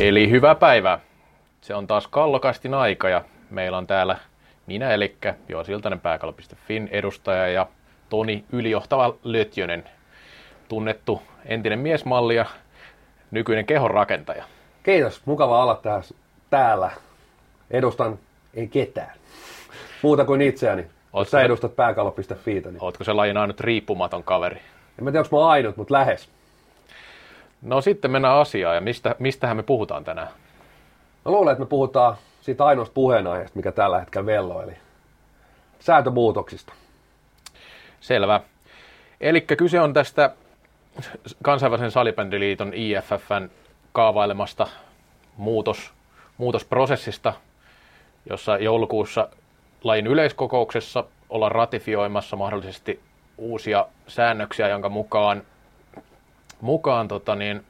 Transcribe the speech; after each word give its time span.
Eli 0.00 0.30
hyvää 0.30 0.54
päivää. 0.54 0.98
Se 1.60 1.74
on 1.74 1.86
taas 1.86 2.06
Kallokastin 2.06 2.74
aika 2.74 3.08
ja 3.08 3.24
meillä 3.50 3.78
on 3.78 3.86
täällä 3.86 4.16
minä, 4.66 4.90
eli 4.90 5.16
Jo 5.48 5.64
Siltanen 5.64 6.00
pääkallo.fin 6.00 6.88
edustaja 6.92 7.48
ja 7.48 7.66
Toni 8.08 8.44
ylijohtava 8.52 9.14
Lötjönen, 9.24 9.84
tunnettu 10.68 11.22
entinen 11.44 11.78
miesmalli 11.78 12.36
ja 12.36 12.46
nykyinen 13.30 13.66
kehon 13.66 13.90
rakentaja. 13.90 14.44
Kiitos, 14.82 15.22
mukava 15.24 15.62
olla 15.62 15.80
täällä. 15.82 16.04
täällä. 16.50 16.90
Edustan 17.70 18.18
ei 18.54 18.68
ketään. 18.68 19.16
Muuta 20.02 20.24
kuin 20.24 20.42
itseäni. 20.42 20.86
Oletko 21.12 21.30
sä 21.30 21.40
edustat 21.40 21.76
pääkallo.fiitä. 21.76 22.70
Niin... 22.70 22.84
Ootko 22.84 23.04
se 23.04 23.12
lajin 23.12 23.36
ainut 23.36 23.60
riippumaton 23.60 24.24
kaveri? 24.24 24.60
En 24.98 25.04
mä 25.04 25.10
tiedä, 25.10 25.24
onko 25.24 25.40
mä 25.40 25.48
ainut, 25.48 25.76
mutta 25.76 25.94
lähes. 25.94 26.28
No 27.62 27.80
sitten 27.80 28.10
mennään 28.10 28.38
asiaan 28.38 28.74
ja 28.74 28.80
mistä, 28.80 29.16
mistähän 29.18 29.56
me 29.56 29.62
puhutaan 29.62 30.04
tänään? 30.04 30.28
Mä 31.24 31.32
luulen, 31.32 31.52
että 31.52 31.64
me 31.64 31.68
puhutaan 31.68 32.16
siitä 32.40 32.64
ainoasta 32.64 32.94
puheenaiheesta, 32.94 33.56
mikä 33.56 33.72
tällä 33.72 34.00
hetkellä 34.00 34.26
vello, 34.26 34.62
eli 34.62 34.72
sääntömuutoksista. 35.78 36.72
Selvä. 38.00 38.40
Eli 39.20 39.40
kyse 39.40 39.80
on 39.80 39.92
tästä 39.92 40.30
kansainvälisen 41.42 41.90
salibändiliiton 41.90 42.72
IFFn 42.74 43.50
kaavailemasta 43.92 44.66
muutos, 45.36 45.92
muutosprosessista, 46.38 47.32
jossa 48.30 48.56
joulukuussa 48.56 49.28
lajin 49.84 50.06
yleiskokouksessa 50.06 51.04
ollaan 51.30 51.52
ratifioimassa 51.52 52.36
mahdollisesti 52.36 53.00
uusia 53.38 53.86
säännöksiä, 54.06 54.68
jonka 54.68 54.88
mukaan, 54.88 55.42
mukaan 56.62 57.08
tota 57.08 57.34
niin, 57.34 57.64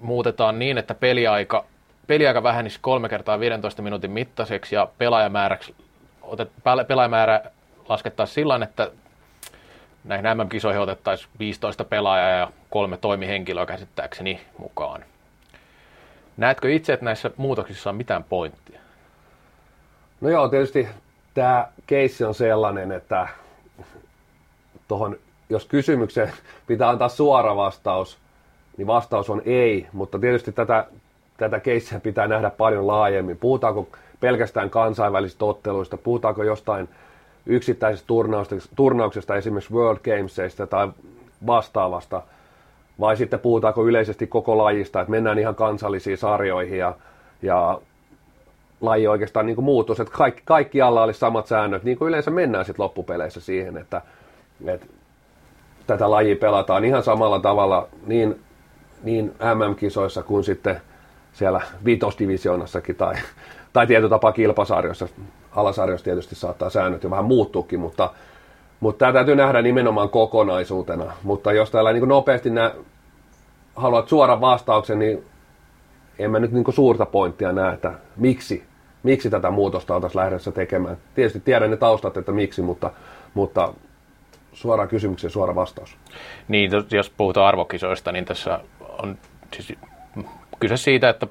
muutetaan 0.00 0.58
niin, 0.58 0.78
että 0.78 0.94
peliaika, 0.94 1.64
peliaika 2.06 2.42
vähenisi 2.42 2.78
kolme 2.80 3.08
kertaa 3.08 3.40
15 3.40 3.82
minuutin 3.82 4.10
mittaiseksi 4.10 4.74
ja 4.74 4.88
pelaajamääräksi, 4.98 5.74
otet, 6.22 6.50
pelaajamäärä 6.88 7.40
laskettaisiin 7.88 8.34
sillä 8.34 8.60
että 8.62 8.90
näihin 10.04 10.26
MM-kisoihin 10.36 10.82
otettaisiin 10.82 11.30
15 11.38 11.84
pelaajaa 11.84 12.30
ja 12.30 12.50
kolme 12.70 12.96
toimihenkilöä 12.96 13.66
käsittääkseni 13.66 14.40
mukaan. 14.58 15.04
Näetkö 16.36 16.72
itse, 16.72 16.92
että 16.92 17.04
näissä 17.04 17.30
muutoksissa 17.36 17.90
on 17.90 17.96
mitään 17.96 18.24
pointtia? 18.24 18.80
No 20.20 20.28
joo, 20.28 20.48
tietysti 20.48 20.88
tämä 21.34 21.68
keissi 21.86 22.24
on 22.24 22.34
sellainen, 22.34 22.92
että 22.92 23.28
tohon, 24.88 25.16
jos 25.50 25.64
kysymykseen 25.64 26.32
pitää 26.66 26.88
antaa 26.88 27.08
suora 27.08 27.56
vastaus, 27.56 28.18
niin 28.76 28.86
vastaus 28.86 29.30
on 29.30 29.42
ei, 29.44 29.86
mutta 29.92 30.18
tietysti 30.18 30.52
tätä, 30.52 30.86
tätä 31.36 31.60
keissiä 31.60 32.00
pitää 32.00 32.28
nähdä 32.28 32.50
paljon 32.50 32.86
laajemmin. 32.86 33.36
Puhutaanko 33.36 33.88
pelkästään 34.20 34.70
kansainvälisistä 34.70 35.44
otteluista, 35.44 35.96
puhutaanko 35.96 36.42
jostain 36.42 36.88
yksittäisestä 37.46 38.06
turnauksesta, 38.06 38.74
turnauksesta 38.76 39.36
esimerkiksi 39.36 39.74
World 39.74 39.98
Gamesista 40.04 40.66
tai 40.66 40.88
vastaavasta, 41.46 42.22
vai 43.00 43.16
sitten 43.16 43.40
puhutaanko 43.40 43.86
yleisesti 43.86 44.26
koko 44.26 44.58
lajista, 44.58 45.00
että 45.00 45.10
mennään 45.10 45.38
ihan 45.38 45.54
kansallisiin 45.54 46.18
sarjoihin 46.18 46.78
ja, 46.78 46.94
ja 47.42 47.80
laji 48.80 49.06
oikeastaan 49.06 49.46
niin 49.46 49.56
kuin 49.56 49.64
muuttuisi, 49.64 50.02
että 50.02 50.14
kaikki, 50.14 50.42
kaikki 50.44 50.82
alla 50.82 51.02
olisi 51.02 51.20
samat 51.20 51.46
säännöt, 51.46 51.82
niin 51.82 51.98
kuin 51.98 52.08
yleensä 52.08 52.30
mennään 52.30 52.64
sitten 52.64 52.82
loppupeleissä 52.82 53.40
siihen, 53.40 53.76
että, 53.76 54.02
että 54.66 54.86
tätä 55.86 56.10
lajia 56.10 56.36
pelataan 56.36 56.84
ihan 56.84 57.02
samalla 57.02 57.38
tavalla 57.38 57.88
niin, 58.06 58.40
niin 59.02 59.34
MM-kisoissa 59.54 60.22
kuin 60.22 60.44
sitten 60.44 60.80
siellä 61.32 61.60
vitosdivisioonassakin 61.84 62.96
tai, 62.96 63.14
tai 63.72 63.86
tietyllä 63.86 64.10
tapaa 64.10 64.32
kilpasarjoissa. 64.32 65.08
Alasarjoissa 65.56 66.04
tietysti 66.04 66.34
saattaa 66.34 66.70
säännöt 66.70 67.02
jo 67.02 67.10
vähän 67.10 67.24
muuttuukin, 67.24 67.80
mutta, 67.80 68.10
mutta 68.80 68.98
tämä 68.98 69.12
täytyy 69.12 69.36
nähdä 69.36 69.62
nimenomaan 69.62 70.08
kokonaisuutena. 70.08 71.12
Mutta 71.22 71.52
jos 71.52 71.70
täällä 71.70 71.92
niin 71.92 72.08
nopeasti 72.08 72.50
nä, 72.50 72.74
haluat 73.76 74.08
suoran 74.08 74.40
vastauksen, 74.40 74.98
niin 74.98 75.24
en 76.18 76.30
mä 76.30 76.38
nyt 76.38 76.52
niin 76.52 76.64
suurta 76.70 77.06
pointtia 77.06 77.52
näe, 77.52 77.74
että 77.74 77.92
miksi, 78.16 78.64
miksi 79.02 79.30
tätä 79.30 79.50
muutosta 79.50 79.94
oltaisiin 79.94 80.20
lähdössä 80.20 80.52
tekemään. 80.52 80.96
Tietysti 81.14 81.40
tiedän 81.40 81.70
ne 81.70 81.76
taustat, 81.76 82.16
että 82.16 82.32
miksi, 82.32 82.62
mutta, 82.62 82.90
mutta 83.34 83.74
suora 84.54 84.86
kysymykseen 84.86 85.30
suora 85.30 85.54
vastaus. 85.54 85.96
Niin, 86.48 86.70
jos 86.90 87.10
puhutaan 87.10 87.46
arvokisoista, 87.46 88.12
niin 88.12 88.24
tässä 88.24 88.60
on 89.02 89.18
siis 89.52 89.78
kyse 90.60 90.76
siitä, 90.76 91.08
että, 91.08 91.26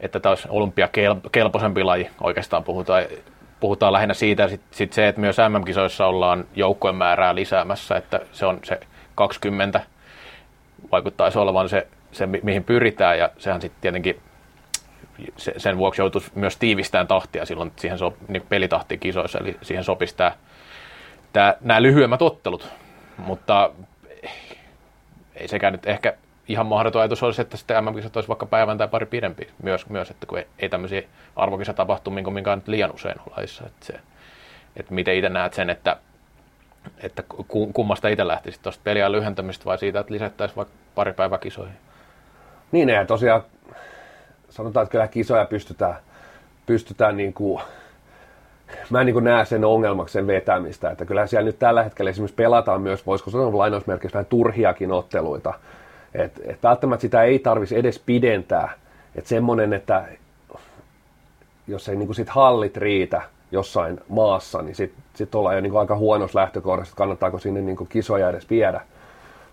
että 0.00 0.20
tämä 0.20 0.30
olisi 0.30 0.48
olympiakelpoisempi 0.50 1.84
laji. 1.84 2.10
Oikeastaan 2.20 2.64
puhutaan, 2.64 3.04
puhutaan 3.60 3.92
lähinnä 3.92 4.14
siitä, 4.14 4.48
sit, 4.48 4.60
sit 4.70 4.92
se, 4.92 5.08
että 5.08 5.20
myös 5.20 5.36
MM-kisoissa 5.48 6.06
ollaan 6.06 6.44
joukkojen 6.56 6.96
määrää 6.96 7.34
lisäämässä, 7.34 7.96
että 7.96 8.20
se 8.32 8.46
on 8.46 8.58
se 8.64 8.80
20 9.14 9.80
vaikuttaisi 10.92 11.38
olevan 11.38 11.68
se, 11.68 11.86
se 12.12 12.26
mihin 12.26 12.64
pyritään, 12.64 13.18
ja 13.18 13.30
sehän 13.38 13.60
sitten 13.60 13.80
tietenkin 13.80 14.20
se, 15.36 15.54
sen 15.56 15.78
vuoksi 15.78 16.02
joutuisi 16.02 16.30
myös 16.34 16.56
tiivistämään 16.56 17.06
tahtia 17.06 17.46
silloin 17.46 17.72
siihen 17.76 17.98
so, 17.98 18.14
niin 18.28 18.42
pelitahtiin 18.48 19.00
kisoissa, 19.00 19.38
eli 19.38 19.56
siihen 19.62 19.84
sopisi 19.84 20.16
tämä 20.16 20.32
tämä, 21.32 21.54
nämä 21.60 21.82
lyhyemmät 21.82 22.22
ottelut, 22.22 22.68
mutta 23.18 23.70
ei 25.34 25.48
sekään 25.48 25.72
nyt 25.72 25.86
ehkä 25.86 26.14
ihan 26.48 26.66
mahdoton 26.66 27.00
ajatus 27.00 27.22
olisi, 27.22 27.42
että 27.42 27.56
sitten 27.56 27.84
MM-kisat 27.84 28.16
olisi 28.16 28.28
vaikka 28.28 28.46
päivän 28.46 28.78
tai 28.78 28.88
pari 28.88 29.06
pidempi 29.06 29.50
myös, 29.62 29.88
myös 29.88 30.10
että 30.10 30.26
kun 30.26 30.38
ei, 30.38 30.46
ei 30.58 30.68
tämmöisiä 30.68 31.02
arvokisatapahtumia 31.36 32.30
minkä 32.30 32.56
nyt 32.56 32.68
liian 32.68 32.94
usein 32.94 33.16
laissa. 33.36 33.66
Että, 33.66 33.86
se, 33.86 33.92
että 34.76 34.94
miten 34.94 35.16
itse 35.16 35.28
näet 35.28 35.54
sen, 35.54 35.70
että, 35.70 35.96
että 36.98 37.22
kummasta 37.72 38.08
itse 38.08 38.26
lähtisi 38.26 38.60
tuosta 38.62 38.80
peliä 38.84 39.12
lyhentämistä 39.12 39.64
vai 39.64 39.78
siitä, 39.78 40.00
että 40.00 40.12
lisättäisiin 40.12 40.56
vaikka 40.56 40.74
pari 40.94 41.12
päivää 41.12 41.38
kisoihin? 41.38 41.76
Niin, 42.72 42.88
ja 42.88 43.06
tosiaan 43.06 43.42
sanotaan, 44.50 44.84
että 44.84 44.90
kyllä 44.90 45.08
kisoja 45.08 45.44
pystytään, 45.44 45.96
pystytään 46.66 47.16
niin 47.16 47.32
kuin 47.32 47.62
mä 48.90 49.00
en 49.00 49.06
niin 49.06 49.24
näe 49.24 49.44
sen 49.44 49.64
ongelmaksi 49.64 50.12
sen 50.12 50.26
vetämistä. 50.26 50.90
Että 50.90 51.04
kyllä 51.04 51.26
siellä 51.26 51.46
nyt 51.46 51.58
tällä 51.58 51.82
hetkellä 51.82 52.10
esimerkiksi 52.10 52.34
pelataan 52.34 52.82
myös, 52.82 53.06
voisiko 53.06 53.30
sanoa 53.30 53.58
lainausmerkeissä 53.58 54.16
vähän 54.16 54.26
turhiakin 54.26 54.92
otteluita. 54.92 55.54
Et, 56.14 56.40
et 56.44 56.62
välttämättä 56.62 57.02
sitä 57.02 57.22
ei 57.22 57.38
tarvitsisi 57.38 57.78
edes 57.78 57.98
pidentää. 57.98 58.72
Että 59.16 59.28
semmoinen, 59.28 59.72
että 59.72 60.04
jos 61.66 61.88
ei 61.88 61.96
niin 61.96 62.14
sit 62.14 62.28
hallit 62.28 62.76
riitä 62.76 63.22
jossain 63.52 64.00
maassa, 64.08 64.62
niin 64.62 64.74
sitten 64.74 65.04
sit 65.14 65.34
ollaan 65.34 65.54
jo 65.54 65.60
niin 65.60 65.76
aika 65.76 65.96
huonossa 65.96 66.38
lähtökohdassa, 66.38 66.90
että 66.90 66.98
kannattaako 66.98 67.38
sinne 67.38 67.60
niin 67.60 67.88
kisoja 67.88 68.30
edes 68.30 68.50
viedä. 68.50 68.80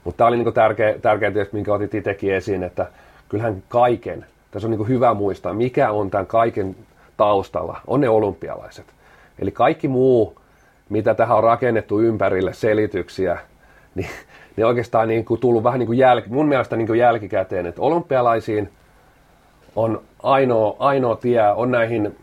Mutta 0.04 0.18
tämä 0.18 0.28
oli 0.28 0.38
niin 0.38 0.54
tärkeä, 0.54 1.00
tärkeä 1.02 1.32
tietysti, 1.32 1.56
minkä 1.56 1.74
otit 1.74 1.96
itsekin 1.96 2.34
esiin, 2.34 2.64
että 2.64 2.88
kyllähän 3.30 3.64
kaiken, 3.70 4.26
tässä 4.52 4.68
on 4.68 4.72
niin 4.72 4.88
hyvä 4.88 5.14
muistaa, 5.14 5.54
mikä 5.54 5.92
on 5.92 6.10
tämän 6.10 6.28
kaiken 6.28 6.76
taustalla, 7.18 7.80
on 7.88 8.02
ne 8.02 8.10
olympialaiset. 8.10 8.86
Eli 9.40 9.52
kaikki 9.52 9.88
muu, 9.88 10.40
mitä 10.90 11.14
tähän 11.14 11.38
on 11.38 11.44
rakennettu 11.44 12.00
ympärille, 12.00 12.54
selityksiä, 12.54 13.38
niin 13.96 14.10
ne 14.58 14.66
oikeastaan 14.66 15.08
niin 15.08 15.26
kuin 15.26 15.40
tullut 15.40 15.64
vähän 15.64 15.80
niin 15.80 15.88
kuin 15.88 15.98
jälki, 15.98 16.30
mun 16.30 16.48
mielestä 16.48 16.76
niin 16.76 16.88
kuin 16.88 17.00
jälkikäteen, 17.00 17.66
että 17.66 17.82
olympialaisiin 17.82 18.70
on 19.76 20.02
ainoa, 20.24 20.76
ainoa 20.80 21.16
tie, 21.16 21.52
on 21.52 21.72
näihin 21.72 22.16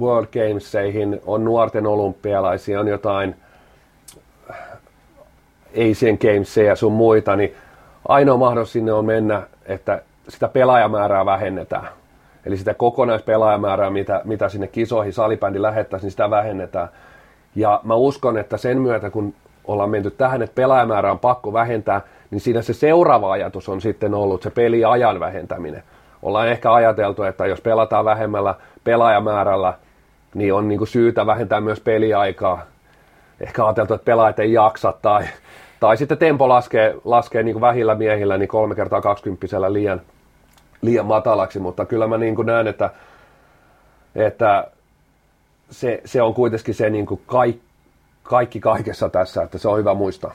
World 0.00 0.26
Gameseihin, 0.32 1.20
on 1.26 1.44
nuorten 1.44 1.86
olympialaisia, 1.86 2.80
on 2.80 2.88
jotain 2.88 3.34
Asian 5.90 6.18
Gamesia 6.20 6.64
ja 6.64 6.76
sun 6.76 6.92
muita, 6.92 7.36
niin 7.36 7.54
ainoa 8.08 8.36
mahdollisuus 8.36 8.72
sinne 8.72 8.92
on 8.92 9.04
mennä, 9.04 9.42
että 9.66 10.02
sitä 10.28 10.48
pelaajamäärää 10.48 11.26
vähennetään. 11.26 11.88
Eli 12.46 12.56
sitä 12.56 12.74
kokonaispelaajamäärää, 12.74 13.90
mitä, 13.90 14.20
mitä 14.24 14.48
sinne 14.48 14.66
kisoihin 14.66 15.12
salibändi 15.12 15.62
lähettäisiin, 15.62 16.06
niin 16.06 16.10
sitä 16.10 16.30
vähennetään. 16.30 16.88
Ja 17.54 17.80
mä 17.84 17.94
uskon, 17.94 18.38
että 18.38 18.56
sen 18.56 18.78
myötä, 18.78 19.10
kun 19.10 19.34
ollaan 19.64 19.90
menty 19.90 20.10
tähän, 20.10 20.42
että 20.42 20.54
pelaajamäärä 20.54 21.12
on 21.12 21.18
pakko 21.18 21.52
vähentää, 21.52 22.00
niin 22.30 22.40
siinä 22.40 22.62
se 22.62 22.72
seuraava 22.72 23.32
ajatus 23.32 23.68
on 23.68 23.80
sitten 23.80 24.14
ollut 24.14 24.42
se 24.42 24.50
peliajan 24.50 25.20
vähentäminen. 25.20 25.82
Ollaan 26.22 26.48
ehkä 26.48 26.72
ajateltu, 26.72 27.22
että 27.22 27.46
jos 27.46 27.60
pelataan 27.60 28.04
vähemmällä 28.04 28.54
pelaajamäärällä, 28.84 29.74
niin 30.34 30.54
on 30.54 30.68
niin 30.68 30.78
kuin 30.78 30.88
syytä 30.88 31.26
vähentää 31.26 31.60
myös 31.60 31.80
peliaikaa. 31.80 32.62
Ehkä 33.40 33.64
ajateltu, 33.64 33.94
että 33.94 34.04
pelaajat 34.04 34.38
ei 34.38 34.52
jaksa 34.52 34.94
tai, 35.02 35.24
tai 35.80 35.96
sitten 35.96 36.18
tempo 36.18 36.48
laskee, 36.48 36.94
laskee 37.04 37.42
niin 37.42 37.54
kuin 37.54 37.60
vähillä 37.60 37.94
miehillä 37.94 38.38
niin 38.38 38.48
kolme 38.48 38.74
kertaa 38.74 39.00
20 39.00 39.72
liian, 39.72 40.00
liian 40.82 41.06
matalaksi, 41.06 41.58
mutta 41.58 41.86
kyllä 41.86 42.06
mä 42.06 42.18
niin 42.18 42.34
kuin 42.34 42.46
näen, 42.46 42.66
että, 42.66 42.90
että 44.14 44.70
se, 45.70 46.00
se 46.04 46.22
on 46.22 46.34
kuitenkin 46.34 46.74
se 46.74 46.90
niin 46.90 47.06
kuin 47.06 47.22
kaikki, 47.26 47.62
kaikki 48.22 48.60
kaikessa 48.60 49.08
tässä, 49.08 49.42
että 49.42 49.58
se 49.58 49.68
on 49.68 49.78
hyvä 49.78 49.94
muistaa. 49.94 50.34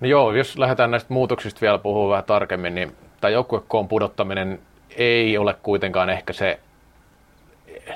No 0.00 0.08
joo, 0.08 0.32
jos 0.32 0.58
lähdetään 0.58 0.90
näistä 0.90 1.12
muutoksista 1.12 1.60
vielä 1.60 1.78
puhumaan 1.78 2.10
vähän 2.10 2.24
tarkemmin, 2.24 2.74
niin 2.74 2.96
tämä 3.20 3.30
joukkuekoon 3.30 3.88
pudottaminen 3.88 4.58
ei 4.96 5.38
ole 5.38 5.54
kuitenkaan 5.62 6.10
ehkä 6.10 6.32
se 6.32 6.60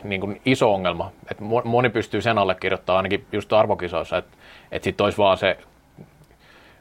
niin 0.04 0.20
kuin 0.20 0.40
iso 0.44 0.74
ongelma. 0.74 1.10
Et 1.30 1.40
moni 1.64 1.90
pystyy 1.90 2.22
sen 2.22 2.38
allekirjoittamaan 2.38 2.98
ainakin 2.98 3.26
just 3.32 3.52
arvokisoissa, 3.52 4.16
että 4.16 4.36
et 4.72 4.82
sitten 4.82 5.04
olisi 5.04 5.18
vaan 5.18 5.36
se 5.36 5.58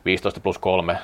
15 0.05 0.39
plus 0.39 0.57
3 0.57 0.97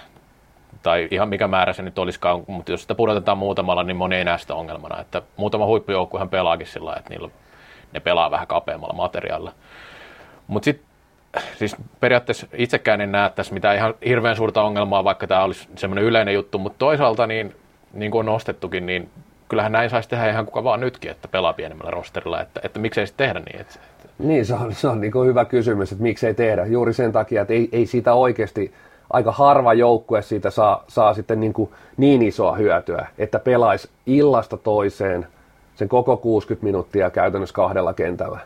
tai 0.85 1.07
ihan 1.11 1.29
mikä 1.29 1.47
määrä 1.47 1.73
se 1.73 1.81
nyt 1.81 1.99
olisikaan, 1.99 2.43
mutta 2.47 2.71
jos 2.71 2.81
sitä 2.81 2.95
pudotetaan 2.95 3.37
muutamalla, 3.37 3.83
niin 3.83 3.97
moni 3.97 4.15
ei 4.15 4.23
näe 4.23 4.37
sitä 4.37 4.55
ongelmana. 4.55 5.01
Että 5.01 5.21
muutama 5.37 5.65
huippujoukkuehan 5.65 6.29
pelaakin 6.29 6.67
sillä 6.67 6.95
että 6.95 7.09
niillä, 7.09 7.29
ne 7.93 7.99
pelaa 7.99 8.31
vähän 8.31 8.47
kapeammalla 8.47 8.93
materiaalilla. 8.93 9.51
Mutta 10.47 10.65
sitten 10.65 10.87
siis 11.57 11.75
periaatteessa 11.99 12.47
itsekään 12.53 13.01
en 13.01 13.11
näe 13.11 13.29
tässä 13.29 13.53
mitään 13.53 13.75
ihan 13.75 13.93
hirveän 14.05 14.35
suurta 14.35 14.63
ongelmaa, 14.63 15.03
vaikka 15.03 15.27
tämä 15.27 15.43
olisi 15.43 15.67
semmoinen 15.75 16.03
yleinen 16.03 16.33
juttu, 16.33 16.57
mutta 16.57 16.77
toisaalta 16.77 17.27
niin, 17.27 17.55
niin 17.93 18.11
kuin 18.11 18.19
on 18.19 18.25
nostettukin, 18.25 18.85
niin 18.85 19.09
kyllähän 19.49 19.71
näin 19.71 19.89
saisi 19.89 20.09
tehdä 20.09 20.29
ihan 20.29 20.45
kuka 20.45 20.63
vaan 20.63 20.79
nytkin, 20.79 21.11
että 21.11 21.27
pelaa 21.27 21.53
pienemmällä 21.53 21.91
rosterilla, 21.91 22.41
että, 22.41 22.59
että 22.63 22.79
miksei 22.79 23.07
sitten 23.07 23.27
tehdä 23.27 23.39
niin. 23.39 23.61
Että, 23.61 23.79
että... 23.91 24.09
Niin, 24.19 24.45
se 24.45 24.53
on, 24.53 24.73
se 24.73 24.87
on 24.87 25.01
niin 25.01 25.25
hyvä 25.25 25.45
kysymys, 25.45 25.91
että 25.91 26.03
miksei 26.03 26.33
tehdä. 26.33 26.65
Juuri 26.65 26.93
sen 26.93 27.11
takia, 27.11 27.41
että 27.41 27.53
ei, 27.53 27.69
ei 27.71 27.85
siitä 27.85 28.13
oikeasti, 28.13 28.73
aika 29.09 29.31
harva 29.31 29.73
joukkue 29.73 30.21
siitä 30.21 30.49
saa, 30.49 30.83
saa 30.87 31.13
sitten 31.13 31.39
niin, 31.39 31.53
kuin 31.53 31.69
niin 31.97 32.21
isoa 32.21 32.55
hyötyä, 32.55 33.07
että 33.17 33.39
pelaisi 33.39 33.89
illasta 34.05 34.57
toiseen 34.57 35.27
sen 35.75 35.89
koko 35.89 36.17
60 36.17 36.65
minuuttia 36.65 37.09
käytännössä 37.09 37.55
kahdella 37.55 37.93
kentällä. 37.93 38.39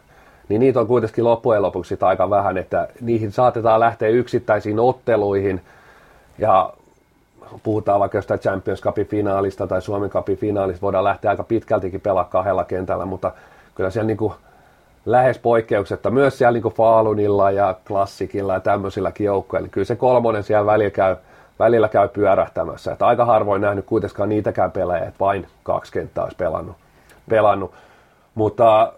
Niin 0.50 0.59
niitä 0.59 0.79
on 0.79 0.88
kuitenkin 0.88 1.23
loppujen 1.23 1.61
lopuksi 1.61 1.97
aika 2.01 2.29
vähän, 2.29 2.57
että 2.57 2.88
niihin 3.01 3.31
saatetaan 3.31 3.79
lähteä 3.79 4.09
yksittäisiin 4.09 4.79
otteluihin 4.79 5.61
ja 6.38 6.73
puhutaan 7.63 8.00
vaikka 8.00 8.17
jostain 8.17 8.39
Champions 8.39 8.81
Cupin 8.81 9.07
finaalista 9.07 9.67
tai 9.67 9.81
Suomen 9.81 10.09
Cupin 10.09 10.38
finaalista, 10.38 10.81
voidaan 10.81 11.03
lähteä 11.03 11.31
aika 11.31 11.44
pitkältikin 11.44 12.01
pelaa 12.01 12.23
kahdella 12.23 12.63
kentällä, 12.63 13.05
mutta 13.05 13.31
kyllä 13.75 13.89
siellä 13.89 14.07
niin 14.07 14.17
kuin 14.17 14.33
lähes 15.11 15.39
poikkeuksetta, 15.39 16.11
myös 16.11 16.38
siellä 16.38 16.53
niin 16.53 16.61
kuin 16.61 16.73
Falunilla 16.73 17.51
ja 17.51 17.75
Klassikilla 17.88 18.53
ja 18.53 18.59
tämmöisilläkin 18.59 19.25
joukkoilla, 19.25 19.63
niin 19.63 19.71
kyllä 19.71 19.85
se 19.85 19.95
kolmonen 19.95 20.44
siellä 20.44 20.65
välillä 20.65 20.91
käy, 20.91 21.15
välillä 21.59 21.88
käy 21.88 22.07
pyörähtämässä. 22.07 22.91
Että 22.91 23.07
aika 23.07 23.25
harvoin 23.25 23.61
nähnyt 23.61 23.85
kuitenkaan 23.85 24.29
niitäkään 24.29 24.71
pelejä, 24.71 25.06
että 25.06 25.19
vain 25.19 25.47
kaksi 25.63 25.91
kenttää 25.91 26.23
olisi 26.23 26.38
pelannut. 26.38 26.75
pelannut. 27.29 27.71
Mutta, 28.35 28.94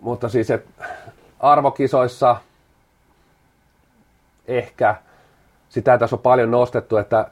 mutta 0.00 0.28
siis, 0.28 0.50
että 0.50 0.84
arvokisoissa 1.40 2.36
ehkä 4.48 4.94
sitä 5.68 5.98
tässä 5.98 6.16
on 6.16 6.22
paljon 6.22 6.50
nostettu, 6.50 6.96
että 6.96 7.26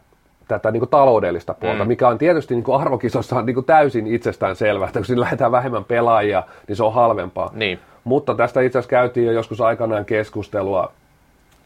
tätä 0.49 0.71
niin 0.71 0.81
kuin 0.81 0.91
taloudellista 0.91 1.55
puolta, 1.55 1.85
mm. 1.85 1.89
mikä 1.89 2.09
on 2.09 2.19
tietysti 2.19 2.55
niin 2.55 2.65
kuin 2.65 2.81
arvokisossa 2.81 3.37
on 3.37 3.47
niin 3.47 3.55
kuin 3.55 3.67
täysin 3.67 4.07
itsestään 4.07 4.57
selvää, 4.57 4.89
että 4.89 4.99
kun 4.99 5.07
siinä 5.07 5.21
lähdetään 5.21 5.53
vähemmän 5.53 5.85
pelaajia, 5.85 6.43
niin 6.69 6.77
se 6.77 6.85
on 6.85 6.95
halvempaa. 6.95 7.51
Niin. 7.53 7.79
Mutta 8.05 8.35
tästä 8.35 8.61
itse 8.61 8.79
asiassa 8.79 8.91
käytiin 8.91 9.27
jo 9.27 9.33
joskus 9.33 9.61
aikanaan 9.61 10.05
keskustelua, 10.05 10.93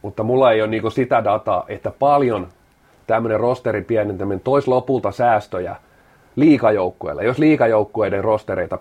mutta 0.02 0.22
mulla 0.22 0.52
ei 0.52 0.62
ole 0.62 0.70
niin 0.70 0.92
sitä 0.92 1.24
dataa, 1.24 1.64
että 1.68 1.92
paljon 1.98 2.48
tämmöinen 3.06 3.40
rosterin 3.40 3.84
pienentäminen 3.84 4.40
toisi 4.40 4.68
lopulta 4.68 5.12
säästöjä 5.12 5.76
liikajoukkueille, 6.36 7.24
jos 7.24 7.38
liikajoukkueiden 7.38 8.24
rostereita 8.24 8.78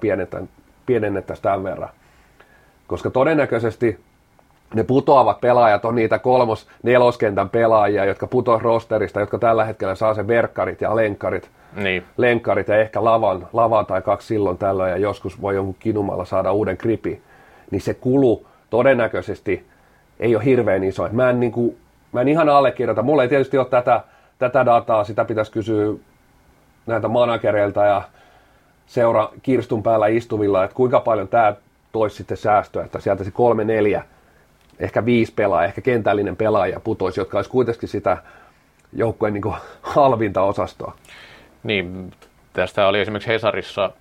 pienennettäisiin 0.85 1.43
tämän 1.43 1.63
verran. 1.63 1.89
Koska 2.87 3.09
todennäköisesti 3.09 3.99
ne 4.73 4.83
putoavat 4.83 5.41
pelaajat 5.41 5.85
on 5.85 5.95
niitä 5.95 6.19
kolmos 6.19 6.67
neloskentän 6.83 7.49
pelaajia, 7.49 8.05
jotka 8.05 8.27
putoavat 8.27 8.63
rosterista, 8.63 9.19
jotka 9.19 9.39
tällä 9.39 9.65
hetkellä 9.65 9.95
saa 9.95 10.13
sen 10.13 10.27
verkkarit 10.27 10.81
ja 10.81 10.95
lenkkarit. 10.95 11.49
Niin. 11.75 12.03
Lenkkarit 12.17 12.67
ja 12.67 12.77
ehkä 12.77 13.03
lavan, 13.03 13.47
lavan 13.53 13.85
tai 13.85 14.01
kaksi 14.01 14.27
silloin 14.27 14.57
tällöin 14.57 14.91
ja 14.91 14.97
joskus 14.97 15.41
voi 15.41 15.55
jonkun 15.55 15.75
kinumalla 15.79 16.25
saada 16.25 16.51
uuden 16.51 16.77
kripi. 16.77 17.21
Niin 17.73 17.81
se 17.81 17.93
kulu 17.93 18.45
todennäköisesti 18.69 19.65
ei 20.19 20.35
ole 20.35 20.45
hirveän 20.45 20.83
iso. 20.83 21.09
mä, 21.11 21.29
en, 21.29 21.39
niin 21.39 21.51
kuin, 21.51 21.77
mä 22.11 22.21
en 22.21 22.27
ihan 22.27 22.49
allekirjoita. 22.49 23.01
Mulla 23.01 23.23
ei 23.23 23.29
tietysti 23.29 23.57
ole 23.57 23.67
tätä, 23.69 24.03
tätä 24.39 24.65
dataa, 24.65 25.03
sitä 25.03 25.25
pitäisi 25.25 25.51
kysyä 25.51 25.93
näitä 26.85 27.07
managereilta 27.07 27.85
ja 27.85 28.01
seura 28.85 29.29
kirstun 29.43 29.83
päällä 29.83 30.07
istuvilla, 30.07 30.63
että 30.63 30.75
kuinka 30.75 30.99
paljon 30.99 31.27
tämä 31.27 31.53
toisi 31.91 32.15
sitten 32.15 32.37
säästöä, 32.37 32.85
että 32.85 32.99
sieltä 32.99 33.23
se 33.23 33.31
kolme 33.31 33.63
neljä 33.63 34.03
ehkä 34.79 35.05
viisi 35.05 35.33
pelaajaa, 35.35 35.67
ehkä 35.67 35.81
kentällinen 35.81 36.35
pelaaja 36.35 36.79
putoisi, 36.79 37.19
jotka 37.19 37.37
olisi 37.37 37.49
kuitenkin 37.49 37.89
sitä 37.89 38.17
joukkueen 38.93 39.33
niin 39.33 39.53
halvinta 39.81 40.41
osastoa. 40.41 40.95
Niin, 41.63 42.11
tästä 42.53 42.87
oli 42.87 42.99
esimerkiksi 42.99 43.29
Hesarissa 43.29 43.91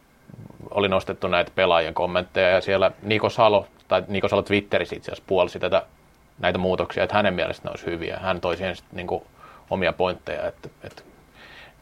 oli 0.71 0.89
nostettu 0.89 1.29
näitä 1.29 1.53
pelaajien 1.55 1.95
kommentteja 1.95 2.49
ja 2.49 2.61
siellä 2.61 2.91
Niko 3.03 3.31
Salo, 3.31 3.67
tai 3.89 4.03
Niko 4.09 4.29
Salo 4.29 4.43
Twitterissä 4.43 4.97
itse 4.97 5.13
asiassa 5.13 5.25
puolsi 5.27 5.59
tätä, 5.59 5.83
näitä 6.39 6.59
muutoksia, 6.59 7.05
että 7.05 7.17
hänen 7.17 7.35
mielestä 7.35 7.69
ne 7.69 7.71
olisi 7.71 7.87
hyviä. 7.87 8.19
Hän 8.23 8.41
toi 8.41 8.57
siihen 8.57 8.77
sitten 8.77 8.97
niin 8.97 9.07
kuin 9.07 9.23
omia 9.71 9.93
pointteja, 9.93 10.47
että, 10.47 10.69
että, 10.85 11.03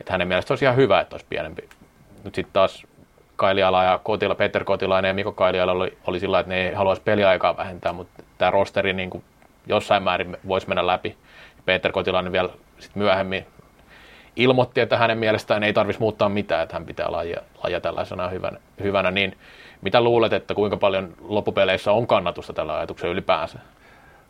että 0.00 0.12
hänen 0.12 0.28
mielestä 0.28 0.52
olisi 0.52 0.64
ihan 0.64 0.76
hyvä, 0.76 1.00
että 1.00 1.14
olisi 1.14 1.26
pienempi. 1.28 1.68
Nyt 2.24 2.34
sitten 2.34 2.52
taas 2.52 2.86
Kailiala 3.36 3.84
ja 3.84 4.00
Kotila, 4.02 4.34
Peter 4.34 4.64
Kotilainen 4.64 5.08
ja 5.08 5.14
Mikko 5.14 5.32
Kailiala 5.32 5.72
oli, 5.72 5.98
oli 6.06 6.20
sillä, 6.20 6.40
että 6.40 6.52
ne 6.52 6.68
ei 6.68 6.74
haluaisi 6.74 7.02
peliaikaa 7.02 7.56
vähentää, 7.56 7.92
mutta 7.92 8.22
tämä 8.38 8.50
rosteri 8.50 8.92
niin 8.92 9.10
kuin 9.10 9.24
jossain 9.66 10.02
määrin 10.02 10.36
voisi 10.48 10.68
mennä 10.68 10.86
läpi. 10.86 11.16
Peter 11.64 11.92
Kotilainen 11.92 12.32
vielä 12.32 12.48
sit 12.78 12.94
myöhemmin 12.94 13.46
ilmoitti, 14.36 14.80
että 14.80 14.96
hänen 14.96 15.18
mielestään 15.18 15.62
ei 15.62 15.72
tarvitsisi 15.72 16.02
muuttaa 16.02 16.28
mitään, 16.28 16.62
että 16.62 16.74
hän 16.74 16.86
pitää 16.86 17.12
lajia, 17.12 17.40
lajia 17.64 17.80
tällaisena 17.80 18.28
hyvänä, 18.28 18.58
hyvänä, 18.82 19.10
niin 19.10 19.36
mitä 19.82 20.00
luulet, 20.00 20.32
että 20.32 20.54
kuinka 20.54 20.76
paljon 20.76 21.12
loppupeleissä 21.20 21.92
on 21.92 22.06
kannatusta 22.06 22.52
tällä 22.52 22.76
ajatuksella 22.76 23.12
ylipäänsä? 23.12 23.58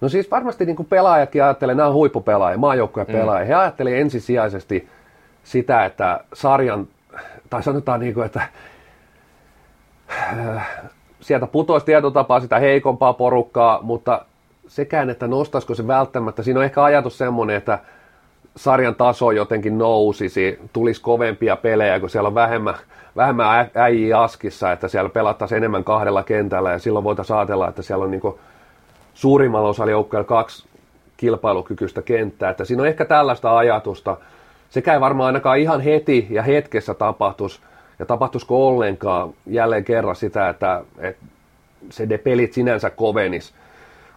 No 0.01 0.09
siis 0.09 0.31
varmasti 0.31 0.67
niin 0.67 0.77
kuin 0.77 0.87
pelaajatkin 0.87 1.45
ajattelee, 1.45 1.75
nämä 1.75 1.89
on 1.89 1.95
huippupelaajia, 1.95 2.59
maajoukkoja 2.59 3.07
mm. 3.09 3.13
pelaajia, 3.13 3.47
he 3.47 3.55
ajattelee 3.55 4.01
ensisijaisesti 4.01 4.89
sitä, 5.45 5.85
että 5.85 6.21
sarjan, 6.33 6.89
tai 7.51 7.63
sanotaan 7.63 8.01
niin 8.01 8.15
kuin, 8.15 8.27
että 8.27 8.43
sieltä 11.21 11.47
putoisi 11.47 11.87
tietotapaa 11.87 12.41
sitä 12.41 12.59
heikompaa 12.59 13.13
porukkaa, 13.13 13.79
mutta 13.83 14.25
sekään, 14.67 15.11
että 15.11 15.27
nostaisiko 15.27 15.75
se 15.75 15.87
välttämättä, 15.87 16.43
siinä 16.43 16.61
on 16.61 16.65
ehkä 16.65 16.85
ajatus 16.85 17.19
semmoinen, 17.19 17.57
että 17.57 17.79
sarjan 18.57 18.95
taso 18.95 19.31
jotenkin 19.31 19.79
nousisi, 19.79 20.59
tulisi 20.73 21.01
kovempia 21.01 21.57
pelejä, 21.57 22.01
kun 22.01 22.11
siellä 22.11 22.27
on 22.27 22.35
vähemmän, 22.35 22.75
vähemmän 23.17 23.71
äijä 23.75 24.21
askissa, 24.21 24.73
että 24.73 24.89
siellä 24.89 25.11
pelattaisiin 25.11 25.57
enemmän 25.57 25.85
kahdella 25.85 26.23
kentällä 26.23 26.73
ja 26.73 26.79
silloin 26.79 27.05
voitaisiin 27.05 27.37
ajatella, 27.37 27.69
että 27.69 27.83
siellä 27.83 28.05
on 28.05 28.11
niin 28.11 28.35
suurimmalla 29.15 29.69
osalla 29.69 29.91
joukkoilla 29.91 30.25
kaksi 30.25 30.69
kilpailukykyistä 31.17 32.03
kenttää, 32.03 32.51
että 32.51 32.65
siinä 32.65 32.83
on 32.83 32.89
ehkä 32.89 33.05
tällaista 33.05 33.57
ajatusta. 33.57 34.17
Sekä 34.71 34.95
ei 34.95 35.01
varmaan 35.01 35.27
ainakaan 35.27 35.59
ihan 35.59 35.81
heti 35.81 36.27
ja 36.31 36.43
hetkessä 36.43 36.95
tapahtuisi, 36.95 37.61
ja 37.99 38.07
tapahtuisiko 38.07 38.69
ollenkaan 38.69 39.33
jälleen 39.47 39.85
kerran 39.85 40.17
sitä, 40.17 40.49
että, 40.49 40.85
että 40.99 41.25
se 41.91 42.09
de 42.09 42.19
pelit 42.19 42.53
sinänsä 42.53 42.91
kovenis, 42.91 43.55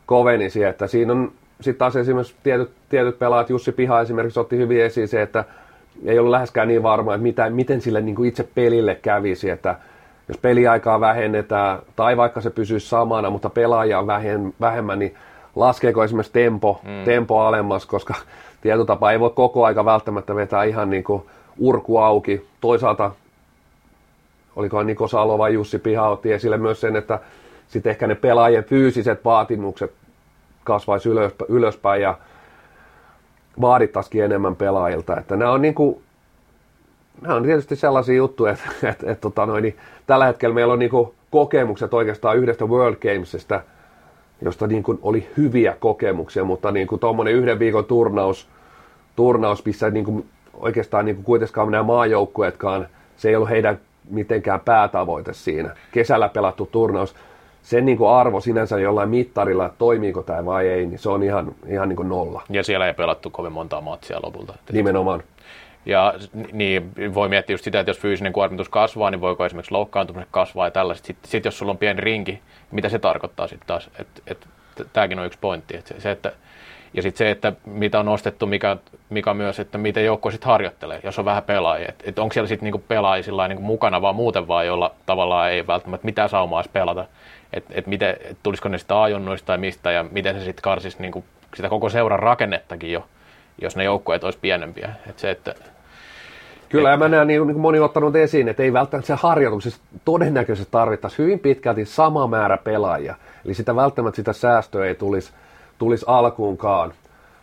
kovenisi, 0.06 0.64
että 0.64 0.88
siinä 0.88 1.14
on 1.14 1.32
sitten 1.64 1.80
taas 1.80 1.96
esimerkiksi 1.96 2.36
tietyt, 2.44 2.72
tietyt 2.90 3.20
pelaajat, 3.20 3.50
Jussi 3.50 3.72
Piha 3.72 4.02
esimerkiksi 4.02 4.40
otti 4.40 4.58
hyvin 4.58 4.84
esiin 4.84 5.08
se, 5.08 5.22
että 5.22 5.44
ei 6.06 6.20
ollut 6.20 6.32
läheskään 6.32 6.68
niin 6.68 6.84
varma, 6.84 7.14
että 7.14 7.24
mitä, 7.24 7.50
miten 7.50 7.82
sille 7.82 8.02
niin 8.02 8.16
kuin 8.16 8.30
itse 8.30 8.48
pelille 8.56 8.96
kävisi, 8.96 9.50
että 9.50 9.76
jos 10.28 10.38
peliaikaa 10.38 11.00
vähennetään 11.00 11.80
tai 11.96 12.18
vaikka 12.18 12.42
se 12.42 12.50
pysyisi 12.50 12.90
samana, 12.90 13.30
mutta 13.30 13.50
pelaajia 13.50 14.00
on 14.00 14.08
vähemmän, 14.62 15.00
niin 15.00 15.16
laskeeko 15.56 16.04
esimerkiksi 16.04 16.34
tempo, 16.34 16.82
mm. 16.84 17.04
tempo 17.06 17.40
alemmas, 17.40 17.86
koska 17.86 18.14
tietotapa 18.62 19.12
ei 19.12 19.20
voi 19.20 19.30
koko 19.30 19.66
aika 19.66 19.86
välttämättä 19.86 20.36
vetää 20.36 20.64
ihan 20.64 20.90
niin 20.90 21.04
kuin 21.04 21.24
urku 21.58 21.98
auki. 21.98 22.48
Toisaalta 22.62 23.12
olikohan 24.56 24.88
Niko 24.88 25.08
Salo 25.08 25.38
vai 25.38 25.54
Jussi 25.54 25.80
Piha 25.80 26.10
otti 26.10 26.34
esille 26.34 26.58
myös 26.58 26.82
sen, 26.82 26.96
että 26.96 27.20
sitten 27.68 27.90
ehkä 27.90 28.08
ne 28.08 28.16
pelaajien 28.16 28.64
fyysiset 28.64 29.26
vaatimukset 29.26 29.94
kasvaisi 30.64 31.10
ylöspäin 31.50 32.02
ja 32.02 32.18
vaadittaisikin 33.62 34.24
enemmän 34.24 34.56
pelaajilta. 34.56 35.18
Että 35.18 35.36
nämä 35.36 35.52
on, 35.52 35.62
niin 35.62 35.74
kuin, 35.74 36.02
nämä 37.22 37.36
on 37.36 37.44
tietysti 37.44 37.76
sellaisia 37.76 38.16
juttuja, 38.16 38.54
että, 38.54 38.66
että, 38.72 38.90
että, 38.90 39.12
että 39.12 39.22
tota 39.22 39.46
noin, 39.46 39.62
niin 39.62 39.78
tällä 40.08 40.26
hetkellä 40.26 40.56
meillä 40.56 40.74
on 40.74 40.80
niin 40.80 40.92
kuin 40.92 41.14
kokemukset 41.32 41.94
oikeastaan 41.94 42.38
yhdestä 42.38 42.66
World 42.66 42.96
Gamesista, 42.96 43.62
josta 44.42 44.68
niin 44.68 44.84
kuin 44.84 45.00
oli 45.02 45.30
hyviä 45.38 45.76
kokemuksia, 45.80 46.44
mutta 46.44 46.72
niin 46.72 46.88
kuin 46.88 47.00
tuommoinen 47.00 47.34
yhden 47.34 47.60
viikon 47.60 47.86
turnaus, 47.86 48.48
turnaus 49.16 49.66
missä 49.66 49.90
niin 49.90 50.06
kuin 50.06 50.26
oikeastaan 50.54 51.06
niin 51.06 51.16
kuin 51.16 51.26
kuitenkaan 51.26 51.72
nämä 51.72 51.84
maajoukkueetkaan, 51.84 52.88
se 53.18 53.30
ei 53.30 53.36
ollut 53.36 53.50
heidän 53.50 53.80
mitenkään 54.10 54.60
päätavoite 54.60 55.34
siinä. 55.34 55.76
Kesällä 55.92 56.30
pelattu 56.30 56.70
turnaus, 56.72 57.16
sen 57.64 57.86
niin 57.86 57.98
kuin 57.98 58.10
arvo 58.10 58.40
sinänsä 58.40 58.80
jollain 58.80 59.10
mittarilla, 59.10 59.66
että 59.66 59.78
toimiiko 59.78 60.24
tämä 60.24 60.46
vai 60.46 60.68
ei, 60.68 60.86
niin 60.86 61.00
se 61.00 61.10
on 61.10 61.24
ihan, 61.24 61.56
ihan 61.68 61.90
niin 61.90 61.98
kuin 61.98 62.10
nolla. 62.10 62.42
Ja 62.50 62.64
siellä 62.64 62.88
ei 62.88 62.94
pelattu 62.94 63.30
kovin 63.30 63.52
montaa 63.52 63.82
matsia 63.82 64.20
lopulta. 64.24 64.54
Nimenomaan. 64.72 65.24
Ja 65.86 66.14
niin, 66.52 66.92
voi 67.14 67.30
miettiä 67.30 67.54
just 67.54 67.64
sitä, 67.64 67.80
että 67.80 67.90
jos 67.90 68.00
fyysinen 68.00 68.34
kuormitus 68.34 68.70
kasvaa, 68.70 69.12
niin 69.12 69.22
voiko 69.22 69.46
esimerkiksi 69.46 69.72
loukkaantuminen 69.72 70.28
kasvaa 70.32 70.68
ja 70.68 70.72
tällaiset. 70.72 71.06
Sitten 71.06 71.32
sit 71.32 71.46
jos 71.46 71.58
sulla 71.58 71.72
on 71.72 71.78
pieni 71.78 72.02
rinki, 72.02 72.42
mitä 72.72 72.90
se 72.90 73.00
tarkoittaa 73.00 73.48
sitten 73.48 73.68
taas? 73.68 73.90
Et, 74.00 74.08
et, 74.28 74.48
tämäkin 74.94 75.20
on 75.20 75.26
yksi 75.26 75.40
pointti. 75.42 75.78
Et 75.78 75.88
se, 75.88 76.00
se, 76.00 76.12
että, 76.12 76.32
ja 76.94 77.02
sitten 77.02 77.18
se, 77.18 77.32
että 77.32 77.54
mitä 77.66 78.00
on 78.00 78.06
nostettu, 78.06 78.46
mikä, 78.46 78.78
mikä 79.10 79.34
myös, 79.34 79.60
että 79.60 79.78
miten 79.78 80.06
joukko 80.06 80.32
sitten 80.32 80.50
harjoittelee, 80.50 81.00
jos 81.04 81.20
on 81.20 81.26
vähän 81.26 81.44
pelaajia. 81.44 81.90
Että 81.90 82.04
et 82.08 82.20
onko 82.20 82.34
siellä 82.34 82.48
sitten 82.48 82.66
niinku 82.66 82.84
pelaajia 82.88 83.48
niinku 83.48 83.64
mukana 83.64 84.02
vaan 84.02 84.16
muuten 84.16 84.48
vaan, 84.48 84.66
jolla 84.66 84.92
tavallaan 85.06 85.52
ei 85.52 85.68
välttämättä 85.68 86.06
mitään 86.06 86.30
saumaa 86.30 86.62
edes 86.62 86.72
pelata. 86.74 87.06
Että 87.54 87.74
et 87.76 87.88
miten, 87.88 88.10
et 88.10 88.38
tulisiko 88.44 88.70
ne 88.70 88.78
sitä 88.78 89.02
ajunnoista 89.02 89.46
tai 89.46 89.58
mistä 89.58 89.92
ja 89.92 90.06
miten 90.12 90.40
se 90.40 90.46
sitten 90.46 90.64
karsisi 90.64 90.98
niinku 91.00 91.24
sitä 91.56 91.70
koko 91.70 91.90
seuran 91.90 92.20
rakennettakin 92.20 92.92
jo, 92.92 93.06
jos 93.62 93.76
ne 93.76 93.84
joukkueet 93.84 94.24
olisi 94.24 94.40
pienempiä. 94.42 94.90
Et 95.10 95.20
se, 95.20 95.32
että, 95.32 95.56
Kyllä, 96.74 96.90
ja 96.90 96.98
mä 96.98 97.08
näen 97.08 97.28
niin, 97.28 97.42
niin 97.48 97.54
kuin 97.54 97.62
moni 97.62 97.80
on 97.80 97.86
ottanut 97.86 98.16
esiin, 98.16 98.48
että 98.48 98.64
ei 98.64 98.74
välttämättä 98.74 99.08
se 99.08 99.22
harjoituksessa 99.22 99.82
todennäköisesti 100.06 100.72
tarvittaisi 100.72 101.18
hyvin 101.18 101.40
pitkälti 101.40 101.86
sama 101.86 102.28
määrä 102.28 102.58
pelaajia. 102.58 103.16
Eli 103.46 103.54
sitä 103.54 103.76
välttämättä 103.76 104.16
sitä 104.16 104.34
säästöä 104.34 104.86
ei 104.86 104.96
tulisi, 104.96 105.32
tulisi 105.78 106.06
alkuunkaan, 106.08 106.94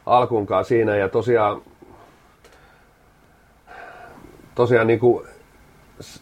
alkuunkaan 0.06 0.64
siinä. 0.64 0.96
Ja 0.96 1.08
tosiaan, 1.08 1.62
tosiaan 4.54 4.86
niin 4.86 4.98
kuin, 4.98 5.26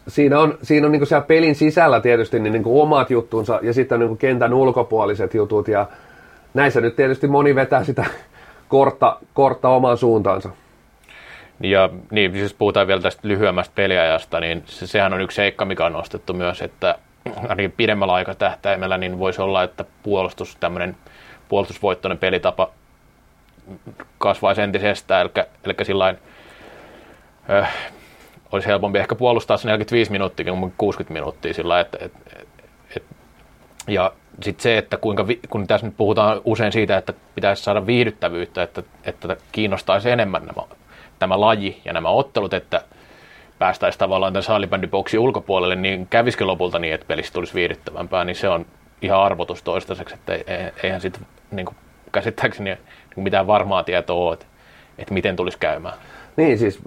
siinä 0.07 0.39
on, 0.39 0.57
siinä 0.63 0.87
on 0.87 0.91
niin 0.91 0.99
kuin 0.99 1.07
siellä 1.07 1.25
pelin 1.25 1.55
sisällä 1.55 1.99
tietysti 1.99 2.39
niin, 2.39 2.53
niin 2.53 2.63
kuin 2.63 2.81
omat 2.81 3.09
juttunsa 3.09 3.59
ja 3.61 3.73
sitten 3.73 3.99
niin 3.99 4.07
kuin 4.07 4.17
kentän 4.17 4.53
ulkopuoliset 4.53 5.33
jutut. 5.33 5.67
Ja 5.67 5.87
näissä 6.53 6.81
nyt 6.81 6.95
tietysti 6.95 7.27
moni 7.27 7.55
vetää 7.55 7.83
sitä 7.83 8.05
kortta, 8.69 9.19
kortta 9.33 9.69
omaan 9.69 9.97
suuntaansa. 9.97 10.49
Ja 11.63 11.89
niin, 12.11 12.31
siis 12.33 12.53
puhutaan 12.53 12.87
vielä 12.87 13.01
tästä 13.01 13.27
lyhyemmästä 13.27 13.71
peliajasta, 13.75 14.39
niin 14.39 14.63
se, 14.65 14.87
sehän 14.87 15.13
on 15.13 15.21
yksi 15.21 15.35
seikka, 15.35 15.65
mikä 15.65 15.85
on 15.85 15.93
nostettu 15.93 16.33
myös, 16.33 16.61
että 16.61 16.95
ainakin 17.49 17.71
pidemmällä 17.71 18.13
aikatähtäimellä 18.13 18.97
niin 18.97 19.19
voisi 19.19 19.41
olla, 19.41 19.63
että 19.63 19.85
puolustus, 20.03 20.57
tämmöinen 20.59 20.97
puolustusvoittoinen 21.49 22.17
pelitapa 22.17 22.69
kasvaisi 24.17 24.61
entisestään, 24.61 25.21
eli, 25.21 25.45
eli 25.63 25.85
sillain, 25.85 26.17
äh, 27.49 27.75
olisi 28.51 28.67
helpompi 28.67 28.99
ehkä 28.99 29.15
puolustaa 29.15 29.57
se 29.57 29.67
45 29.67 30.11
minuuttia 30.11 30.53
kuin 30.53 30.73
60 30.77 31.13
minuuttia 31.13 31.53
sillä 31.53 31.79
että 31.79 31.97
et, 32.01 32.11
et, 32.95 33.03
ja 33.87 34.11
sitten 34.41 34.63
se, 34.63 34.77
että 34.77 34.97
kuinka, 34.97 35.25
kun 35.49 35.67
tässä 35.67 35.87
nyt 35.87 35.97
puhutaan 35.97 36.41
usein 36.45 36.71
siitä, 36.71 36.97
että 36.97 37.13
pitäisi 37.35 37.63
saada 37.63 37.85
viihdyttävyyttä, 37.85 38.63
että, 38.63 38.83
että 39.03 39.37
kiinnostaisi 39.51 40.09
enemmän 40.09 40.45
nämä 40.45 40.67
tämä 41.19 41.39
laji 41.39 41.81
ja 41.85 41.93
nämä 41.93 42.09
ottelut, 42.09 42.53
että 42.53 42.81
päästäisiin 43.59 43.99
tavallaan 43.99 44.33
tämän 44.33 44.43
saalibändiboksin 44.43 45.19
ulkopuolelle, 45.19 45.75
niin 45.75 46.07
kävisikö 46.07 46.45
lopulta 46.45 46.79
niin, 46.79 46.93
että 46.93 47.07
pelistä 47.07 47.33
tulisi 47.33 47.53
viihdyttävämpää, 47.53 48.23
niin 48.23 48.35
se 48.35 48.49
on 48.49 48.65
ihan 49.01 49.19
arvotus 49.19 49.63
toistaiseksi, 49.63 50.15
että 50.15 50.33
eihän 50.83 51.01
sitten 51.01 51.25
niin 51.51 51.65
kuin, 51.65 51.75
käsittääkseni 52.11 52.69
niin 52.69 53.23
mitään 53.23 53.47
varmaa 53.47 53.83
tietoa 53.83 54.25
ole, 54.25 54.33
että, 54.33 54.45
että 54.97 55.13
miten 55.13 55.35
tulisi 55.35 55.57
käymään. 55.59 55.97
Niin 56.37 56.57
siis 56.57 56.79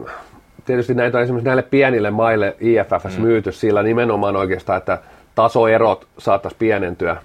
tietysti 0.65 0.95
näitä 0.95 1.19
on 1.19 1.25
esimerkiksi 1.25 1.47
näille 1.47 1.63
pienille 1.63 2.11
maille 2.11 2.57
IFFS 2.61 3.19
mm. 3.19 3.23
myyty 3.23 3.53
sillä 3.53 3.83
nimenomaan 3.83 4.37
oikeastaan, 4.37 4.79
että 4.79 4.99
tasoerot 5.35 6.07
saattaisi 6.19 6.57
pienentyä. 6.59 7.17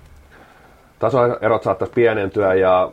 Tasoerot 1.00 1.64
saattaisi 1.64 1.94
pienentyä 1.94 2.54
ja 2.54 2.92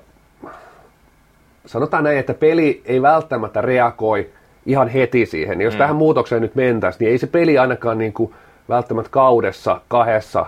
sanotaan 1.67 2.05
näin, 2.05 2.19
että 2.19 2.35
peli 2.35 2.83
ei 2.85 3.03
välttämättä 3.03 3.61
reagoi 3.61 4.31
ihan 4.67 4.89
heti 4.89 5.27
siihen. 5.27 5.61
Jos 5.61 5.75
mm. 5.75 5.79
tähän 5.79 5.97
muutokseen 5.97 6.43
nyt 6.43 6.55
mentäisiin, 6.55 6.99
niin 7.01 7.13
ei 7.13 7.19
se 7.19 7.27
peli 7.27 7.59
ainakaan 7.59 7.99
niin 7.99 8.13
kuin 8.13 8.35
välttämättä 8.69 9.11
kaudessa, 9.11 9.81
kahdessa, 9.89 10.47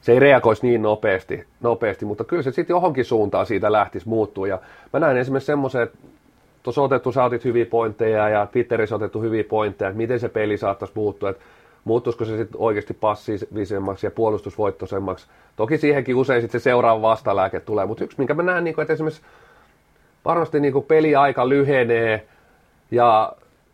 se 0.00 0.12
ei 0.12 0.18
reagoisi 0.18 0.66
niin 0.66 0.82
nopeasti, 0.82 1.46
nopeasti 1.60 2.04
mutta 2.04 2.24
kyllä 2.24 2.42
se 2.42 2.50
sitten 2.50 2.74
johonkin 2.74 3.04
suuntaan 3.04 3.46
siitä 3.46 3.72
lähtisi 3.72 4.08
muuttua. 4.08 4.48
Ja 4.48 4.58
mä 4.92 5.00
näen 5.00 5.16
esimerkiksi 5.16 5.46
semmoisen, 5.46 5.82
että 5.82 5.98
tuossa 6.62 6.82
otettu, 6.82 7.12
sä 7.12 7.24
otit 7.24 7.44
hyviä 7.44 7.66
pointteja 7.66 8.28
ja 8.28 8.46
Twitterissä 8.46 8.94
otettu 8.94 9.20
hyviä 9.20 9.44
pointteja, 9.44 9.88
että 9.88 9.98
miten 9.98 10.20
se 10.20 10.28
peli 10.28 10.56
saattaisi 10.56 10.94
muuttua, 10.96 11.30
että 11.30 11.42
muuttuisiko 11.84 12.24
se 12.24 12.36
sitten 12.36 12.60
oikeasti 12.60 12.94
passiivisemmaksi 12.94 14.06
ja 14.06 14.10
puolustusvoittoisemmaksi. 14.10 15.26
Toki 15.56 15.78
siihenkin 15.78 16.16
usein 16.16 16.42
sitten 16.42 16.60
se 16.60 16.64
seuraava 16.64 17.02
vastalääke 17.02 17.60
tulee, 17.60 17.86
mutta 17.86 18.04
yksi, 18.04 18.18
minkä 18.18 18.34
mä 18.34 18.42
näen, 18.42 18.64
niin 18.64 18.74
kuin, 18.74 18.82
että 18.82 18.92
esimerkiksi 18.92 19.22
varmasti 20.24 20.60
niin 20.60 20.72
kuin 20.72 20.84
peliaika 20.84 21.48
lyhenee 21.48 22.26
ja 22.90 23.32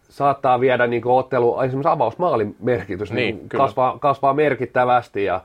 saattaa 0.08 0.60
viedä 0.60 0.86
niin 0.86 1.02
kuin 1.02 1.12
ottelu, 1.12 1.60
esimerkiksi 1.60 1.88
avausmaalin 1.88 2.56
merkitys 2.60 3.12
niin, 3.12 3.36
niin 3.36 3.48
kasvaa, 3.48 3.98
kasvaa 3.98 4.34
merkittävästi 4.34 5.24
ja, 5.24 5.40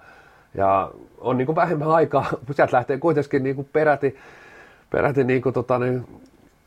ja 0.56 0.92
on 1.18 1.38
niin 1.38 1.46
kuin 1.46 1.56
vähemmän 1.56 1.92
aikaa. 1.92 2.26
Sieltä 2.52 2.78
lähtee 2.78 2.98
kuitenkin 2.98 3.44
niin 3.44 3.56
kuin 3.56 3.70
peräti, 3.74 4.16
peräti 4.90 5.24
niin 5.24 5.42
kuin, 5.42 5.54
tota, 5.54 5.80
niin, 5.80 6.06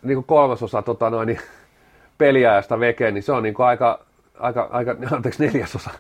niin 0.05 0.17
kuin 0.17 0.25
kolmasosa 0.25 0.83
tota, 0.83 1.11
noin, 1.11 1.27
niin, 1.27 1.41
peliajasta 2.19 2.81
vekeen, 2.81 3.15
niin 3.15 3.23
se 3.23 3.33
on 3.33 3.43
niin 3.43 3.55
kuin 3.55 3.67
aika, 3.67 4.01
aika, 4.39 4.69
aika 4.73 4.97
anteeksi, 5.11 5.47
neljäsosa 5.47 5.91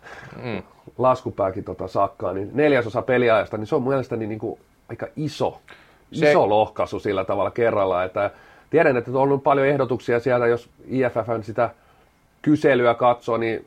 mm. 0.44 0.62
laskupääkin 0.98 1.64
tota, 1.64 1.88
sakkaa, 1.88 2.32
niin 2.32 2.50
neljäsosa 2.52 3.02
peliajasta, 3.02 3.56
niin 3.56 3.66
se 3.66 3.74
on 3.74 3.82
mielestäni 3.82 4.26
niin 4.26 4.38
kuin 4.38 4.60
aika 4.88 5.06
iso 5.16 5.60
se... 6.12 6.30
iso 6.30 6.48
lohkaisu 6.48 6.98
sillä 7.00 7.24
tavalla 7.24 7.50
kerralla. 7.50 8.04
Että 8.04 8.30
tiedän, 8.70 8.96
että 8.96 9.10
on 9.10 9.16
ollut 9.16 9.42
paljon 9.42 9.66
ehdotuksia 9.66 10.20
sieltä, 10.20 10.46
jos 10.46 10.68
IFFn 10.88 11.42
sitä 11.42 11.70
kyselyä 12.42 12.94
katsoo, 12.94 13.36
niin 13.36 13.64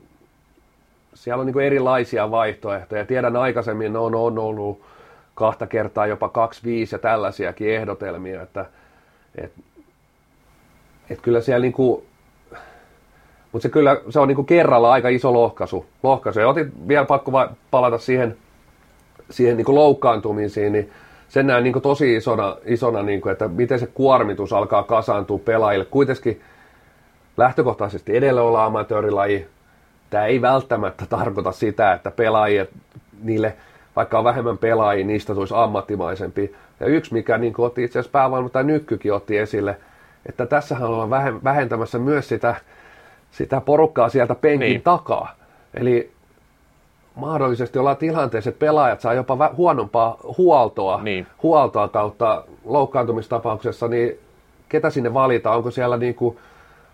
siellä 1.14 1.42
on 1.42 1.48
niin 1.48 1.60
erilaisia 1.60 2.32
vaihtoehtoja. 2.32 3.06
Tiedän 3.06 3.36
aikaisemmin, 3.36 3.98
on, 3.98 4.16
on 4.16 4.40
ollut 4.40 4.82
kahta 5.36 5.68
kertaa 5.68 6.08
jopa 6.08 6.30
kaksi, 6.30 6.64
viisi 6.64 6.96
ja 6.96 7.00
tällaisiakin 7.00 7.70
ehdotelmia, 7.70 8.42
että 8.42 8.66
et, 9.36 9.52
et 11.10 11.22
kyllä 11.22 11.42
siellä 11.42 11.62
niin 11.62 11.74
kuin, 11.74 12.04
mutta 13.52 13.64
se 13.64 13.70
kyllä 13.70 14.02
se 14.10 14.20
on 14.20 14.28
niin 14.28 14.36
kuin 14.36 14.46
kerralla 14.46 14.92
aika 14.92 15.10
iso 15.10 15.34
lohkaisu. 15.34 15.86
lohkaisu. 16.04 16.40
Ja 16.40 16.50
otin 16.50 16.72
vielä 16.88 17.06
pakko 17.06 17.32
palata 17.72 17.98
siihen, 17.98 18.38
siihen 19.30 19.58
niin 19.58 19.66
kuin 19.66 19.76
loukkaantumisiin, 19.76 20.74
niin 20.74 20.92
sen 21.30 21.48
näen 21.48 21.64
niin 21.64 21.82
tosi 21.82 22.16
isona, 22.16 22.58
isona 22.66 23.04
niin 23.04 23.22
kuin, 23.22 23.32
että 23.32 23.48
miten 23.48 23.80
se 23.80 23.88
kuormitus 23.88 24.54
alkaa 24.54 24.84
kasaantua 24.84 25.40
pelaajille. 25.46 25.86
Kuitenkin 25.86 26.42
lähtökohtaisesti 27.38 28.18
edellä 28.18 28.42
olla 28.42 28.66
amatöörilaji. 28.66 29.48
Tämä 30.10 30.26
ei 30.26 30.42
välttämättä 30.42 31.06
tarkoita 31.10 31.52
sitä, 31.52 31.94
että 31.94 32.12
pelaajat, 32.12 32.70
niille, 33.24 33.56
vaikka 33.96 34.18
on 34.18 34.24
vähemmän 34.24 34.58
pelaajia, 34.58 35.06
niistä 35.06 35.34
tulisi 35.34 35.54
ammattimaisempi. 35.58 36.56
Ja 36.80 36.86
yksi, 36.86 37.14
mikä 37.14 37.38
niin 37.38 37.54
otti 37.58 37.84
itse 37.84 38.00
asiassa 38.00 38.12
päävalmentaja 38.12 38.64
Nykkykin 38.64 39.14
otti 39.14 39.38
esille, 39.38 39.78
että 40.30 40.46
tässähän 40.46 40.90
ollaan 40.90 41.44
vähentämässä 41.44 42.00
myös 42.00 42.28
sitä, 42.28 42.56
sitä 43.32 43.62
porukkaa 43.62 44.10
sieltä 44.10 44.36
penkin 44.36 44.70
niin. 44.70 44.82
takaa. 44.82 45.36
Eli 45.74 46.12
mahdollisesti 47.16 47.80
ollaan 47.80 47.98
tilanteessa, 47.98 48.50
että 48.50 48.60
pelaajat 48.60 49.02
saa 49.02 49.14
jopa 49.14 49.54
huonompaa 49.58 50.18
huoltoa, 50.38 51.02
niin. 51.04 51.28
huoltoa 51.44 51.88
kautta 51.88 52.44
loukkaantumistapauksessa, 52.66 53.88
niin 53.88 54.20
ketä 54.70 54.90
sinne 54.90 55.14
valitaan? 55.14 55.58
Onko 55.58 55.72
siellä 55.72 55.98
niin 55.98 56.16
kuin 56.16 56.38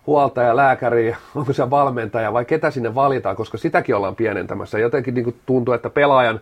huoltaja, 0.07 0.55
lääkäri, 0.55 1.15
onko 1.35 1.53
siellä 1.53 1.69
valmentaja 1.69 2.33
vai 2.33 2.45
ketä 2.45 2.71
sinne 2.71 2.95
valitaan, 2.95 3.35
koska 3.35 3.57
sitäkin 3.57 3.95
ollaan 3.95 4.15
pienentämässä. 4.15 4.79
Jotenkin 4.79 5.13
niin 5.13 5.23
kuin 5.23 5.39
tuntuu, 5.45 5.73
että 5.73 5.89
pelaajan 5.89 6.39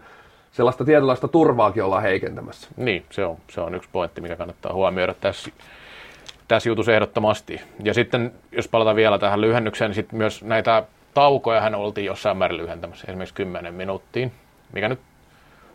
sellaista 0.51 0.85
tietynlaista 0.85 1.27
turvaakin 1.27 1.83
ollaan 1.83 2.03
heikentämässä. 2.03 2.69
Niin, 2.77 3.05
se 3.09 3.25
on, 3.25 3.37
se 3.49 3.61
on 3.61 3.75
yksi 3.75 3.89
pointti, 3.91 4.21
mikä 4.21 4.35
kannattaa 4.35 4.73
huomioida 4.73 5.13
tässä, 5.21 5.51
tässä 6.51 6.69
jutussa 6.69 6.93
ehdottomasti. 6.93 7.61
Ja 7.83 7.93
sitten, 7.93 8.31
jos 8.51 8.67
palataan 8.67 8.95
vielä 8.95 9.19
tähän 9.19 9.41
lyhennykseen, 9.41 9.89
niin 9.89 9.95
sitten 9.95 10.17
myös 10.17 10.43
näitä 10.43 10.83
taukoja 11.13 11.61
hän 11.61 11.75
oltiin 11.75 12.05
jossain 12.05 12.37
määrin 12.37 12.57
lyhentämässä, 12.57 13.05
esimerkiksi 13.07 13.35
10 13.35 13.73
minuuttiin, 13.73 14.31
mikä 14.73 14.89
nyt 14.89 14.99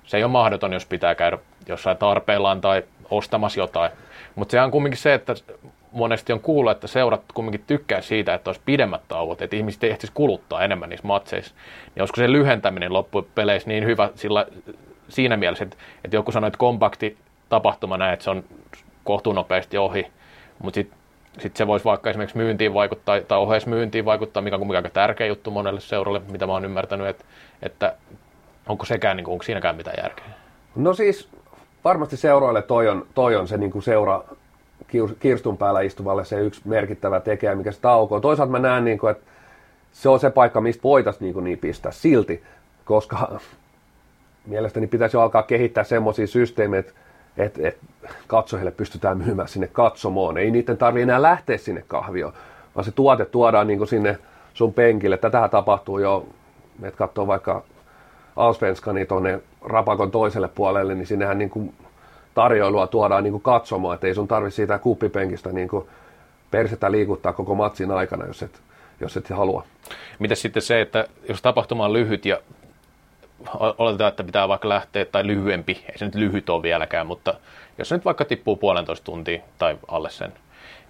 se 0.05 0.17
ei 0.17 0.25
ole 0.25 0.33
mahdoton, 0.33 0.73
jos 0.73 0.87
pitää 0.87 1.15
käydä 1.15 1.39
jossain 1.67 1.97
tarpeellaan 1.97 2.61
tai 2.61 2.83
ostamassa 3.11 3.61
jotain. 3.61 3.91
Mutta 4.35 4.53
se 4.53 4.61
on 4.61 4.71
kumminkin 4.71 5.01
se, 5.01 5.15
että 5.15 5.35
monesti 5.93 6.33
on 6.33 6.41
kuullut, 6.41 6.73
että 6.73 6.87
seurat 6.87 7.23
kumminkin 7.35 7.65
tykkää 7.67 8.01
siitä, 8.01 8.35
että 8.35 8.49
olisi 8.49 8.61
pidemmät 8.65 9.03
tauot, 9.09 9.43
että 9.43 9.57
ihmiset 9.57 9.85
ehtisi 9.85 10.13
kuluttaa 10.15 10.65
enemmän 10.65 10.89
niissä 10.89 11.07
matseissa. 11.07 11.55
Niin 11.95 12.03
olisiko 12.03 12.17
se 12.17 12.33
lyhentäminen 12.33 12.93
loppupeleissä 12.93 13.69
niin 13.69 13.85
hyvä 13.85 14.11
sillä, 14.15 14.47
siinä 15.09 15.37
mielessä, 15.37 15.65
että, 15.65 15.77
että 16.05 16.17
joku 16.17 16.33
sanoi, 16.33 16.49
että 16.49 16.59
kompakti 16.59 17.17
tapahtuma 17.49 17.97
näin, 17.97 18.13
että 18.13 18.25
se 18.25 18.31
on 18.31 18.45
kohtuunopeasti 19.05 19.79
ohi, 19.79 20.07
mutta 20.59 20.75
sitten 20.75 20.99
sitten 21.39 21.59
se 21.59 21.67
voisi 21.67 21.85
vaikka 21.85 22.11
esimerkiksi 22.11 22.37
myyntiin 22.37 22.75
vaikuttaa, 22.75 23.21
tai 23.21 23.39
myyntiin 23.67 24.05
vaikuttaa, 24.05 24.43
mikä 24.43 24.57
on 24.57 24.77
aika 24.77 24.91
tärkeä 24.91 25.27
juttu 25.27 25.51
monelle 25.51 25.81
seuralle, 25.81 26.21
mitä 26.33 26.47
mä 26.47 26.53
oon 26.53 26.65
ymmärtänyt, 26.65 27.09
että, 27.09 27.25
että 27.63 27.95
onko 28.69 28.85
sekään, 28.85 29.17
niin 29.17 29.25
kuin, 29.25 29.33
onko 29.33 29.43
siinäkään 29.43 29.77
mitään 29.77 29.97
järkeä? 30.03 30.25
No 30.77 30.95
siis 30.95 31.29
varmasti 31.85 32.17
seuroille 32.17 32.63
toi 32.63 32.89
on, 32.89 33.07
toi 33.15 33.37
on 33.37 33.49
se 33.49 33.57
niin 33.57 33.71
kuin 33.71 33.83
seura, 33.83 34.25
kirstun 35.19 35.57
päällä 35.57 35.81
istuvalle 35.81 36.25
se 36.25 36.41
yksi 36.41 36.61
merkittävä 36.65 37.21
tekijä, 37.21 37.55
mikä 37.55 37.73
se 37.73 37.81
taukoo. 37.81 38.21
Toisaalta 38.21 38.53
mä 38.53 38.59
näen, 38.59 38.85
niin 38.85 38.99
kuin, 38.99 39.11
että 39.11 39.25
se 39.93 40.09
on 40.09 40.21
se 40.21 40.31
paikka, 40.31 40.61
mistä 40.61 40.83
voitaisiin 40.83 41.35
niin, 41.35 41.45
niin 41.45 41.59
pistää 41.59 41.93
silti, 41.93 42.43
koska 42.85 43.41
mielestäni 44.47 44.87
pitäisi 44.87 45.17
jo 45.17 45.21
alkaa 45.21 45.43
kehittää 45.43 45.85
semmoisia 45.85 46.27
systeemejä, 46.27 46.81
että 46.81 46.93
et, 47.39 47.59
et 47.59 47.79
katsojille 48.27 48.71
pystytään 48.71 49.19
myymään 49.19 49.49
sinne 49.49 49.67
katsomoon. 49.67 50.39
Ei 50.39 50.51
niiden 50.51 50.77
tarvitse 50.77 51.03
enää 51.03 51.23
lähteä 51.23 51.59
sinne 51.59 51.85
kahvioon, 51.89 52.33
vaan 52.75 52.85
se 52.85 52.91
tuote 52.91 53.25
tuodaan 53.25 53.67
niin 53.67 53.87
sinne 53.87 54.19
sun 54.55 54.75
penkille. 54.75 55.17
Tätähän 55.17 55.51
tapahtuu 55.51 55.99
jo, 55.99 56.27
että 56.83 56.99
katsoo 56.99 57.27
vaikka 57.27 57.63
Allsvenskani 58.37 59.07
tuonne 59.07 59.41
rapakon 59.63 60.11
toiselle 60.11 60.49
puolelle, 60.49 60.95
niin 60.95 61.07
sinnehän 61.07 61.39
niin 61.39 61.51
kuin 61.51 61.75
tarjoilua 62.35 62.87
tuodaan 62.87 63.23
niin 63.23 63.33
kuin 63.33 63.43
katsomaan, 63.43 63.95
että 63.95 64.07
ei 64.07 64.15
sun 64.15 64.29
tarvi 64.29 64.51
siitä 64.51 64.79
kuppipenkistä 64.79 65.53
niin 65.53 65.69
kuin 65.69 65.87
persettä 66.51 66.91
liikuttaa 66.93 67.33
koko 67.33 67.55
matsin 67.55 67.91
aikana, 67.91 68.27
jos 68.27 68.43
et, 68.43 68.61
jos 69.01 69.17
et 69.17 69.31
halua. 69.31 69.65
Miten 70.19 70.37
sitten 70.37 70.63
se, 70.63 70.81
että 70.81 71.07
jos 71.29 71.43
tapahtuma 71.43 71.85
on 71.85 71.93
lyhyt 71.93 72.27
ja 72.27 72.39
oletetaan, 73.79 74.09
että 74.09 74.25
pitää 74.25 74.49
vaikka 74.49 74.69
lähteä, 74.69 75.05
tai 75.05 75.27
lyhyempi, 75.27 75.85
ei 75.91 75.99
se 75.99 76.05
nyt 76.05 76.15
lyhyt 76.15 76.51
ole 76.51 76.63
vieläkään, 76.63 77.07
mutta 77.07 77.35
jos 77.79 77.89
se 77.89 77.95
nyt 77.95 78.05
vaikka 78.05 78.25
tippuu 78.25 78.57
puolentoista 78.57 79.05
tuntia 79.05 79.43
tai 79.59 79.79
alle 79.89 80.11
sen, 80.11 80.33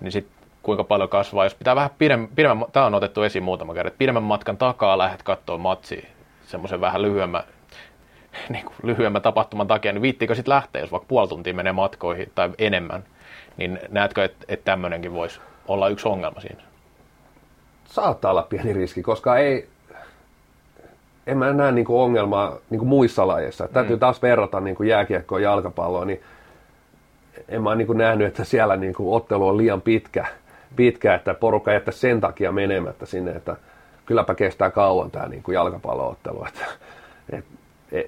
niin 0.00 0.12
sitten 0.12 0.36
kuinka 0.62 0.84
paljon 0.84 1.08
kasvaa, 1.08 1.44
jos 1.44 1.54
pitää 1.54 1.76
vähän 1.76 1.90
pidemmän, 1.98 2.28
pidemmän 2.34 2.66
tämä 2.72 2.86
on 2.86 2.94
otettu 2.94 3.22
esiin 3.22 3.42
muutama 3.42 3.74
kerran, 3.74 3.88
että 3.88 3.98
pidemmän 3.98 4.22
matkan 4.22 4.56
takaa 4.56 4.98
lähdet 4.98 5.22
katsoa 5.22 5.58
matsia, 5.58 6.06
semmoisen 6.46 6.80
vähän 6.80 7.02
lyhyemmän, 7.02 7.42
niin 8.48 8.64
kuin 8.64 8.76
lyhyemmän 8.82 9.22
tapahtuman 9.22 9.66
takia, 9.66 9.92
niin 9.92 10.02
viittiikö 10.02 10.34
sitten 10.34 10.54
lähteä, 10.54 10.82
jos 10.82 10.92
vaikka 10.92 11.08
puoli 11.08 11.28
tuntia 11.28 11.54
menee 11.54 11.72
matkoihin 11.72 12.32
tai 12.34 12.50
enemmän, 12.58 13.04
niin 13.56 13.78
näetkö, 13.88 14.24
että, 14.24 14.44
että 14.48 14.64
tämmöinenkin 14.64 15.12
voisi 15.12 15.40
olla 15.68 15.88
yksi 15.88 16.08
ongelma 16.08 16.40
siinä? 16.40 16.62
Saattaa 17.84 18.30
olla 18.30 18.42
pieni 18.42 18.72
riski, 18.72 19.02
koska 19.02 19.36
ei, 19.36 19.68
en 21.26 21.38
mä 21.38 21.52
näe 21.52 21.72
niin 21.72 21.84
kuin 21.84 22.00
ongelmaa 22.00 22.56
niin 22.70 22.78
kuin 22.78 22.88
muissa 22.88 23.26
lajeissa. 23.26 23.64
Mm. 23.64 23.72
Täytyy 23.72 23.98
taas 23.98 24.22
verrata 24.22 24.60
niin 24.60 24.76
kuin 24.76 24.88
jääkiekkoa 24.88 25.40
ja 25.40 25.50
jalkapalloa, 25.50 26.04
niin 26.04 26.22
en 27.48 27.62
mä 27.62 27.74
niin 27.74 27.86
kuin 27.86 27.98
nähnyt, 27.98 28.26
että 28.26 28.44
siellä 28.44 28.76
niin 28.76 28.94
kuin 28.94 29.16
ottelu 29.16 29.48
on 29.48 29.56
liian 29.56 29.82
pitkä, 29.82 30.26
pitkä, 30.76 31.14
että 31.14 31.34
porukka 31.34 31.72
jättää 31.72 31.92
sen 31.92 32.20
takia 32.20 32.52
menemättä 32.52 33.06
sinne, 33.06 33.30
että 33.30 33.56
kylläpä 34.06 34.34
kestää 34.34 34.70
kauan 34.70 35.10
tämä 35.10 35.28
niin 35.28 35.42
kuin 35.42 35.54
jalkapalloottelu. 35.54 36.46
Että, 36.48 36.64
et, 37.32 37.44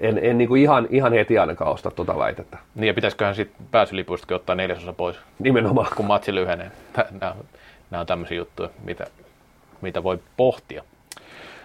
en, 0.01 0.19
en 0.23 0.37
niin 0.37 0.47
kuin 0.47 0.61
ihan, 0.61 0.87
ihan 0.89 1.13
heti 1.13 1.39
ainakaan 1.39 1.71
osta 1.71 1.91
tuota 1.91 2.17
väitettä. 2.17 2.57
Niin 2.75 2.87
ja 2.87 2.93
pitäisiköhän 2.93 3.35
sitten 3.35 3.65
pääsylipuistakin 3.71 4.35
ottaa 4.35 4.55
neljäsosa 4.55 4.93
pois? 4.93 5.17
Nimenomaan. 5.39 5.87
Kun 5.95 6.05
matsi 6.05 6.35
lyhenee. 6.35 6.71
Nämä, 7.21 7.35
nämä 7.91 8.01
on 8.01 8.07
tämmöisiä 8.07 8.37
juttuja, 8.37 8.69
mitä, 8.83 9.07
mitä 9.81 10.03
voi 10.03 10.19
pohtia. 10.37 10.83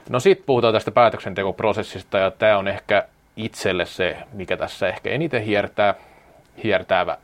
No 0.08 0.20
sitten 0.20 0.46
puhutaan 0.46 0.74
tästä 0.74 0.90
päätöksentekoprosessista 0.90 2.18
ja 2.18 2.30
tämä 2.30 2.58
on 2.58 2.68
ehkä 2.68 3.08
itselle 3.36 3.86
se, 3.86 4.16
mikä 4.32 4.56
tässä 4.56 4.88
ehkä 4.88 5.10
eniten 5.10 5.42
hiertää, 5.42 5.94
hiertäävä 6.64 7.18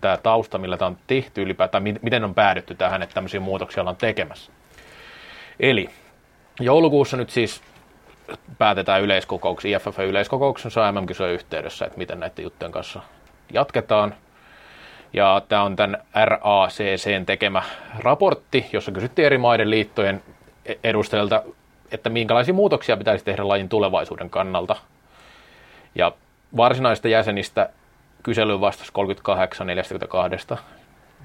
tämä 0.00 0.16
tausta, 0.16 0.58
millä 0.58 0.76
tämä 0.76 0.86
on 0.86 0.98
tehty 1.06 1.42
ylipäätään, 1.42 1.84
miten 2.02 2.24
on 2.24 2.34
päädytty 2.34 2.74
tähän, 2.74 3.02
että 3.02 3.14
tämmöisiä 3.14 3.40
muutoksia 3.40 3.80
ollaan 3.80 3.96
tekemässä. 3.96 4.52
Eli 5.60 5.88
joulukuussa 6.60 7.16
nyt 7.16 7.30
siis 7.30 7.62
päätetään 8.58 9.02
yleiskokouksen, 9.02 9.70
IFF-yleiskokouksensa 9.70 10.92
mm 10.92 11.06
yhteydessä, 11.34 11.84
että 11.84 11.98
miten 11.98 12.20
näiden 12.20 12.42
juttujen 12.42 12.72
kanssa 12.72 13.02
jatketaan. 13.52 14.14
Ja 15.12 15.42
tämä 15.48 15.62
on 15.62 15.76
tämän 15.76 16.02
RACCn 16.24 17.26
tekemä 17.26 17.62
raportti, 17.98 18.66
jossa 18.72 18.92
kysyttiin 18.92 19.26
eri 19.26 19.38
maiden 19.38 19.70
liittojen 19.70 20.22
edustajilta, 20.84 21.42
että 21.90 22.10
minkälaisia 22.10 22.54
muutoksia 22.54 22.96
pitäisi 22.96 23.24
tehdä 23.24 23.48
lajin 23.48 23.68
tulevaisuuden 23.68 24.30
kannalta. 24.30 24.76
Ja 25.94 26.12
varsinaista 26.56 27.08
jäsenistä 27.08 27.70
kyselyyn 28.22 28.60
vastasi 28.60 28.92
38 28.92 29.66
42, 29.66 30.54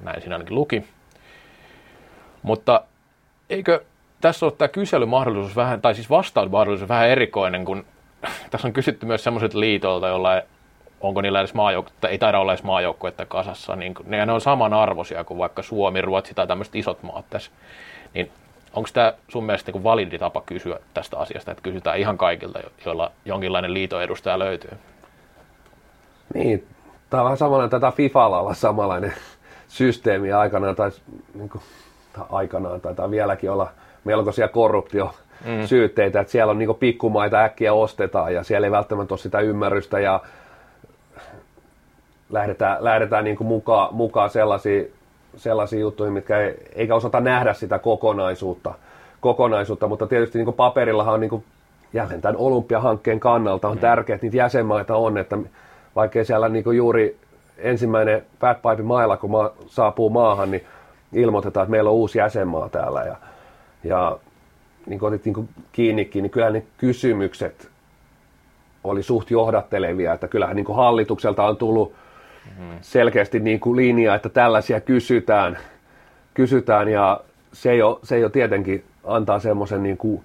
näin 0.04 0.22
siinä 0.22 0.36
ainakin 0.36 0.56
luki. 0.56 0.84
Mutta 2.44 2.82
eikö 3.50 3.84
tässä 4.22 4.46
ole 4.46 4.54
tämä 4.58 4.68
kyselymahdollisuus 4.68 5.56
vähän, 5.56 5.82
tai 5.82 5.96
siis 5.96 6.10
vastausmahdollisuus 6.10 6.90
vähän 6.90 7.10
erikoinen, 7.10 7.66
kun 7.66 7.86
tässä 8.52 8.68
on 8.68 8.74
kysytty 8.74 9.06
myös 9.06 9.24
semmoiset 9.24 9.54
liitoilta, 9.54 10.08
joilla 10.08 10.42
onko 11.02 11.22
niillä 11.22 11.40
edes 11.40 11.54
maajoukkuetta, 11.54 12.10
ei 12.10 12.18
taida 12.18 12.40
olla 12.40 12.52
edes 12.52 12.64
maajoukkuetta 12.64 13.26
kasassa, 13.26 13.76
niin 13.76 13.96
ne 14.06 14.32
on 14.32 14.42
samanarvoisia 14.42 15.24
kuin 15.24 15.38
vaikka 15.38 15.62
Suomi, 15.62 16.02
Ruotsi 16.02 16.34
tai 16.34 16.48
tämmöiset 16.48 16.76
isot 16.76 17.04
maat 17.04 17.26
tässä. 17.30 17.52
Niin 18.14 18.32
onko 18.78 18.90
tämä 18.94 19.14
sun 19.28 19.46
mielestä 19.46 19.72
niin 19.72 19.84
validi 19.84 20.20
tapa 20.20 20.42
kysyä 20.46 20.80
tästä 20.94 21.18
asiasta, 21.20 21.52
että 21.52 21.64
kysytään 21.64 21.98
ihan 21.98 22.18
kaikilta, 22.18 22.60
joilla 22.86 23.12
jonkinlainen 23.26 23.74
liiton 23.74 24.04
edustaja 24.04 24.40
löytyy? 24.40 24.72
Niin, 26.34 26.68
tämä 27.10 27.22
on 27.22 27.26
vähän 27.26 27.38
samanlainen, 27.38 27.70
tätä 27.70 27.92
FIFAlla 27.92 28.40
olla 28.40 28.54
samanlainen 28.54 29.14
systeemi 29.68 30.34
aikanaan, 30.34 30.76
tai, 30.76 30.92
niin 31.34 31.50
kuin, 31.50 31.62
tai 32.14 32.26
aikanaan, 32.30 32.82
tai 32.82 33.12
vieläkin 33.12 33.52
olla 33.52 33.70
melkoisia 34.04 34.48
korruptio 34.48 35.16
mm. 35.46 35.68
syytteitä, 35.68 36.20
että 36.20 36.32
siellä 36.32 36.52
on 36.52 36.60
niin 36.60 36.76
pikkumaita 36.76 37.44
äkkiä 37.44 37.74
ostetaan 37.74 38.34
ja 38.34 38.44
siellä 38.44 38.68
ei 38.68 38.72
välttämättä 38.72 39.14
ole 39.14 39.20
sitä 39.20 39.40
ymmärrystä 39.40 40.00
ja 40.00 40.20
lähdetään, 42.30 42.78
lähdetään 42.84 43.24
niin 43.24 43.38
mukaan, 43.40 43.96
mukaan 43.96 44.30
sellaisia 44.30 44.84
sellaisia 45.38 45.80
juttuja, 45.80 46.12
mitkä 46.12 46.40
ei, 46.40 46.56
eikä 46.76 46.96
osata 46.96 47.20
nähdä 47.20 47.54
sitä 47.54 47.80
kokonaisuutta, 47.80 48.74
kokonaisuutta 49.22 49.88
mutta 49.88 50.08
tietysti 50.08 50.44
niin 50.44 50.54
paperillahan 50.54 51.14
on 51.14 51.20
niin 51.20 51.30
kuin, 51.30 51.44
jälleen 51.94 52.22
tämän 52.22 52.38
olympiahankkeen 52.38 53.20
kannalta 53.20 53.68
on 53.68 53.78
mm. 53.78 53.82
tärkeää, 53.82 54.16
että 54.16 54.26
niitä 54.26 54.38
jäsenmaita 54.38 54.96
on, 54.96 55.18
että 55.18 55.38
vaikkei 55.96 56.26
siellä 56.26 56.50
niin 56.50 56.76
juuri 56.76 57.18
ensimmäinen 57.58 58.26
fatpipe 58.40 58.84
mailla, 58.84 59.18
kun 59.18 59.32
maa, 59.32 59.52
saapuu 59.68 60.10
maahan, 60.10 60.52
niin 60.52 60.64
ilmoitetaan, 61.14 61.64
että 61.64 61.72
meillä 61.72 61.90
on 61.90 61.96
uusi 61.96 62.20
jäsenmaa 62.20 62.70
täällä 62.70 63.04
ja, 63.04 63.16
ja 63.84 64.18
niin 64.86 65.00
kuin 65.00 65.08
otit 65.08 65.26
niin 65.26 65.50
kiinnikin, 65.72 66.24
niin 66.24 66.32
kyllä 66.32 66.50
ne 66.50 66.64
kysymykset 66.78 67.70
oli 68.84 69.04
suht 69.04 69.32
johdattelevia, 69.32 70.14
että 70.14 70.28
kyllähän 70.28 70.56
niin 70.56 70.76
hallitukselta 70.76 71.44
on 71.44 71.58
tullut 71.58 71.94
selkeästi 72.82 73.40
niin 73.40 73.60
kuin 73.60 73.76
linja, 73.76 74.16
että 74.16 74.30
tällaisia 74.30 74.82
kysytään, 74.82 75.58
kysytään 76.34 76.88
ja 76.88 77.22
se 77.54 77.76
jo, 77.76 78.00
se 78.04 78.20
jo 78.20 78.30
tietenkin 78.30 78.84
antaa 79.04 79.40
semmoisen 79.40 79.84
niin 79.84 79.98
kuin, 79.98 80.24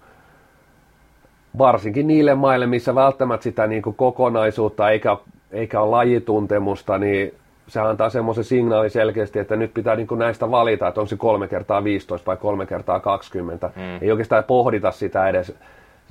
varsinkin 1.58 2.06
niille 2.06 2.34
maille, 2.34 2.66
missä 2.66 2.94
välttämättä 2.94 3.44
sitä 3.44 3.66
niin 3.66 3.82
kuin 3.82 3.96
kokonaisuutta 3.96 4.90
eikä, 4.90 5.16
eikä 5.50 5.80
ole 5.80 5.90
lajituntemusta, 5.90 6.98
niin 6.98 7.34
se 7.66 7.80
antaa 7.80 8.10
semmoisen 8.10 8.44
signaali 8.44 8.90
selkeästi, 8.90 9.38
että 9.38 9.56
nyt 9.56 9.74
pitää 9.74 9.96
niin 9.96 10.06
kuin 10.06 10.18
näistä 10.18 10.50
valita, 10.50 10.88
että 10.88 11.00
onko 11.00 11.08
se 11.08 11.16
kolme 11.16 11.48
kertaa 11.48 11.84
15 11.84 12.26
vai 12.26 12.36
kolme 12.36 12.66
kertaa 12.66 13.00
20. 13.00 13.70
Mm. 13.76 13.98
Ei 14.00 14.10
oikeastaan 14.10 14.44
pohdita 14.44 14.90
sitä 14.90 15.28
edes 15.28 15.54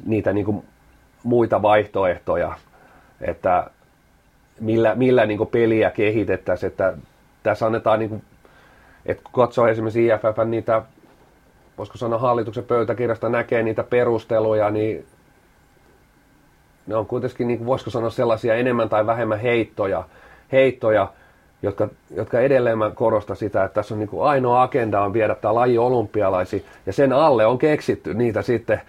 niitä 0.06 0.34
niin 0.34 0.46
kuin 0.46 0.64
muita 1.24 1.62
vaihtoehtoja, 1.62 2.54
että 3.22 3.70
millä, 4.62 4.96
millä 4.96 5.26
niin 5.26 5.48
peliä 5.52 5.92
kehitettäisiin, 5.92 6.68
että 6.68 6.94
tässä 7.44 7.66
annetaan, 7.66 8.00
niin 8.00 8.10
kuin, 8.10 8.24
että 9.06 9.24
kun 9.24 9.34
katsoo 9.34 9.68
esimerkiksi 9.68 10.08
IFF 10.08 10.46
niitä, 10.46 10.82
voisiko 11.78 11.98
sanoa 11.98 12.20
hallituksen 12.20 12.64
pöytäkirjasta 12.64 13.30
näkee 13.30 13.64
niitä 13.64 13.84
perusteluja, 13.84 14.70
niin 14.70 15.06
ne 16.88 16.96
on 16.96 17.06
kuitenkin, 17.06 17.48
niin 17.48 17.58
kuin, 17.58 17.68
voisiko 17.68 17.92
sanoa 17.92 18.10
sellaisia 18.10 18.56
enemmän 18.56 18.90
tai 18.90 19.06
vähemmän 19.06 19.40
heittoja, 19.40 20.04
heittoja 20.52 21.08
jotka, 21.64 21.90
jotka 22.16 22.40
edelleen 22.40 22.78
mä 22.78 22.92
korostan 22.96 23.36
sitä, 23.36 23.64
että 23.64 23.76
tässä 23.76 23.96
on 23.96 24.00
niin 24.00 24.10
kuin 24.10 24.24
ainoa 24.24 24.62
agenda 24.62 25.02
on 25.02 25.14
viedä 25.14 25.36
tämä 25.36 25.56
laji 25.56 25.78
olympialaisi, 25.78 26.66
ja 26.86 26.94
sen 26.94 27.14
alle 27.14 27.46
on 27.46 27.58
keksitty 27.58 28.14
niitä 28.14 28.42
sitten, 28.42 28.82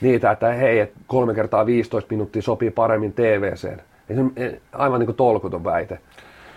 niitä, 0.00 0.30
että 0.30 0.52
hei, 0.52 0.92
kolme 1.06 1.34
kertaa 1.34 1.66
15 1.66 2.10
minuuttia 2.10 2.42
sopii 2.42 2.70
paremmin 2.70 3.12
TVCen. 3.12 3.82
Se 4.08 4.60
aivan 4.72 5.00
niin 5.00 5.06
kuin 5.06 5.16
tolkuton 5.16 5.64
väite. 5.64 5.98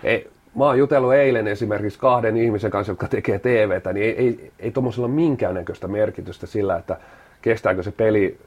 Ei, 0.04 0.30
mä 0.56 0.64
oon 0.64 0.78
jutellut 0.78 1.14
eilen 1.14 1.48
esimerkiksi 1.48 1.98
kahden 1.98 2.36
ihmisen 2.36 2.70
kanssa, 2.70 2.90
jotka 2.90 3.08
tekee 3.08 3.38
TVtä, 3.38 3.92
niin 3.92 4.06
ei, 4.06 4.16
ei, 4.18 4.52
ei 4.58 4.70
tuommoisella 4.70 5.08
minkäännäköistä 5.08 5.88
merkitystä 5.88 6.46
sillä, 6.46 6.76
että 6.76 6.96
kestääkö 7.42 7.82
se 7.82 7.92
peli 7.92 8.38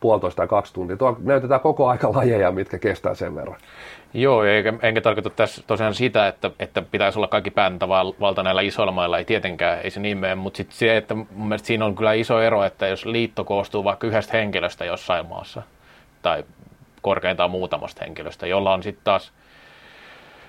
puolitoista 0.00 0.36
tai 0.36 0.48
kaksi 0.48 0.74
tuntia. 0.74 0.96
Tuo 0.96 1.16
näytetään 1.22 1.60
koko 1.60 1.88
aika 1.88 2.12
lajeja, 2.12 2.52
mitkä 2.52 2.78
kestää 2.78 3.14
sen 3.14 3.34
verran. 3.34 3.56
Joo, 4.14 4.44
eikä, 4.44 4.72
enkä 4.82 5.00
tarkoita 5.00 5.30
tässä 5.30 5.62
tosiaan 5.66 5.94
sitä, 5.94 6.28
että, 6.28 6.50
että 6.58 6.82
pitäisi 6.82 7.18
olla 7.18 7.28
kaikki 7.28 7.52
valta 8.20 8.42
näillä 8.42 8.60
isoilla 8.60 8.92
mailla, 8.92 9.18
ei 9.18 9.24
tietenkään, 9.24 9.80
ei 9.80 9.90
se 9.90 10.00
niin 10.00 10.18
mene, 10.18 10.34
mutta 10.34 10.56
sitten 10.56 10.76
se, 10.76 10.96
että 10.96 11.14
mun 11.14 11.48
mielestä 11.48 11.66
siinä 11.66 11.84
on 11.84 11.94
kyllä 11.94 12.12
iso 12.12 12.40
ero, 12.40 12.64
että 12.64 12.86
jos 12.86 13.06
liitto 13.06 13.44
koostuu 13.44 13.84
vaikka 13.84 14.06
yhdestä 14.06 14.36
henkilöstä 14.36 14.84
jossain 14.84 15.26
maassa, 15.26 15.62
tai 16.22 16.44
korkeintaan 17.02 17.50
muutamasta 17.50 18.04
henkilöstä, 18.04 18.46
jolla 18.46 18.72
on 18.72 18.82
sitten 18.82 19.04
taas 19.04 19.32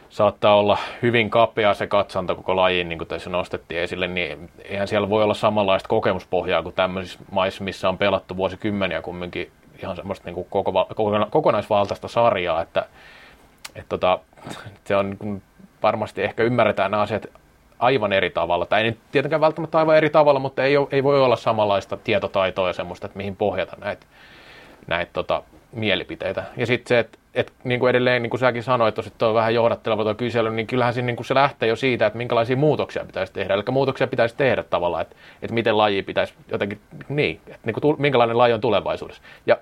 saattaa 0.09 0.55
olla 0.55 0.77
hyvin 1.01 1.29
kapea 1.29 1.73
se 1.73 1.87
katsanta 1.87 2.35
koko 2.35 2.55
lajiin, 2.55 2.89
niin 2.89 2.97
kuin 2.97 3.07
tässä 3.07 3.29
nostettiin 3.29 3.81
esille, 3.81 4.07
niin 4.07 4.49
eihän 4.63 4.87
siellä 4.87 5.09
voi 5.09 5.23
olla 5.23 5.33
samanlaista 5.33 5.89
kokemuspohjaa 5.89 6.63
kuin 6.63 6.75
tämmöisissä 6.75 7.19
maissa, 7.31 7.63
missä 7.63 7.89
on 7.89 7.97
pelattu 7.97 8.37
vuosikymmeniä 8.37 9.01
kumminkin 9.01 9.51
ihan 9.83 9.95
semmoista 9.95 10.25
niin 10.25 10.35
kuin 10.35 10.47
koko, 10.49 10.87
kokonaisvaltaista 11.29 12.07
sarjaa, 12.07 12.61
että, 12.61 12.85
että 13.75 13.89
tota, 13.89 14.19
se 14.83 14.95
on 14.95 15.17
niin 15.19 15.41
varmasti 15.83 16.23
ehkä 16.23 16.43
ymmärretään 16.43 16.91
nämä 16.91 17.03
asiat 17.03 17.25
aivan 17.79 18.13
eri 18.13 18.29
tavalla. 18.29 18.65
Tai 18.65 18.81
ei 18.81 18.89
nyt 18.89 18.99
tietenkään 19.11 19.41
välttämättä 19.41 19.77
aivan 19.77 19.97
eri 19.97 20.09
tavalla, 20.09 20.39
mutta 20.39 20.63
ei, 20.63 20.77
ole, 20.77 20.87
ei 20.91 21.03
voi 21.03 21.21
olla 21.21 21.35
samanlaista 21.35 21.97
tietotaitoa 21.97 22.67
ja 22.67 22.73
semmoista, 22.73 23.05
että 23.05 23.17
mihin 23.17 23.35
pohjata 23.35 23.77
näitä, 23.79 24.05
näitä 24.87 25.09
tota, 25.13 25.43
mielipiteitä. 25.73 26.43
Ja 26.57 26.65
sitten 26.65 26.87
se, 26.89 26.99
että 26.99 27.17
et, 27.33 27.53
niin 27.63 27.79
kuin 27.79 27.89
edelleen, 27.89 28.21
niin 28.21 28.29
kuin 28.29 28.39
säkin 28.39 28.63
sanoit, 28.63 28.99
että 28.99 29.27
on 29.27 29.33
vähän 29.33 29.53
johdatteleva 29.53 30.03
tuo 30.03 30.15
kysely, 30.15 30.49
niin 30.49 30.67
kyllähän 30.67 30.93
se, 30.93 31.01
niin 31.01 31.15
kuin 31.15 31.25
se 31.25 31.33
lähtee 31.33 31.69
jo 31.69 31.75
siitä, 31.75 32.05
että 32.05 32.17
minkälaisia 32.17 32.57
muutoksia 32.57 33.05
pitäisi 33.05 33.33
tehdä. 33.33 33.53
Eli 33.53 33.63
muutoksia 33.71 34.07
pitäisi 34.07 34.35
tehdä 34.35 34.63
tavallaan, 34.63 35.01
että, 35.01 35.15
että 35.41 35.53
miten 35.53 35.77
laji 35.77 36.03
pitäisi 36.03 36.33
jotenkin, 36.51 36.79
niin, 37.09 37.41
että 37.47 37.59
niin 37.65 37.73
kuin, 37.73 38.01
minkälainen 38.01 38.37
laji 38.37 38.53
on 38.53 38.61
tulevaisuudessa. 38.61 39.21
Ja 39.45 39.57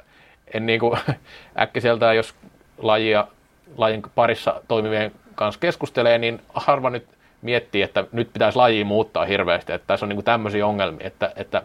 en 0.54 0.66
niin 0.72 0.80
kuin, 0.80 1.00
äkkiseltään, 1.60 2.16
jos 2.16 2.36
lajia, 2.78 3.28
lajin 3.78 4.02
parissa 4.16 4.62
toimivien 4.68 5.12
kanssa 5.36 5.60
keskustelee, 5.60 6.18
niin 6.18 6.42
harva 6.54 6.90
nyt 6.90 7.08
miettii, 7.42 7.82
että 7.82 8.04
nyt 8.12 8.34
pitäisi 8.34 8.58
laji 8.58 8.84
muuttaa 8.84 9.26
hirveästi, 9.26 9.74
että 9.74 9.88
tässä 9.88 10.06
on 10.06 10.10
niin 10.10 10.18
kuin 10.18 10.26
tämmöisiä 10.26 10.68
ongelmia, 10.68 11.08
että, 11.08 11.32
että 11.36 11.64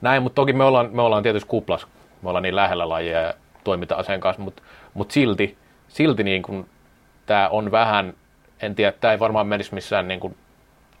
näin, 0.00 0.22
mutta 0.22 0.34
toki 0.34 0.52
me 0.52 0.64
ollaan, 0.64 0.90
me 0.92 1.02
ollaan 1.02 1.22
tietysti 1.22 1.48
kuplas, 1.48 1.86
me 2.22 2.28
ollaan 2.28 2.42
niin 2.42 2.56
lähellä 2.56 2.88
lajia 2.88 3.20
ja 3.20 3.34
toimitaan 3.64 4.04
sen 4.04 4.20
kanssa, 4.20 4.42
mutta, 4.42 4.62
mutta 4.94 5.12
silti, 5.12 5.58
silti 5.88 6.24
niin 6.24 6.42
kuin 6.42 6.68
tämä 7.26 7.48
on 7.48 7.70
vähän, 7.70 8.14
en 8.60 8.74
tiedä, 8.74 8.92
tämä 8.92 9.12
ei 9.12 9.18
varmaan 9.18 9.46
menisi 9.46 9.74
missään 9.74 10.08
niin 10.08 10.20
kuin 10.20 10.36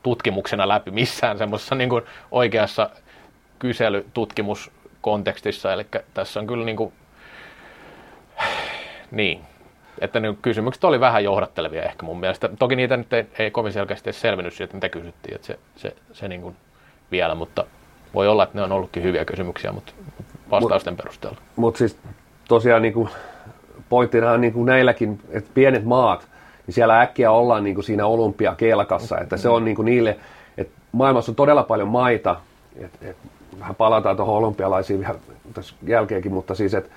tutkimuksena 0.02 0.68
läpi 0.68 0.90
missään 0.90 1.38
semmoisessa 1.38 1.74
niin 1.74 1.90
kuin 1.90 2.02
oikeassa 2.30 2.90
kyselytutkimuskontekstissa, 3.58 5.72
eli 5.72 5.86
tässä 6.14 6.40
on 6.40 6.46
kyllä 6.46 6.64
niin 6.64 6.76
kuin, 6.76 6.92
niin, 9.10 9.40
että 10.00 10.20
ne 10.20 10.34
kysymykset 10.42 10.84
oli 10.84 11.00
vähän 11.00 11.24
johdattelevia 11.24 11.82
ehkä 11.82 12.06
mun 12.06 12.20
mielestä. 12.20 12.48
Toki 12.58 12.76
niitä 12.76 12.96
nyt 12.96 13.12
ei, 13.12 13.26
ei 13.38 13.50
kovin 13.50 13.72
selkeästi 13.72 14.12
selvinnyt 14.12 14.54
siitä, 14.54 14.74
mitä 14.74 14.88
kysyttiin, 14.88 15.34
että 15.34 15.46
se, 15.46 15.58
se, 15.76 15.96
se 16.12 16.28
niin 16.28 16.56
vielä, 17.10 17.34
mutta 17.34 17.64
voi 18.14 18.28
olla, 18.28 18.42
että 18.42 18.58
ne 18.58 18.62
on 18.62 18.72
ollutkin 18.72 19.02
hyviä 19.02 19.24
kysymyksiä, 19.24 19.72
mutta 19.72 19.92
vastausten 20.60 20.92
mut, 20.92 20.98
perusteella. 20.98 21.38
Mutta 21.56 21.78
siis 21.78 21.98
tosiaan 22.48 22.82
niin 22.82 22.94
kuin, 22.94 23.08
pointtina 23.88 24.32
on 24.32 24.40
niin 24.40 24.52
kuin 24.52 24.66
näilläkin, 24.66 25.20
että 25.30 25.50
pienet 25.54 25.84
maat, 25.84 26.28
niin 26.66 26.74
siellä 26.74 27.00
äkkiä 27.00 27.30
ollaan 27.30 27.64
niin 27.64 27.74
kuin 27.74 27.84
siinä 27.84 28.06
olympiakelkassa, 28.06 29.18
että 29.18 29.36
se 29.36 29.48
on 29.48 29.64
niin 29.64 29.76
kuin 29.76 29.86
niille, 29.86 30.18
että 30.58 30.72
maailmassa 30.92 31.32
on 31.32 31.36
todella 31.36 31.62
paljon 31.62 31.88
maita, 31.88 32.36
että, 32.76 32.98
että 33.02 33.28
vähän 33.60 33.74
palataan 33.74 34.16
tuohon 34.16 34.36
olympialaisiin 34.36 35.00
vähän 35.00 35.16
tässä 35.54 35.74
jälkeenkin, 35.86 36.32
mutta 36.32 36.54
siis, 36.54 36.74
että 36.74 36.90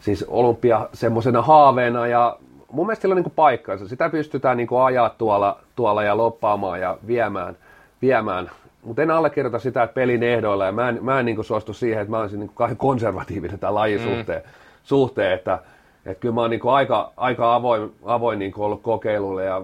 siis 0.00 0.24
olympia 0.28 0.88
semmoisena 0.92 1.42
haaveena 1.42 2.06
ja 2.06 2.36
mun 2.72 2.86
mielestä 2.86 3.02
sillä 3.02 3.12
on 3.12 3.22
niin 3.22 3.32
paikkansa. 3.36 3.88
Sitä 3.88 4.08
pystytään 4.08 4.56
niin 4.56 4.68
ajaa 4.84 5.10
tuolla, 5.10 5.58
tuolla 5.76 6.02
ja 6.02 6.16
loppaamaan 6.16 6.80
ja 6.80 6.98
viemään, 7.06 7.56
viemään. 8.02 8.50
Mutta 8.82 9.02
en 9.02 9.10
allekirjoita 9.10 9.58
sitä, 9.58 9.82
että 9.82 9.94
pelin 9.94 10.22
ehdoilla 10.22 10.66
ja 10.66 10.72
mä 10.72 10.88
en, 10.88 10.98
mä 11.04 11.20
en 11.20 11.26
niin 11.26 11.44
suostu 11.44 11.72
siihen, 11.72 12.02
että 12.02 12.10
mä 12.10 12.18
olisin 12.18 12.40
niin 12.40 12.50
kauhean 12.54 12.76
konservatiivinen 12.76 13.58
tämän 13.58 13.74
lajin 13.74 14.00
mm. 14.00 14.06
suhteen, 14.06 14.42
suhteen 14.84 15.32
että, 15.32 15.58
että 16.06 16.20
kyllä 16.20 16.34
mä 16.34 16.40
oon 16.40 16.50
niin 16.50 16.60
aika, 16.64 17.12
aika 17.16 17.54
avoin, 17.54 17.92
avoin 18.04 18.38
niin 18.38 18.52
ollut 18.56 18.82
kokeilulle 18.82 19.44
ja 19.44 19.62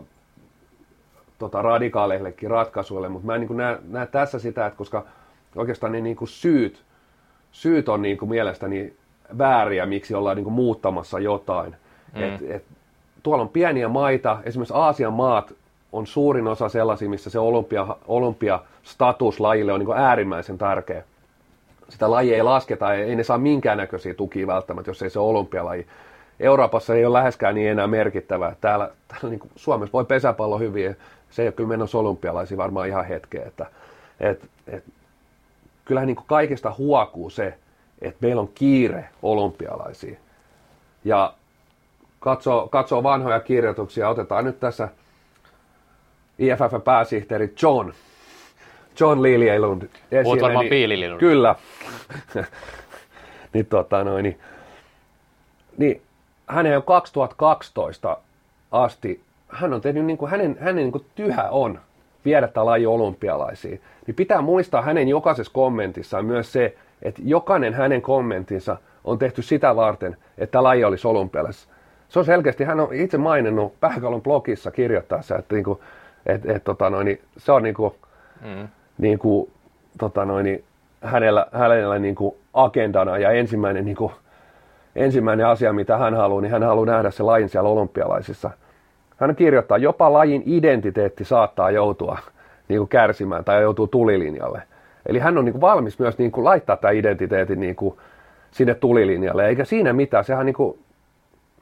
tota, 1.38 1.62
radikaaleillekin 1.62 2.50
ratkaisuille, 2.50 3.09
mutta 3.09 3.26
mä 3.26 3.35
en 3.35 3.40
niin 3.40 3.57
näe, 3.57 3.79
näe, 3.88 4.07
tässä 4.07 4.38
sitä, 4.38 4.66
että 4.66 4.79
koska 4.79 5.05
oikeastaan 5.57 5.92
ne 5.92 6.00
niin 6.00 6.16
syyt, 6.24 6.83
syyt 7.52 7.88
on 7.88 8.02
niin 8.02 8.18
mielestäni 8.29 8.92
vääriä, 9.38 9.87
miksi 9.87 10.14
ollaan 10.14 10.37
niin 10.37 10.52
muuttamassa 10.52 11.18
jotain. 11.18 11.76
Mm. 12.14 12.22
Et, 12.22 12.42
et, 12.48 12.64
tuolla 13.22 13.42
on 13.42 13.48
pieniä 13.48 13.88
maita, 13.88 14.38
esimerkiksi 14.44 14.74
Aasian 14.76 15.12
maat 15.12 15.55
on 15.92 16.07
suurin 16.07 16.46
osa 16.46 16.68
sellaisia, 16.68 17.09
missä 17.09 17.31
se 17.31 17.38
olympia, 17.38 18.61
olympiastatus 18.87 19.40
lajille 19.40 19.72
on 19.72 19.81
niin 19.81 19.96
äärimmäisen 19.96 20.59
tärkeä. 20.59 21.03
Sitä 21.88 22.11
laji 22.11 22.35
ei 22.35 22.42
lasketa, 22.42 22.94
ei 22.94 23.16
ne 23.16 23.25
saa 23.25 23.38
minkäännäköisiä 23.38 24.14
tukia 24.14 24.46
välttämättä, 24.46 24.90
jos 24.90 25.03
ei 25.03 25.11
se 25.11 25.18
ole 25.18 25.31
olympialaji. 25.31 25.87
Euroopassa 26.40 26.94
ei 26.94 27.05
ole 27.05 27.18
läheskään 27.18 27.55
niin 27.55 27.70
enää 27.70 27.87
merkittävää. 27.87 28.57
Täällä, 28.61 28.90
täällä 29.09 29.29
niin 29.29 29.51
Suomessa 29.57 29.92
voi 29.92 30.05
pesäpallo 30.05 30.59
hyvin, 30.59 30.96
se 31.31 31.42
ei 31.42 31.49
ole 31.49 31.53
kyllä 31.53 31.68
menossa 31.68 31.99
olympialaisiin 31.99 32.59
varmaan 32.59 32.88
ihan 32.88 33.05
hetkeä. 33.05 33.46
Että, 33.46 33.66
et, 34.20 34.49
et, 34.66 34.85
kyllähän 35.85 36.07
niin 36.07 36.27
kaikesta 36.27 36.75
huokuu 36.79 37.31
se, 37.31 37.55
että 38.01 38.18
meillä 38.20 38.42
on 38.42 38.51
kiire 38.55 39.09
olympialaisiin. 39.22 40.18
Ja 41.05 41.35
katsoo, 42.20 42.68
katsoo 42.68 43.03
vanhoja 43.03 43.40
kirjoituksia, 43.40 44.09
otetaan 44.09 44.44
nyt 44.44 44.61
tässä 44.61 44.88
IFF-pääsihteeri 46.38 47.55
John, 47.62 47.92
John 49.00 49.22
Liljelund. 49.22 49.82
Olet 50.24 50.42
varmaan 50.42 50.62
niin, 50.62 50.70
Piilililund. 50.70 51.20
Kyllä. 51.20 51.54
niin, 53.52 53.66
tota, 53.66 54.04
noin, 54.04 54.22
niin, 54.22 54.38
niin 55.76 56.02
hänen 56.46 56.76
on 56.76 56.82
2012 56.82 58.18
asti, 58.72 59.20
hän 59.48 59.72
on 59.72 59.80
tehnyt, 59.80 60.04
niin 60.04 60.18
kuin, 60.18 60.30
hänen, 60.30 60.56
hänen 60.61 60.76
niin 60.76 60.92
kuin 60.92 61.06
tyhä 61.14 61.48
on 61.50 61.78
viedä 62.24 62.48
tämä 62.48 62.66
laji 62.66 62.87
olympialaisiin. 62.87 63.80
Niin 64.06 64.14
pitää 64.14 64.40
muistaa 64.40 64.82
hänen 64.82 65.09
jokaisessa 65.09 65.52
kommentissaan 65.52 66.24
myös 66.24 66.52
se, 66.52 66.74
että 67.02 67.22
jokainen 67.24 67.74
hänen 67.74 68.02
kommenttinsa 68.02 68.76
on 69.04 69.18
tehty 69.18 69.42
sitä 69.42 69.76
varten, 69.76 70.16
että 70.38 70.62
laji 70.62 70.85
olisi 70.85 71.09
olympialaisessa. 71.09 71.68
Se 72.09 72.18
on 72.18 72.24
selkeästi, 72.24 72.64
hän 72.64 72.80
on 72.80 72.94
itse 72.94 73.18
maininnut 73.18 73.80
Pähkalon 73.80 74.22
blogissa 74.22 74.70
kirjoittaessa, 74.70 75.37
että 75.38 75.54
niinku, 75.54 75.80
et, 76.26 76.46
et, 76.46 76.64
tota 76.64 76.90
noin, 76.90 77.04
niin 77.04 77.20
se 77.37 77.52
on 77.52 77.62
niinku, 77.62 77.96
mm. 78.40 78.68
Niinku, 78.98 79.50
tota 79.98 80.24
noin, 80.24 80.44
niin 80.44 80.64
hänellä, 81.00 81.46
hänellä 81.52 81.98
niinku 81.98 82.37
agendana 82.54 83.18
ja 83.18 83.30
ensimmäinen, 83.30 83.85
niinku, 83.85 84.12
ensimmäinen 84.96 85.46
asia, 85.46 85.72
mitä 85.72 85.96
hän 85.96 86.14
haluaa, 86.14 86.42
niin 86.42 86.52
hän 86.52 86.62
haluaa 86.62 86.87
nähdä 86.87 87.11
se 87.11 87.22
lajin 87.22 87.48
siellä 87.48 87.68
olympialaisissa. 87.70 88.50
Hän 89.16 89.37
kirjoittaa, 89.37 89.78
jopa 89.78 90.12
lajin 90.12 90.42
identiteetti 90.46 91.24
saattaa 91.24 91.70
joutua 91.70 92.18
niinku 92.68 92.87
kärsimään 92.87 93.44
tai 93.44 93.62
joutuu 93.62 93.87
tulilinjalle– 93.87 94.62
Eli 95.06 95.18
hän 95.18 95.38
on 95.38 95.44
niin 95.44 95.52
kuin 95.52 95.61
valmis 95.61 95.98
myös 95.98 96.18
niin 96.18 96.32
kuin 96.32 96.44
laittaa 96.44 96.76
tämä 96.76 96.90
identiteetin 96.90 97.61
niin 97.61 97.76
kuin 97.76 97.96
sinne 98.50 98.74
tulilinjalle, 98.74 99.48
eikä 99.48 99.64
siinä 99.64 99.92
mitään. 99.92 100.24
Sehän 100.24 100.46
niin 100.46 100.54
kuin, 100.54 100.78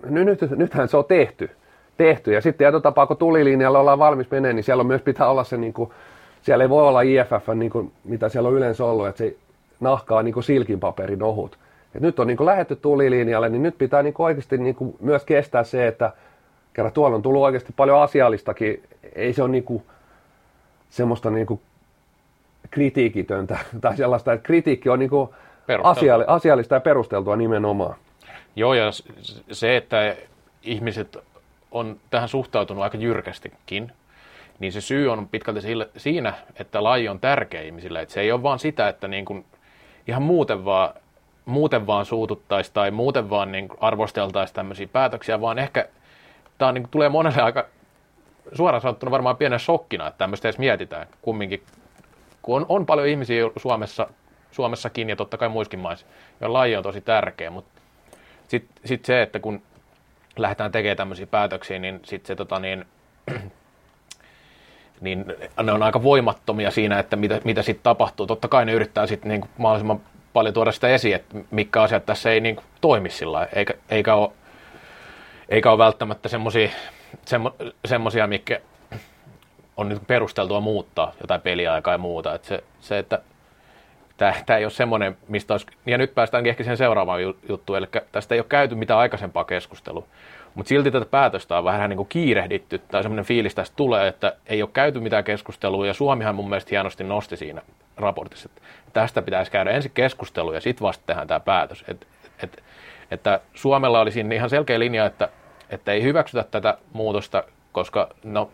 nyt, 0.08 0.40
nythän 0.56 0.88
se 0.88 0.96
on 0.96 1.04
tehty. 1.04 1.50
tehty. 1.96 2.32
Ja 2.32 2.40
sitten 2.40 2.58
tietotapaa, 2.58 3.06
kun 3.06 3.16
tulilinjalla 3.16 3.80
ollaan 3.80 3.98
valmis 3.98 4.30
menee, 4.30 4.52
niin 4.52 4.64
siellä 4.64 4.80
on 4.80 4.86
myös 4.86 5.02
pitää 5.02 5.28
olla 5.28 5.44
se, 5.44 5.56
niin 5.56 5.72
kuin, 5.72 5.90
siellä 6.44 6.64
ei 6.64 6.68
voi 6.68 6.88
olla 6.88 7.00
IFF, 7.00 7.48
niin 7.54 7.70
kuin, 7.70 7.92
mitä 8.04 8.28
siellä 8.28 8.48
on 8.48 8.54
yleensä 8.54 8.84
ollut, 8.84 9.06
että 9.06 9.18
se 9.18 9.36
nahkaa 9.80 10.22
niin 10.22 10.34
kuin 10.34 10.44
silkinpaperin 10.44 11.22
ohut. 11.22 11.58
Et 11.94 12.02
nyt 12.02 12.18
on 12.18 12.26
niin 12.26 12.36
kuin 12.36 12.46
lähetty 12.46 12.76
tulilinjalle, 12.76 13.48
niin 13.48 13.62
nyt 13.62 13.78
pitää 13.78 14.02
niin 14.02 14.14
kuin 14.14 14.24
oikeasti 14.24 14.58
niin 14.58 14.74
kuin 14.74 14.96
myös 15.00 15.24
kestää 15.24 15.64
se, 15.64 15.86
että 15.86 16.12
kerran 16.72 16.92
tuolla 16.92 17.16
on 17.16 17.22
tullut 17.22 17.42
oikeasti 17.42 17.72
paljon 17.76 18.02
asiallistakin, 18.02 18.82
ei 19.14 19.32
se 19.32 19.42
ole 19.42 19.50
niin 19.50 19.64
kuin 19.64 19.82
semmoista 20.90 21.30
niin 21.30 21.46
kuin 21.46 21.60
kritiikitöntä 22.70 23.58
tai 23.80 23.96
sellaista, 23.96 24.32
että 24.32 24.46
kritiikki 24.46 24.88
on 24.88 24.98
niin 24.98 25.10
kuin 25.10 25.30
asiallista 26.26 26.74
ja 26.74 26.80
perusteltua 26.80 27.36
nimenomaan. 27.36 27.96
Joo, 28.56 28.74
ja 28.74 28.90
se, 29.52 29.76
että 29.76 30.16
ihmiset 30.62 31.18
on 31.72 31.96
tähän 32.10 32.28
suhtautunut 32.28 32.82
aika 32.82 32.96
jyrkästikin, 32.96 33.92
niin 34.64 34.72
se 34.72 34.80
syy 34.80 35.12
on 35.12 35.28
pitkälti 35.28 35.60
siinä, 35.96 36.32
että 36.60 36.84
laji 36.84 37.08
on 37.08 37.20
tärkeä 37.20 37.62
ihmisille. 37.62 38.02
Että 38.02 38.14
se 38.14 38.20
ei 38.20 38.32
ole 38.32 38.42
vaan 38.42 38.58
sitä, 38.58 38.88
että 38.88 39.08
niin 39.08 39.24
kuin 39.24 39.44
ihan 40.08 40.22
muuten 40.22 40.64
vaan, 40.64 40.94
muuten 41.44 41.86
vaan 41.86 42.06
suututtaisiin 42.06 42.74
tai 42.74 42.90
muuten 42.90 43.30
vaan 43.30 43.52
niin 43.52 43.68
arvosteltaisiin 43.80 44.54
tämmöisiä 44.54 44.86
päätöksiä, 44.86 45.40
vaan 45.40 45.58
ehkä 45.58 45.88
tämä 46.58 46.72
niin 46.72 46.88
tulee 46.90 47.08
monelle 47.08 47.42
aika 47.42 47.66
suoraan 48.52 48.80
sanottuna 48.80 49.10
varmaan 49.10 49.36
pienen 49.36 49.60
shokkina, 49.60 50.06
että 50.06 50.18
tämmöistä 50.18 50.48
edes 50.48 50.58
mietitään 50.58 51.06
kumminkin 51.22 51.62
kun 52.42 52.56
on, 52.56 52.66
on 52.68 52.86
paljon 52.86 53.08
ihmisiä 53.08 53.44
Suomessa, 53.56 54.08
Suomessakin 54.50 55.08
ja 55.08 55.16
totta 55.16 55.38
kai 55.38 55.48
muissakin 55.48 55.80
maissa, 55.80 56.06
joilla 56.40 56.58
laji 56.58 56.76
on 56.76 56.82
tosi 56.82 57.00
tärkeä, 57.00 57.50
mutta 57.50 57.80
sitten 58.48 58.76
sit 58.84 59.04
se, 59.04 59.22
että 59.22 59.40
kun 59.40 59.62
lähdetään 60.36 60.72
tekemään 60.72 60.96
tämmöisiä 60.96 61.26
päätöksiä, 61.26 61.78
niin 61.78 62.00
sitten 62.04 62.26
se 62.26 62.34
tota 62.34 62.58
niin, 62.58 62.84
niin 65.04 65.24
ne 65.62 65.72
on 65.72 65.82
aika 65.82 66.02
voimattomia 66.02 66.70
siinä, 66.70 66.98
että 66.98 67.16
mitä, 67.16 67.40
mitä 67.44 67.62
sitten 67.62 67.82
tapahtuu. 67.82 68.26
Totta 68.26 68.48
kai 68.48 68.66
ne 68.66 68.72
yrittää 68.72 69.06
sitten 69.06 69.28
niin 69.28 69.44
mahdollisimman 69.58 70.00
paljon 70.32 70.54
tuoda 70.54 70.72
sitä 70.72 70.88
esiin, 70.88 71.14
että 71.14 71.36
mitkä 71.50 71.82
asiat 71.82 72.06
tässä 72.06 72.30
ei 72.30 72.40
niin 72.40 72.56
toimi 72.80 73.10
sillä 73.10 73.48
eikä, 73.52 73.74
eikä 73.90 74.14
ole 74.14 74.30
eikä 75.48 75.70
ole 75.70 75.78
välttämättä 75.78 76.28
semmoisia 76.28 76.68
semmo, 77.84 78.10
mikä 78.26 78.60
on 79.76 79.88
nyt 79.88 80.06
perusteltua 80.06 80.60
muuttaa 80.60 81.12
jotain 81.20 81.40
peliaikaa 81.40 81.94
ja 81.94 81.98
muuta. 81.98 82.34
Että 82.34 82.48
se, 82.48 82.64
se, 82.80 82.98
että 82.98 83.22
tämä 84.16 84.58
ei 84.58 84.64
ole 84.64 84.70
semmoinen, 84.70 85.16
mistä 85.28 85.54
olisi, 85.54 85.66
ja 85.86 85.98
nyt 85.98 86.14
päästäänkin 86.14 86.50
ehkä 86.50 86.62
siihen 86.62 86.76
seuraavaan 86.76 87.20
juttuun, 87.48 87.78
eli 87.78 87.86
tästä 88.12 88.34
ei 88.34 88.40
ole 88.40 88.46
käyty 88.48 88.74
mitään 88.74 89.00
aikaisempaa 89.00 89.44
keskustelua. 89.44 90.06
Mutta 90.54 90.68
silti 90.68 90.90
tätä 90.90 91.06
päätöstä 91.06 91.58
on 91.58 91.64
vähän 91.64 91.90
niin 91.90 91.96
kuin 91.96 92.08
kiirehditty, 92.08 92.78
tai 92.78 93.02
semmoinen 93.02 93.24
fiilis 93.24 93.54
tästä 93.54 93.76
tulee, 93.76 94.08
että 94.08 94.36
ei 94.46 94.62
ole 94.62 94.70
käyty 94.72 95.00
mitään 95.00 95.24
keskustelua, 95.24 95.86
ja 95.86 95.94
Suomihan 95.94 96.34
mun 96.34 96.48
mielestä 96.48 96.68
hienosti 96.70 97.04
nosti 97.04 97.36
siinä 97.36 97.62
raportissa, 97.96 98.48
että 98.48 98.60
tästä 98.92 99.22
pitäisi 99.22 99.50
käydä 99.50 99.70
ensin 99.70 99.90
keskustelu, 99.94 100.52
ja 100.52 100.60
sitten 100.60 100.84
vasta 100.84 101.04
tehdään 101.06 101.28
tämä 101.28 101.40
päätös. 101.40 101.84
Et, 101.88 102.06
et, 102.42 102.62
että 103.10 103.40
Suomella 103.54 104.00
olisi 104.00 104.24
ihan 104.34 104.50
selkeä 104.50 104.78
linja, 104.78 105.06
että, 105.06 105.28
että 105.70 105.92
ei 105.92 106.02
hyväksytä 106.02 106.44
tätä 106.50 106.78
muutosta, 106.92 107.44
koska 107.72 108.08
no, 108.24 108.50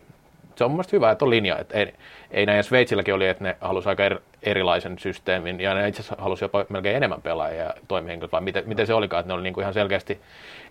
se 0.56 0.64
on 0.64 0.70
mielestäni 0.70 0.96
hyvä, 0.96 1.10
että 1.10 1.24
on 1.24 1.30
linja. 1.30 1.58
Että 1.58 1.78
ei, 1.78 1.94
ei 2.30 2.46
näin 2.46 2.64
Sveitsilläkin 2.64 3.14
oli, 3.14 3.26
että 3.26 3.44
ne 3.44 3.56
halusi 3.60 3.88
aika 3.88 4.04
er, 4.04 4.18
erilaisen 4.42 4.98
systeemin, 4.98 5.60
ja 5.60 5.74
ne 5.74 5.88
itse 5.88 6.02
asiassa 6.02 6.22
halusi 6.22 6.44
jopa 6.44 6.64
melkein 6.68 6.96
enemmän 6.96 7.22
pelaajia 7.22 7.64
ja 7.64 7.74
toimihenkilöitä, 7.88 8.32
vai 8.32 8.40
miten, 8.40 8.62
miten 8.66 8.86
se 8.86 8.94
olikaan, 8.94 9.20
että 9.20 9.28
ne 9.28 9.34
oli 9.34 9.42
niin 9.42 9.54
kuin 9.54 9.62
ihan 9.62 9.74
selkeästi 9.74 10.20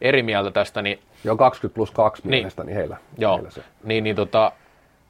eri 0.01 0.23
mieltä 0.23 0.51
tästä. 0.51 0.81
Niin, 0.81 0.99
Joo, 1.23 1.37
20 1.37 1.75
plus 1.75 1.91
2 1.91 2.21
niin, 2.23 2.29
mielestäni 2.29 2.75
heillä. 2.75 2.97
Joo, 3.17 3.35
heillä 3.35 3.51
se. 3.51 3.61
niin, 3.83 4.03
niin 4.03 4.15
tota, 4.15 4.51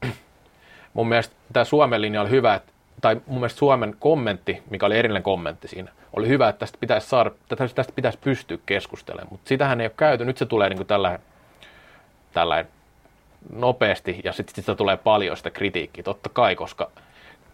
mun 0.94 1.08
mielestä 1.08 1.34
tämä 1.52 1.64
Suomen 1.64 2.02
linja 2.02 2.20
oli 2.20 2.30
hyvä, 2.30 2.54
että, 2.54 2.72
tai 3.00 3.20
mun 3.26 3.38
mielestä 3.38 3.58
Suomen 3.58 3.96
kommentti, 3.98 4.62
mikä 4.70 4.86
oli 4.86 4.98
erillinen 4.98 5.22
kommentti 5.22 5.68
siinä, 5.68 5.92
oli 6.16 6.28
hyvä, 6.28 6.48
että 6.48 6.58
tästä 6.58 6.78
pitäisi, 6.80 7.08
saada, 7.08 7.30
tästä 7.48 7.92
pitäisi 7.94 8.18
pystyä 8.18 8.58
keskustelemaan, 8.66 9.28
mutta 9.30 9.48
sitähän 9.48 9.80
ei 9.80 9.86
ole 9.86 9.92
käyty. 9.96 10.24
Nyt 10.24 10.38
se 10.38 10.46
tulee 10.46 10.68
niin 10.68 10.76
kuin 10.76 10.86
tällainen, 10.86 11.20
tällainen 12.32 12.72
nopeasti 13.52 14.20
ja 14.24 14.32
sitten 14.32 14.54
sitä 14.54 14.74
tulee 14.74 14.96
paljon 14.96 15.36
sitä 15.36 15.50
kritiikkiä, 15.50 16.04
totta 16.04 16.28
kai, 16.28 16.56
koska 16.56 16.90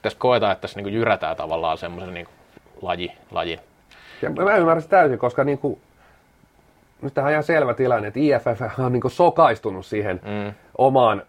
tässä 0.03 0.19
koetaan, 0.19 0.53
että 0.53 0.61
tässä 0.61 0.81
niin 0.81 0.95
jyrätään 0.95 1.37
tavallaan 1.37 1.79
semmoisen 1.79 2.15
niin 2.15 2.29
laji, 2.83 3.13
laji. 3.31 3.61
Ja 4.23 4.31
mä 4.31 4.57
ymmärrän 4.57 4.83
sitä 4.83 4.97
täysin, 4.97 5.19
koska 5.19 5.45
niin 5.45 5.59
kuin, 5.59 5.81
nyt 7.03 7.15
tähän 7.15 7.29
on 7.29 7.33
ihan 7.33 7.45
selvä 7.45 7.75
tilanne, 7.75 8.09
että 8.09 8.21
IFF 8.21 8.79
on 8.79 8.93
niin 8.93 9.11
sokaistunut 9.11 9.87
siihen 9.87 10.21
mm. 10.25 10.53
omaan 10.79 11.23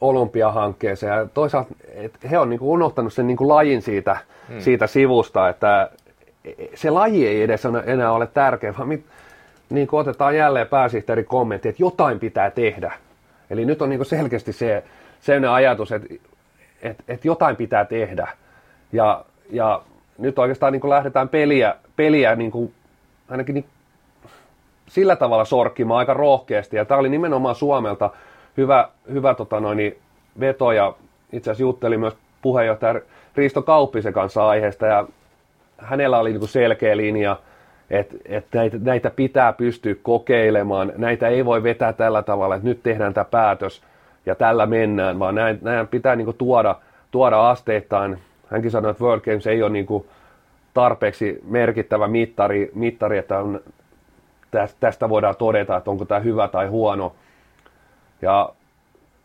olympiahankkeeseen 0.00 1.18
ja 1.18 1.26
toisaalta 1.26 1.74
että 1.94 2.28
he 2.28 2.38
on 2.38 2.50
niin 2.50 2.58
kuin 2.58 2.68
unohtanut 2.68 3.12
sen 3.12 3.26
niin 3.26 3.36
kuin 3.36 3.48
lajin 3.48 3.82
siitä, 3.82 4.16
mm. 4.48 4.60
siitä 4.60 4.86
sivusta, 4.86 5.48
että 5.48 5.90
se 6.74 6.90
laji 6.90 7.26
ei 7.26 7.42
edes 7.42 7.62
enää 7.86 8.12
ole 8.12 8.26
tärkeä, 8.26 8.74
vaan 8.78 8.88
mit, 8.88 9.04
niin 9.70 9.86
kuin 9.86 10.00
otetaan 10.00 10.36
jälleen 10.36 10.66
pääsihteeri 10.66 11.24
kommentti, 11.24 11.68
että 11.68 11.82
jotain 11.82 12.18
pitää 12.18 12.50
tehdä. 12.50 12.92
Eli 13.50 13.64
nyt 13.64 13.82
on 13.82 13.88
niin 13.90 14.04
selkeästi 14.04 14.52
se 14.52 14.84
sellainen 15.20 15.50
ajatus, 15.50 15.92
että, 15.92 16.14
että, 16.82 17.04
että 17.08 17.28
jotain 17.28 17.56
pitää 17.56 17.84
tehdä. 17.84 18.28
Ja, 18.92 19.24
ja 19.50 19.82
nyt 20.18 20.38
oikeastaan 20.38 20.72
niin 20.72 20.90
lähdetään 20.90 21.28
peliä, 21.28 21.74
peliä 21.96 22.36
niin 22.36 22.50
kuin, 22.50 22.74
ainakin 23.28 23.54
niin, 23.54 23.64
sillä 24.86 25.16
tavalla 25.16 25.44
sorkkimaan 25.44 25.98
aika 25.98 26.14
rohkeasti. 26.14 26.76
Ja 26.76 26.84
tämä 26.84 26.98
oli 26.98 27.08
nimenomaan 27.08 27.54
Suomelta 27.54 28.10
hyvä, 28.56 28.88
hyvä 29.12 29.34
tota 29.34 29.60
noin, 29.60 29.98
veto 30.40 30.72
ja 30.72 30.94
itse 31.32 31.50
asiassa 31.50 31.62
jutteli 31.62 31.96
myös 31.96 32.16
puheenjohtaja 32.42 33.00
Risto 33.36 33.62
Kauppisen 33.62 34.12
kanssa 34.12 34.48
aiheesta 34.48 34.86
ja 34.86 35.08
hänellä 35.78 36.18
oli 36.18 36.32
niin 36.32 36.48
selkeä 36.48 36.96
linja– 36.96 37.36
että 37.90 38.16
et 38.24 38.46
näitä, 38.54 38.76
näitä 38.80 39.10
pitää 39.10 39.52
pystyä 39.52 39.94
kokeilemaan, 40.02 40.92
näitä 40.96 41.28
ei 41.28 41.44
voi 41.44 41.62
vetää 41.62 41.92
tällä 41.92 42.22
tavalla, 42.22 42.54
että 42.54 42.68
nyt 42.68 42.82
tehdään 42.82 43.14
tämä 43.14 43.24
päätös 43.24 43.82
ja 44.26 44.34
tällä 44.34 44.66
mennään, 44.66 45.18
vaan 45.18 45.34
näin, 45.34 45.88
pitää 45.90 46.16
niinku 46.16 46.32
tuoda, 46.32 46.76
tuoda 47.10 47.50
asteittain. 47.50 48.18
Hänkin 48.50 48.70
sanoi, 48.70 48.90
että 48.90 49.04
World 49.04 49.20
Games 49.20 49.46
ei 49.46 49.62
ole 49.62 49.70
niinku 49.70 50.06
tarpeeksi 50.74 51.40
merkittävä 51.44 52.08
mittari, 52.08 52.70
mittari 52.74 53.18
että 53.18 53.38
on, 53.38 53.60
tästä 54.80 55.08
voidaan 55.08 55.36
todeta, 55.36 55.76
että 55.76 55.90
onko 55.90 56.04
tämä 56.04 56.20
hyvä 56.20 56.48
tai 56.48 56.66
huono. 56.66 57.12
Ja 58.22 58.50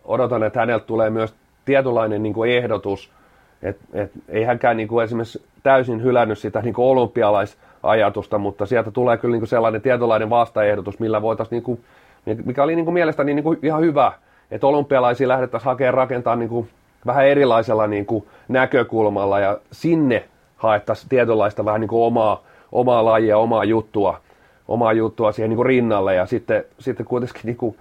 odotan, 0.06 0.44
että 0.44 0.60
häneltä 0.60 0.86
tulee 0.86 1.10
myös 1.10 1.36
tietynlainen 1.66 2.24
niin 2.24 2.34
kuin 2.34 2.52
ehdotus, 2.52 3.12
että 3.64 3.84
et, 3.94 4.12
ei 4.30 4.44
hänkään 4.44 4.78
niin 4.78 4.88
kuin 4.88 5.04
esimerkiksi 5.04 5.46
täysin 5.64 6.04
hylännyt 6.04 6.40
sitä 6.40 6.62
niin 6.62 6.74
kuin 6.74 6.86
olympialais 6.86 7.58
ajatusta, 7.84 8.38
mutta 8.38 8.66
sieltä 8.66 8.92
tulee 8.92 9.18
kyllä 9.18 9.38
niin 9.38 9.48
sellainen 9.48 9.82
tietynlainen 9.82 10.30
vastaehdotus, 10.30 11.00
millä 11.00 11.22
voitaisiin, 11.22 11.64
niin 12.26 12.42
mikä 12.46 12.64
oli 12.64 12.76
niin 12.76 12.94
mielestäni 12.94 13.34
niin 13.34 13.60
ihan 13.64 13.82
hyvä, 13.82 14.12
että 14.52 14.68
olympialaisia 14.68 15.28
lähdettäisiin 15.28 15.66
hakemaan 15.66 15.94
rakentaa 15.94 16.36
niin 16.36 16.70
vähän 17.06 17.28
erilaisella 17.28 17.88
niin 17.88 18.08
näkökulmalla 18.48 19.40
ja 19.40 19.58
sinne 19.72 20.26
haettaisiin 20.58 21.10
tietynlaista 21.10 21.66
vähän 21.66 21.82
niin 21.82 21.90
omaa, 21.92 22.44
omaa 22.72 23.06
lajia, 23.06 23.38
omaa 23.38 23.64
juttua, 23.64 24.20
omaa 24.68 24.94
juttua 24.94 25.32
siihen 25.32 25.50
niin 25.50 25.66
rinnalle 25.66 26.16
ja 26.16 26.26
sitten, 26.26 26.64
sitten 26.80 27.06
kuitenkin 27.06 27.42
niin 27.44 27.76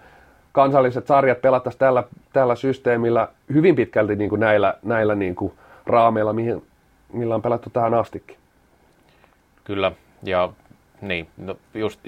kansalliset 0.53 1.07
sarjat 1.07 1.43
pelattaisiin 1.43 1.79
tällä, 1.79 2.05
tällä 2.33 2.55
systeemillä 2.55 3.29
hyvin 3.53 3.75
pitkälti 3.75 4.17
niin 4.17 4.41
näillä, 4.41 4.75
näillä 4.83 5.15
niin 5.15 5.37
raameilla, 5.87 6.33
mihin, 6.33 6.62
millä 7.12 7.35
on 7.35 7.43
pelattu 7.43 7.71
tähän 7.71 7.95
astikin. 7.95 8.41
Kyllä, 9.64 9.92
ja 10.22 10.53
niin, 11.01 11.29
no 11.37 11.57
just, 11.75 12.01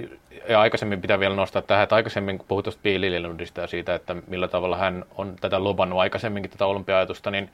ja 0.48 0.60
aikaisemmin 0.60 1.00
pitää 1.00 1.20
vielä 1.20 1.36
nostaa 1.36 1.62
tähän, 1.62 1.82
että 1.82 1.94
aikaisemmin 1.94 2.38
kun 2.38 2.46
puhutaan 2.48 2.76
Piili 2.82 3.12
ja 3.56 3.66
siitä, 3.66 3.94
että 3.94 4.16
millä 4.26 4.48
tavalla 4.48 4.76
hän 4.76 5.04
on 5.16 5.36
tätä 5.40 5.58
lubannut 5.58 5.98
aikaisemminkin 5.98 6.50
tätä 6.50 6.66
olympia-ajatusta, 6.66 7.30
niin 7.30 7.50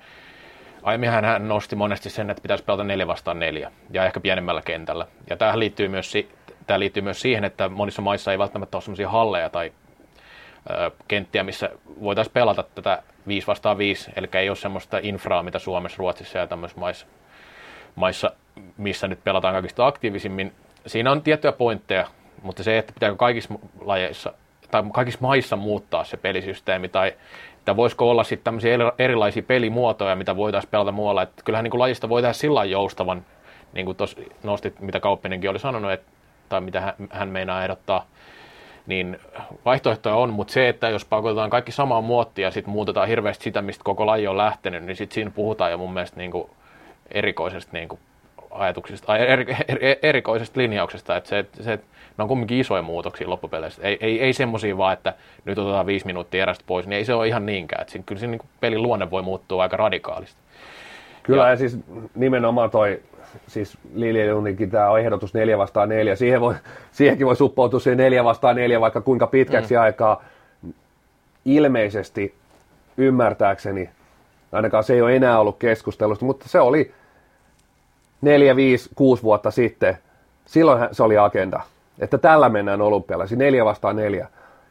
aiemmin 0.83 1.11
hän 1.11 1.49
nosti 1.49 1.77
monesti 1.77 2.11
sen, 2.11 2.31
että 2.31 2.43
pitäisi 2.43 2.65
pelata 2.65 2.85
neljä 2.85 3.07
vastaan 3.07 3.39
neljä 3.39 3.73
ja 3.91 4.07
ehkä 4.07 4.21
pienemmällä 4.21 4.63
kentällä. 4.63 5.07
Ja 5.31 5.37
tämähän 5.37 5.59
liittyy 5.59 5.89
myös, 5.89 6.13
tämä 6.67 6.81
liittyy 6.81 7.03
myös 7.03 7.21
siihen, 7.21 7.45
että 7.45 7.69
monissa 7.69 8.03
maissa 8.03 8.33
ei 8.33 8.39
välttämättä 8.39 8.77
ole 8.77 8.83
sellaisia 8.83 9.11
halleja 9.11 9.51
tai 9.51 9.73
ö, 10.71 10.91
kenttiä, 11.09 11.45
missä 11.45 11.71
voitaisiin 12.03 12.33
pelata 12.33 12.63
tätä 12.75 13.03
5 13.27 13.47
vastaan 13.47 13.79
5, 13.79 14.11
eli 14.17 14.29
ei 14.33 14.49
ole 14.49 14.57
semmoista 14.57 14.99
infraa, 15.03 15.43
mitä 15.43 15.59
Suomessa, 15.59 15.99
Ruotsissa 15.99 16.39
ja 16.39 16.47
tämmöisissä 16.47 16.81
maissa, 16.81 17.07
maissa 17.95 18.31
missä 18.77 19.09
nyt 19.09 19.25
pelataan 19.25 19.55
kaikista 19.55 19.87
aktiivisimmin. 19.87 20.53
Siinä 20.87 21.11
on 21.11 21.23
tiettyjä 21.23 21.53
pointteja, 21.53 22.07
mutta 22.43 22.63
se, 22.63 22.79
että 22.79 22.93
pitääkö 22.93 23.17
kaikissa 23.17 23.55
lajeissa 23.81 24.33
tai 24.71 24.83
kaikissa 24.93 25.21
maissa 25.23 25.57
muuttaa 25.57 26.05
se 26.05 26.17
pelisysteemi 26.17 26.89
tai 26.89 27.13
että 27.59 27.77
voisiko 27.77 28.11
olla 28.11 28.25
sitten 28.25 28.45
tämmöisiä 28.45 28.75
erilaisia 28.99 29.43
pelimuotoja, 29.43 30.17
mitä 30.17 30.37
voitaisiin 30.37 30.71
pelata 30.71 30.93
muualla. 30.93 31.23
Että 31.23 31.43
kyllähän 31.45 31.65
niin 31.65 31.71
kuin 31.71 31.79
lajista 31.79 32.09
voi 32.09 32.23
tehdä 32.23 32.33
sillä 32.33 32.65
joustavan, 32.65 33.25
niin 33.73 33.87
kuin 33.87 33.97
tuossa 33.97 34.21
nostit, 34.43 34.81
mitä 34.81 35.01
Kauppinenkin 35.01 35.51
oli 35.51 35.59
sanonut, 35.59 35.93
että, 35.93 36.11
tai 36.49 36.61
mitä 36.61 36.81
hän, 36.81 36.95
hän 37.11 37.29
meinaa 37.29 37.63
ehdottaa, 37.63 38.07
niin 38.87 39.19
vaihtoehtoja 39.65 40.15
on, 40.15 40.33
mutta 40.33 40.53
se, 40.53 40.69
että 40.69 40.89
jos 40.89 41.05
pakotetaan 41.05 41.51
kaikki 41.51 41.73
samaan 41.73 42.05
muottiin 42.05 42.45
ja 42.45 42.51
sitten 42.51 42.73
muutetaan 42.73 43.09
hirveästi 43.09 43.45
sitä, 43.45 43.63
mistä 43.63 43.85
koko 43.85 44.07
laji 44.07 44.27
on 44.27 44.37
lähtenyt, 44.37 44.85
niin 44.85 44.97
sitten 44.97 45.15
siinä 45.15 45.31
puhutaan 45.31 45.71
jo 45.71 45.79
mun 45.79 45.93
mielestä 45.93 46.17
niin 46.17 46.31
kuin 46.31 46.51
erikoisesta 47.11 47.73
niin 47.73 47.89
kuin 47.89 48.01
ajatuksista, 48.51 49.17
er, 49.17 49.41
er, 49.41 49.79
er, 49.81 49.97
erikoisesta 50.03 50.61
linjauksesta, 50.61 51.17
että 51.17 51.29
se, 51.29 51.45
se, 51.61 51.77
ne 52.19 52.23
on 52.23 52.29
kumminkin 52.29 52.59
isoja 52.59 52.83
muutoksia 52.83 53.31
loppupeleissä. 53.31 53.83
Ei, 53.83 53.99
ei, 54.01 54.21
ei 54.21 54.33
semmoisia 54.33 54.77
vaan, 54.77 54.93
että 54.93 55.15
nyt 55.45 55.59
otetaan 55.59 55.87
viisi 55.87 56.07
minuuttia 56.07 56.43
erästä 56.43 56.65
pois, 56.67 56.87
niin 56.87 56.97
ei 56.97 57.05
se 57.05 57.15
ole 57.15 57.29
ihan 57.29 57.47
niinkään. 57.47 57.81
Että 57.81 57.93
siinä, 57.93 58.05
kyllä 58.07 58.19
siinä 58.19 58.31
niin 58.31 58.49
pelin 58.61 58.83
luonne 58.83 59.11
voi 59.11 59.23
muuttua 59.23 59.63
aika 59.63 59.77
radikaalisti. 59.77 60.41
Kyllä, 61.23 61.43
ja, 61.43 61.51
ja 61.51 61.57
siis 61.57 61.79
nimenomaan 62.15 62.71
toi, 62.71 63.03
siis 63.47 63.79
Liljelunninkin 63.95 64.71
tämä 64.71 64.99
ehdotus 64.99 65.35
neljä 65.35 65.59
vastaan 65.59 65.89
neljä, 65.89 66.17
siihen 66.17 66.41
voi, 66.41 66.55
siihenkin 66.93 67.27
voi 67.27 67.37
suppoutua 67.37 67.81
siihen 67.81 67.99
neljä 67.99 68.25
vastaan 68.25 68.57
neljä, 68.57 68.81
vaikka 68.81 69.01
kuinka 69.01 69.27
pitkäksi 69.27 69.75
mm. 69.75 69.81
aikaa. 69.81 70.25
Ilmeisesti, 71.45 72.35
ymmärtääkseni, 72.97 73.91
ainakaan 74.53 74.85
se 74.85 74.95
ei 74.95 75.03
ole 75.03 75.17
enää 75.17 75.41
ollut 75.41 75.59
keskustelusta, 75.59 76.25
mutta 76.25 76.49
se 76.49 76.61
oli 76.61 76.93
neljä, 78.21 78.57
viisi, 78.57 78.91
kuusi 78.95 79.23
vuotta 79.23 79.51
sitten, 79.51 79.99
silloin 80.47 80.89
se 80.93 81.03
oli 81.03 81.19
agenda, 81.19 81.61
että 81.99 82.19
tällä 82.19 82.49
mennään 82.49 82.81
olympialaisiin, 82.81 83.39
neljä 83.39 83.65
vastaan 83.65 83.97
neljä. 83.97 84.29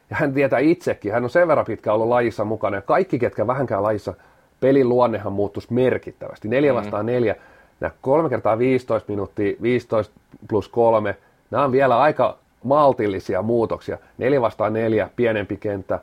Ja 0.10 0.16
hän 0.16 0.34
tietää 0.34 0.60
itsekin, 0.60 1.14
hän 1.14 1.24
on 1.24 1.30
sen 1.30 1.48
verran 1.48 1.66
pitkä 1.66 1.94
ollut 1.94 2.08
lajissa 2.08 2.46
mukana, 2.46 2.78
ja 2.78 2.82
kaikki, 2.82 3.20
ketkä 3.20 3.48
vähänkään 3.48 3.84
lajissa, 3.84 4.14
pelin 4.60 4.90
luonnehan 4.90 5.34
muuttuisi 5.34 5.74
merkittävästi. 5.74 6.48
Neljä 6.48 6.72
mm-hmm. 6.72 6.86
vastaan 6.86 7.06
neljä, 7.06 7.36
nämä 7.80 7.92
kolme 8.02 8.30
kertaa 8.30 8.58
15 8.58 9.12
minuuttia, 9.12 9.56
15 9.62 10.14
plus 10.50 10.68
kolme, 10.68 11.16
nämä 11.52 11.64
on 11.64 11.72
vielä 11.72 12.00
aika 12.00 12.38
maltillisia 12.64 13.42
muutoksia. 13.42 13.98
Neljä 14.18 14.42
vastaan 14.42 14.74
neljä, 14.74 15.10
pienempi 15.16 15.58
kenttä, 15.58 16.00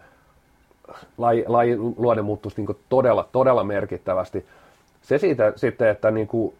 laji, 1.18 1.44
laji 1.46 1.76
luonne 1.76 2.22
muuttuisi 2.22 2.62
niin 2.62 2.78
todella, 2.88 3.28
todella 3.32 3.64
merkittävästi. 3.64 4.46
Se 5.02 5.18
siitä 5.18 5.52
sitten, 5.56 5.88
että 5.88 6.10
niin 6.10 6.26
kuin 6.26 6.54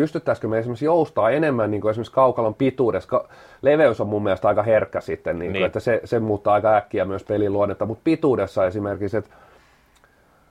pystyttäisikö 0.00 0.48
me 0.48 0.58
esimerkiksi 0.58 0.84
joustaa 0.84 1.30
enemmän 1.30 1.70
niin 1.70 1.80
kuin 1.80 1.90
esimerkiksi 1.90 2.14
kaukalon 2.14 2.54
pituudessa. 2.54 3.08
Ka- 3.08 3.28
leveys 3.62 4.00
on 4.00 4.06
mun 4.06 4.22
mielestä 4.22 4.48
aika 4.48 4.62
herkkä 4.62 5.00
sitten, 5.00 5.38
niin 5.38 5.48
kuin, 5.48 5.52
niin. 5.52 5.66
että 5.66 5.80
se, 5.80 6.00
se 6.04 6.20
muuttaa 6.20 6.54
aika 6.54 6.76
äkkiä 6.76 7.04
myös 7.04 7.24
pelin 7.24 7.52
luonnetta, 7.52 7.86
mutta 7.86 8.00
pituudessa 8.04 8.66
esimerkiksi, 8.66 9.16
että 9.16 9.30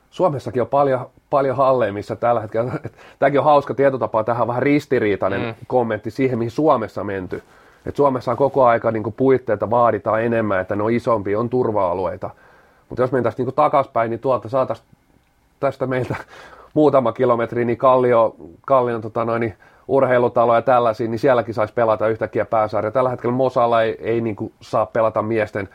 Suomessakin 0.09 0.61
on 0.61 0.67
paljon, 0.67 1.09
paljon 1.29 1.57
halleja, 1.57 1.93
missä 1.93 2.15
tällä 2.15 2.41
hetkellä, 2.41 2.71
tämäkin 3.19 3.39
on 3.39 3.45
hauska 3.45 3.73
tietotapa, 3.73 4.23
tähän 4.23 4.41
on 4.41 4.47
vähän 4.47 4.63
ristiriitainen 4.63 5.41
mm. 5.41 5.53
kommentti 5.67 6.11
siihen, 6.11 6.37
mihin 6.37 6.51
Suomessa 6.51 7.03
menty. 7.03 7.43
Et 7.85 7.95
Suomessa 7.95 8.31
on 8.31 8.37
koko 8.37 8.65
aika 8.65 8.91
niin 8.91 9.13
puitteita 9.17 9.69
vaaditaan 9.69 10.23
enemmän, 10.23 10.59
että 10.59 10.75
ne 10.75 10.83
on 10.83 10.91
isompi, 10.91 11.35
on 11.35 11.49
turva-alueita. 11.49 12.29
Mutta 12.89 13.03
jos 13.03 13.11
mentäisiin 13.11 13.45
niin 13.45 13.55
takaspäin, 13.55 14.09
niin 14.09 14.19
tuolta 14.19 14.49
saataisiin 14.49 14.87
tästä 15.59 15.87
meiltä 15.87 16.15
muutama 16.75 17.11
kilometri, 17.11 17.65
niin 17.65 17.77
Kallio, 17.77 18.35
Kallion 18.65 19.01
tota 19.01 19.25
noin, 19.25 19.39
niin 19.39 19.53
urheilutalo 19.87 20.55
ja 20.55 20.61
tällaisia, 20.61 21.07
niin 21.07 21.19
sielläkin 21.19 21.53
saisi 21.53 21.73
pelata 21.73 22.07
yhtäkkiä 22.07 22.45
pääsarja. 22.45 22.91
Tällä 22.91 23.09
hetkellä 23.09 23.35
Mosalla 23.35 23.81
ei, 23.81 23.97
ei 23.99 24.21
niin 24.21 24.35
kuin 24.35 24.53
saa 24.61 24.85
pelata 24.85 25.21
miesten, 25.21 25.69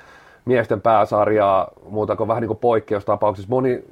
miesten 0.45 0.81
pääsarjaa 0.81 1.69
muuta 1.89 2.17
kuin 2.17 2.29
vähän 2.29 2.41
niin 2.41 2.49
kuin 2.49 2.59
poikkeustapauksissa. 2.59 3.51
Moni 3.51 3.85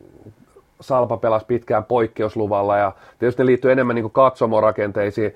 Salpa 0.81 1.17
pelasi 1.17 1.47
pitkään 1.47 1.85
poikkeusluvalla 1.85 2.77
ja 2.77 2.93
tietysti 3.19 3.43
ne 3.43 3.47
liittyy 3.47 3.73
enemmän 3.73 3.95
niin 3.95 4.03
kuin 4.03 4.13
katsomorakenteisiin, 4.13 5.35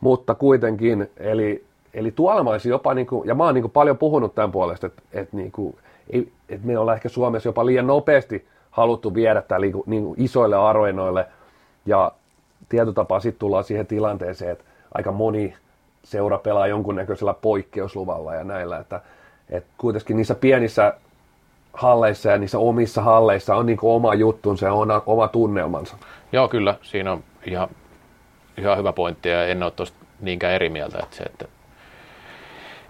mutta 0.00 0.34
kuitenkin, 0.34 1.10
eli, 1.16 1.64
eli 1.94 2.10
tuolla 2.10 2.44
mä 2.44 2.50
jopa, 2.68 2.94
niin 2.94 3.06
kuin, 3.06 3.28
ja 3.28 3.34
mä 3.34 3.44
oon 3.44 3.54
niin 3.54 3.62
kuin 3.62 3.72
paljon 3.72 3.98
puhunut 3.98 4.34
tämän 4.34 4.52
puolesta, 4.52 4.86
että, 4.86 5.02
että, 5.12 5.36
niin 5.36 5.52
kuin, 5.52 5.76
että 6.48 6.66
me 6.66 6.78
ollaan 6.78 6.96
ehkä 6.96 7.08
Suomessa 7.08 7.48
jopa 7.48 7.66
liian 7.66 7.86
nopeasti 7.86 8.46
haluttu 8.78 9.14
viedä 9.14 9.42
tämä 9.42 9.58
niin 9.58 9.82
niin 9.86 10.14
isoille 10.16 10.56
aroinoille, 10.56 11.26
ja 11.86 12.12
tietotapaa 12.68 13.20
sitten 13.20 13.40
tullaan 13.40 13.64
siihen 13.64 13.86
tilanteeseen, 13.86 14.52
että 14.52 14.64
aika 14.94 15.12
moni 15.12 15.54
seura 16.02 16.38
pelaa 16.38 16.66
jonkunnäköisellä 16.66 17.34
poikkeusluvalla 17.34 18.34
ja 18.34 18.44
näillä, 18.44 18.78
että, 18.78 19.00
että 19.50 19.70
kuitenkin 19.78 20.16
niissä 20.16 20.34
pienissä 20.34 20.94
halleissa 21.72 22.30
ja 22.30 22.38
niissä 22.38 22.58
omissa 22.58 23.02
halleissa 23.02 23.56
on 23.56 23.66
niin 23.66 23.78
oma 23.82 24.14
juttunsa 24.14 24.66
ja 24.66 24.72
oma, 24.72 25.02
oma 25.06 25.28
tunnelmansa. 25.28 25.96
Joo, 26.32 26.48
kyllä. 26.48 26.74
Siinä 26.82 27.12
on 27.12 27.24
ihan, 27.46 27.68
ihan 28.58 28.78
hyvä 28.78 28.92
pointti 28.92 29.28
ja 29.28 29.46
en 29.46 29.62
ole 29.62 29.70
tuosta 29.70 29.98
niinkään 30.20 30.54
eri 30.54 30.68
mieltä. 30.68 30.98
Että, 31.02 31.16
se, 31.16 31.24
että, 31.24 31.44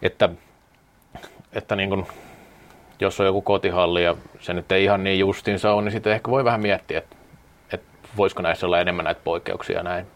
että, 0.03 0.29
että 1.53 1.77
niin 1.77 1.89
kuin, 1.89 2.07
jos 3.01 3.21
on 3.21 3.27
joku 3.27 3.43
kotihalli 3.43 4.05
ja 4.05 4.15
se 4.41 4.55
nyt 4.55 4.73
ei 4.73 4.85
ihan 4.85 5.05
niin 5.05 5.19
justinsa 5.19 5.73
on, 5.73 5.85
niin 5.85 5.93
sitten 5.93 6.13
ehkä 6.13 6.31
voi 6.31 6.45
vähän 6.45 6.61
miettiä, 6.61 6.99
että, 6.99 7.17
että 7.73 7.89
voisiko 8.17 8.43
näissä 8.43 8.67
olla 8.67 8.81
enemmän 8.81 9.05
näitä 9.05 9.21
poikkeuksia 9.25 9.83
näin. 9.83 10.07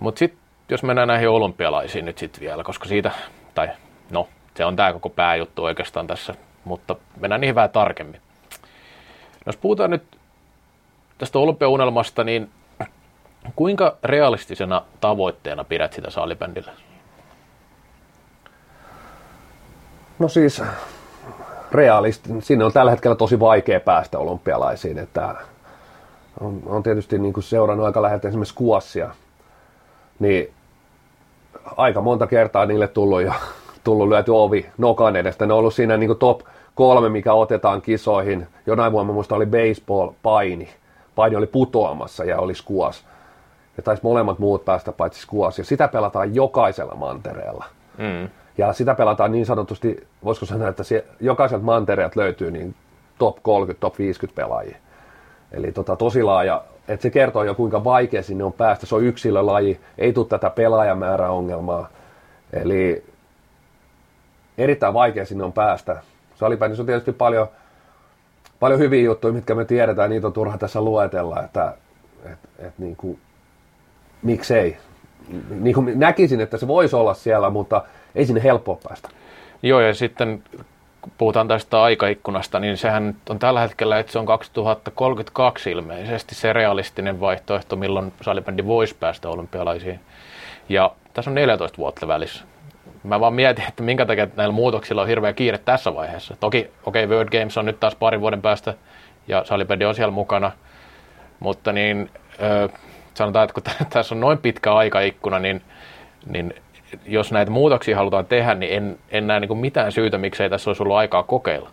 Mutta 0.00 0.18
sitten 0.18 0.40
jos 0.68 0.82
mennään 0.82 1.08
näihin 1.08 1.28
olympialaisiin 1.28 2.04
nyt 2.04 2.18
sitten 2.18 2.40
vielä, 2.40 2.64
koska 2.64 2.88
siitä, 2.88 3.10
tai 3.54 3.68
no, 4.10 4.28
se 4.54 4.64
on 4.64 4.76
tämä 4.76 4.92
koko 4.92 5.08
pääjuttu 5.08 5.64
oikeastaan 5.64 6.06
tässä 6.06 6.34
mutta 6.68 6.96
mennään 7.20 7.40
niihin 7.40 7.54
vähän 7.54 7.70
tarkemmin. 7.70 8.20
Jos 9.46 9.56
puhutaan 9.56 9.90
nyt 9.90 10.02
tästä 11.18 11.38
olympiaunelmasta, 11.38 12.24
niin 12.24 12.50
kuinka 13.56 13.96
realistisena 14.04 14.82
tavoitteena 15.00 15.64
pidät 15.64 15.92
sitä 15.92 16.10
salibändillä? 16.10 16.72
No 20.18 20.28
siis 20.28 20.62
realisti, 21.72 22.28
sinne 22.40 22.64
on 22.64 22.72
tällä 22.72 22.90
hetkellä 22.90 23.16
tosi 23.16 23.40
vaikea 23.40 23.80
päästä 23.80 24.18
olympialaisiin, 24.18 24.98
että 24.98 25.34
on, 26.40 26.62
on 26.66 26.82
tietysti 26.82 27.18
niin 27.18 27.32
kuin 27.32 27.44
seurannut 27.44 27.86
aika 27.86 28.02
läheltä 28.02 28.28
esimerkiksi 28.28 28.54
kuossia, 28.54 29.10
niin 30.18 30.52
aika 31.76 32.00
monta 32.00 32.26
kertaa 32.26 32.66
niille 32.66 32.88
tullut 32.88 33.22
jo 33.22 33.32
tullut 33.84 34.08
lyöty 34.08 34.30
ovi 34.30 34.66
nokan 34.78 35.16
edestä. 35.16 35.46
Ne 35.46 35.52
on 35.52 35.58
ollut 35.58 35.74
siinä 35.74 35.96
niin 35.96 36.08
kuin 36.08 36.18
top 36.18 36.40
kolme, 36.74 37.08
mikä 37.08 37.32
otetaan 37.32 37.82
kisoihin. 37.82 38.46
Jonain 38.66 38.92
vuonna 38.92 39.12
muista 39.12 39.34
oli 39.34 39.46
baseball-paini. 39.46 40.68
Paini 41.14 41.36
oli 41.36 41.46
putoamassa 41.46 42.24
ja 42.24 42.38
oli 42.38 42.54
skuas. 42.54 43.04
Ja 43.76 43.82
taisi 43.82 44.02
molemmat 44.02 44.38
muut 44.38 44.64
päästä 44.64 44.92
paitsi 44.92 45.20
skuas. 45.20 45.58
Ja 45.58 45.64
sitä 45.64 45.88
pelataan 45.88 46.34
jokaisella 46.34 46.94
mantereella. 46.94 47.64
Mm. 47.98 48.28
Ja 48.58 48.72
sitä 48.72 48.94
pelataan 48.94 49.32
niin 49.32 49.46
sanotusti, 49.46 50.06
voisiko 50.24 50.46
sanoa, 50.46 50.68
että 50.68 50.82
jokaiselta 51.20 51.64
mantereelta 51.64 52.20
löytyy 52.20 52.50
niin 52.50 52.74
top 53.18 53.42
30, 53.42 53.80
top 53.80 53.98
50 53.98 54.42
pelaajia. 54.42 54.76
Eli 55.52 55.72
tota, 55.72 55.96
tosi 55.96 56.22
laaja, 56.22 56.64
että 56.88 57.02
se 57.02 57.10
kertoo 57.10 57.44
jo 57.44 57.54
kuinka 57.54 57.84
vaikea 57.84 58.22
sinne 58.22 58.44
on 58.44 58.52
päästä. 58.52 58.86
Se 58.86 58.94
on 58.94 59.04
yksilölaji, 59.04 59.80
ei 59.98 60.12
tule 60.12 60.26
tätä 60.26 60.50
pelaajamäärä-ongelmaa. 60.50 61.88
Eli 62.52 63.04
erittäin 64.58 64.94
vaikea 64.94 65.26
sinne 65.26 65.44
on 65.44 65.52
päästä. 65.52 66.02
Salibändissä 66.34 66.82
on 66.82 66.86
tietysti 66.86 67.12
paljon, 67.12 67.48
paljon 68.60 68.80
hyviä 68.80 69.02
juttuja, 69.02 69.32
mitkä 69.32 69.54
me 69.54 69.64
tiedetään, 69.64 70.10
niitä 70.10 70.26
on 70.26 70.32
turha 70.32 70.58
tässä 70.58 70.80
luetella, 70.80 71.42
että 71.42 71.74
et, 72.24 72.38
et 72.58 72.78
niin 72.78 72.96
kuin, 72.96 73.18
miksei. 74.22 74.76
Niin 75.50 75.74
kuin 75.74 75.98
näkisin, 75.98 76.40
että 76.40 76.58
se 76.58 76.68
voisi 76.68 76.96
olla 76.96 77.14
siellä, 77.14 77.50
mutta 77.50 77.82
ei 78.14 78.26
sinne 78.26 78.42
helppoa 78.42 78.78
päästä. 78.88 79.08
Joo, 79.62 79.80
ja 79.80 79.94
sitten 79.94 80.42
puhutaan 81.18 81.48
tästä 81.48 81.82
aikaikkunasta, 81.82 82.60
niin 82.60 82.76
sehän 82.76 83.16
on 83.30 83.38
tällä 83.38 83.60
hetkellä, 83.60 83.98
että 83.98 84.12
se 84.12 84.18
on 84.18 84.26
2032 84.26 85.70
ilmeisesti 85.70 86.34
se 86.34 86.52
realistinen 86.52 87.20
vaihtoehto, 87.20 87.76
milloin 87.76 88.12
salibändi 88.22 88.66
voisi 88.66 88.96
päästä 89.00 89.28
olympialaisiin. 89.28 90.00
Ja 90.68 90.92
tässä 91.14 91.30
on 91.30 91.34
14 91.34 91.78
vuotta 91.78 92.08
välissä 92.08 92.44
mä 93.04 93.20
vaan 93.20 93.34
mietin, 93.34 93.64
että 93.68 93.82
minkä 93.82 94.06
takia 94.06 94.28
näillä 94.36 94.52
muutoksilla 94.52 95.02
on 95.02 95.08
hirveä 95.08 95.32
kiire 95.32 95.58
tässä 95.58 95.94
vaiheessa. 95.94 96.36
Toki, 96.40 96.70
okei, 96.84 97.04
okay, 97.04 97.16
World 97.16 97.38
Games 97.38 97.58
on 97.58 97.64
nyt 97.64 97.80
taas 97.80 97.94
parin 97.94 98.20
vuoden 98.20 98.42
päästä 98.42 98.74
ja 99.28 99.44
salibändi 99.44 99.84
on 99.84 99.94
siellä 99.94 100.12
mukana, 100.12 100.52
mutta 101.40 101.72
niin 101.72 102.10
ö, 102.42 102.68
sanotaan, 103.18 103.44
että 103.44 103.54
kun 103.54 103.62
tässä 103.92 104.14
on 104.14 104.20
noin 104.20 104.38
pitkä 104.38 104.74
aikaikkuna, 104.74 105.38
niin, 105.38 105.62
niin 106.26 106.54
jos 107.06 107.32
näitä 107.32 107.50
muutoksia 107.50 107.96
halutaan 107.96 108.26
tehdä, 108.26 108.54
niin 108.54 108.72
en, 108.72 108.98
en 109.10 109.26
näe 109.26 109.40
niin 109.40 109.58
mitään 109.58 109.92
syytä, 109.92 110.18
miksei 110.18 110.50
tässä 110.50 110.70
olisi 110.70 110.82
ollut 110.82 110.96
aikaa 110.96 111.22
kokeilla. 111.22 111.70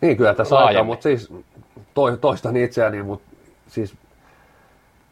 Niin, 0.00 0.16
kyllä 0.16 0.34
tässä 0.34 0.54
Laajemmin. 0.54 0.76
aikaa, 0.76 0.84
mutta 0.84 1.02
siis 1.02 1.32
to, 1.94 2.16
toistan 2.16 2.56
itseäni, 2.56 3.02
mutta 3.02 3.36
siis 3.66 3.94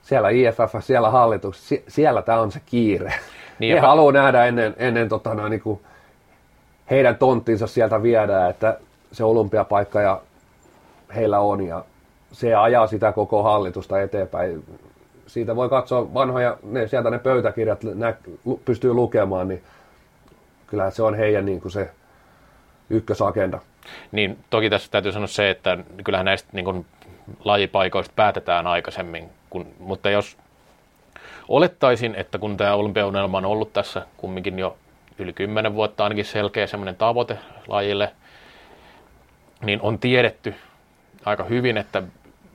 siellä 0.03 0.29
IFF, 0.29 0.75
siellä 0.81 1.11
hallituksessa, 1.11 1.75
siellä 1.89 2.23
tämä 2.23 2.41
on 2.41 2.53
se 2.53 2.61
kiire. 2.67 3.13
Niin, 3.59 3.75
he 3.75 3.81
haluaa 3.81 4.13
nähdä 4.13 4.45
ennen, 4.45 4.75
ennen 4.79 5.09
tota, 5.09 5.35
no, 5.35 5.49
niin 5.49 5.61
kuin 5.61 5.81
heidän 6.91 7.17
tonttinsa 7.17 7.67
sieltä 7.67 8.03
viedään, 8.03 8.51
että 8.51 8.79
se 9.13 9.25
olympiapaikka 9.25 10.01
ja 10.01 10.21
heillä 11.15 11.41
on 11.41 11.67
ja 11.67 11.85
se 12.33 12.55
ajaa 12.55 12.87
sitä 12.87 13.13
koko 13.13 13.43
hallitusta 13.43 14.01
eteenpäin. 14.01 14.65
Siitä 15.33 15.57
voi 15.57 15.69
katsoa 15.69 16.15
vanhoja, 16.15 16.59
ne, 16.63 16.89
sieltä 16.89 17.11
ne 17.11 17.19
pöytäkirjat 17.19 17.85
nä, 17.85 18.15
pystyy 18.65 18.93
lukemaan, 18.93 19.49
niin 19.49 19.63
kyllä 20.67 20.91
se 20.91 21.03
on 21.03 21.15
heidän 21.15 21.47
niin 21.47 21.61
kuin 21.61 21.73
se 21.73 21.91
ykkösagenda. 22.91 23.59
Niin, 24.13 24.39
toki 24.51 24.71
tässä 24.71 24.91
täytyy 24.91 25.13
sanoa 25.13 25.27
se, 25.27 25.51
että 25.51 25.79
kyllähän 26.05 26.25
näistä 26.25 26.49
niin 26.53 26.65
kuin, 26.65 26.87
lajipaikoista 27.45 28.13
päätetään 28.17 28.67
aikaisemmin, 28.67 29.29
kun, 29.51 29.67
mutta 29.79 30.11
jos 30.11 30.37
Olettaisin, 31.49 32.15
että 32.15 32.39
kun 32.39 32.57
tämä 32.57 32.75
olympiaunelma 32.75 33.39
on 33.39 33.45
ollut 33.45 33.73
tässä 33.73 34.07
kumminkin 34.17 34.59
jo 34.59 34.77
yli 35.19 35.33
10 35.33 35.75
vuotta 35.75 36.05
ainakin 36.05 36.25
selkeä 36.25 36.67
semmoinen 36.67 36.97
tavoite 36.97 37.39
lajille, 37.69 38.13
niin 39.65 39.81
on 39.83 39.99
tiedetty 39.99 40.55
aika 41.25 41.45
hyvin, 41.45 41.77
että 41.77 42.03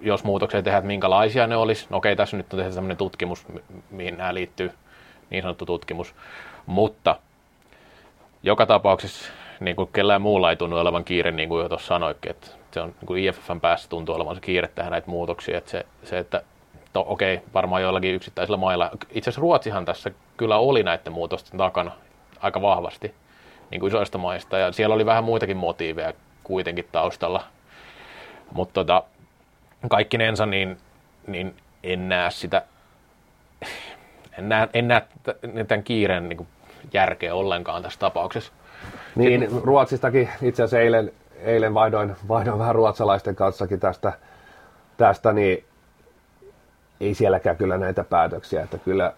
jos 0.02 0.24
muutoksia 0.24 0.62
tehdään, 0.62 0.80
että 0.80 0.88
minkälaisia 0.88 1.48
ne 1.48 1.56
olisi. 1.56 1.88
No 1.90 1.98
okei, 1.98 2.16
tässä 2.16 2.38
nyt 2.38 2.54
on 2.54 2.60
tehty 2.60 2.74
semmoinen 2.74 2.98
tutkimus, 2.98 3.46
mihin 3.90 4.18
nämä 4.18 4.34
liittyy, 4.34 4.72
niin 5.30 5.44
sanottu 5.44 5.66
tutkimus. 5.66 6.16
Mutta 6.66 7.16
joka 8.44 8.66
tapauksessa 8.66 9.32
niin 9.60 9.76
kuin 9.76 9.90
kellään 9.94 10.22
muulla 10.22 10.50
ei 10.50 10.56
tunnu 10.56 10.78
olevan 10.78 11.04
kiire, 11.04 11.32
niin 11.32 11.50
kuin 11.50 11.64
jo 11.64 11.70
tuossa 11.70 11.88
sanoikin, 11.88 12.32
että 12.32 12.48
se 12.72 12.82
on 12.82 12.90
niin 12.90 13.08
kuin 13.08 13.24
IFFn 13.24 13.62
päässä 13.62 13.90
tuntuu 13.90 14.16
olevan 14.16 14.36
se 14.36 14.42
kiire 14.42 14.68
tehdä 14.68 14.90
näitä 14.90 15.10
muutoksia. 15.10 15.58
Että 15.58 15.72
se, 15.72 15.86
se, 16.04 16.18
että 16.18 16.42
to, 16.94 17.06
okei, 17.08 17.42
varmaan 17.54 17.82
joillakin 17.82 18.16
yksittäisillä 18.16 18.58
mailla. 18.58 18.90
Itse 18.94 19.30
asiassa 19.30 19.42
Ruotsihan 19.42 19.86
tässä 19.86 20.12
kyllä 20.38 20.58
oli 20.58 20.84
näiden 20.84 21.14
muutosten 21.14 21.58
takana 21.58 21.92
aika 22.40 22.62
vahvasti 22.62 23.14
niin 23.72 23.80
kuin 23.80 23.88
isoista 23.88 24.18
maista, 24.18 24.58
ja 24.58 24.72
siellä 24.72 24.96
oli 24.96 25.06
vähän 25.06 25.24
muitakin 25.24 25.58
motiiveja 25.58 26.14
kuitenkin 26.44 26.88
taustalla. 26.92 27.44
Mutta 28.52 28.74
tota, 28.74 29.04
kaikkinensa 29.90 30.46
niin, 30.46 30.78
niin 31.28 31.56
en 31.84 32.10
näe 32.10 32.32
sitä, 32.32 32.62
en 34.38 34.50
näe, 34.50 34.70
en 34.74 34.88
näe 34.88 35.02
tämän 35.68 35.84
kiireen 35.84 36.30
niin 36.30 36.38
kuin 36.38 36.48
järkeä 36.94 37.36
ollenkaan 37.36 37.84
tässä 37.84 38.00
tapauksessa. 38.00 38.54
Niin, 39.16 39.42
Sitten, 39.42 39.64
Ruotsistakin 39.64 40.30
itse 40.42 40.64
asiassa 40.64 40.80
eilen, 40.80 41.12
eilen 41.40 41.74
vaihdoin, 41.74 42.16
vaihdoin 42.28 42.60
vähän 42.60 42.76
ruotsalaisten 42.76 43.36
kanssakin 43.36 43.80
tästä, 43.80 44.14
tästä 44.98 45.34
niin 45.34 45.64
ei 47.00 47.14
sielläkään 47.14 47.58
kyllä 47.58 47.78
näitä 47.78 48.04
päätöksiä, 48.04 48.64
että 48.64 48.78
kyllä 48.78 49.14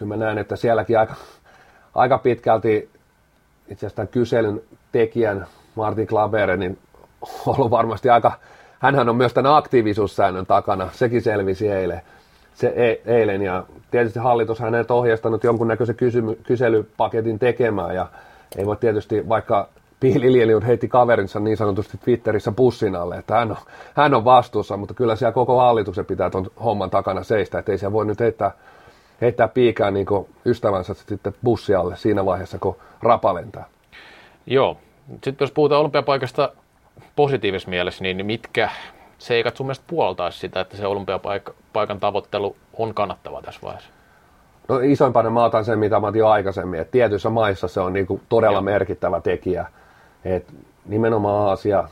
kyllä 0.00 0.16
mä 0.16 0.24
näen, 0.24 0.38
että 0.38 0.56
sielläkin 0.56 0.98
aika, 0.98 1.14
aika 1.94 2.18
pitkälti 2.18 2.90
itse 3.68 3.86
asiassa 3.86 3.96
tämän 3.96 4.08
kyselyn 4.08 4.62
tekijän 4.92 5.46
Martin 5.74 6.06
Klabere, 6.06 6.56
niin 6.56 6.78
on 7.46 7.54
ollut 7.56 7.70
varmasti 7.70 8.10
aika, 8.10 8.32
hänhän 8.80 9.08
on 9.08 9.16
myös 9.16 9.34
tämän 9.34 9.56
aktiivisuussäännön 9.56 10.46
takana, 10.46 10.88
sekin 10.92 11.22
selvisi 11.22 11.68
eilen, 11.68 12.00
se 12.54 12.72
e, 12.76 13.16
eilen 13.16 13.42
ja 13.42 13.64
tietysti 13.90 14.18
hallitus 14.18 14.60
hänet 14.60 14.90
ohjeistanut 14.90 15.44
jonkunnäköisen 15.44 15.96
kysymy, 15.96 16.38
kyselypaketin 16.46 17.38
tekemään 17.38 17.94
ja 17.94 18.06
ei 18.56 18.66
voi 18.66 18.76
tietysti, 18.76 19.28
vaikka 19.28 19.68
Piililieliud 20.00 20.62
heitti 20.62 20.88
kaverinsa 20.88 21.40
niin 21.40 21.56
sanotusti 21.56 21.98
Twitterissä 21.98 22.52
bussin 22.52 22.96
alle, 22.96 23.16
että 23.16 23.34
hän 23.34 23.50
on, 23.50 23.56
hän 23.94 24.14
on 24.14 24.24
vastuussa, 24.24 24.76
mutta 24.76 24.94
kyllä 24.94 25.16
siellä 25.16 25.32
koko 25.32 25.58
hallituksen 25.58 26.06
pitää 26.06 26.30
tuon 26.30 26.46
homman 26.64 26.90
takana 26.90 27.22
seistä, 27.22 27.58
että 27.58 27.72
ei 27.72 27.78
siellä 27.78 27.92
voi 27.92 28.06
nyt 28.06 28.20
heittää, 28.20 28.50
heittää 29.20 29.48
piikää 29.48 29.90
niin 29.90 30.06
ystävänsä 30.46 30.94
sitten 30.94 31.34
bussialle 31.44 31.96
siinä 31.96 32.24
vaiheessa, 32.24 32.58
kun 32.58 32.76
rapa 33.02 33.34
lentää. 33.34 33.64
Joo. 34.46 34.76
Sitten 35.10 35.44
jos 35.44 35.52
puhutaan 35.52 35.80
olympiapaikasta 35.80 36.52
positiivisessa 37.16 37.70
mielessä, 37.70 38.02
niin 38.02 38.26
mitkä 38.26 38.70
seikat 39.18 39.56
sun 39.56 39.66
mielestä 39.66 39.84
puoltaisi 39.86 40.38
sitä, 40.38 40.60
että 40.60 40.76
se 40.76 40.86
olympiapaikan 40.86 42.00
tavoittelu 42.00 42.56
on 42.78 42.94
kannattava 42.94 43.42
tässä 43.42 43.60
vaiheessa? 43.62 43.90
No 44.68 44.78
isoimpana 44.78 45.30
mä 45.30 45.44
otan 45.44 45.64
sen, 45.64 45.78
mitä 45.78 46.00
mä 46.00 46.06
otin 46.06 46.24
aikaisemmin, 46.24 46.80
että 46.80 46.92
tietyissä 46.92 47.30
maissa 47.30 47.68
se 47.68 47.80
on 47.80 47.92
niin 47.92 48.06
kuin 48.06 48.22
todella 48.28 48.56
Joo. 48.56 48.62
merkittävä 48.62 49.20
tekijä. 49.20 49.66
Et 50.24 50.46
nimenomaan 50.86 51.48
Aasia 51.48 51.84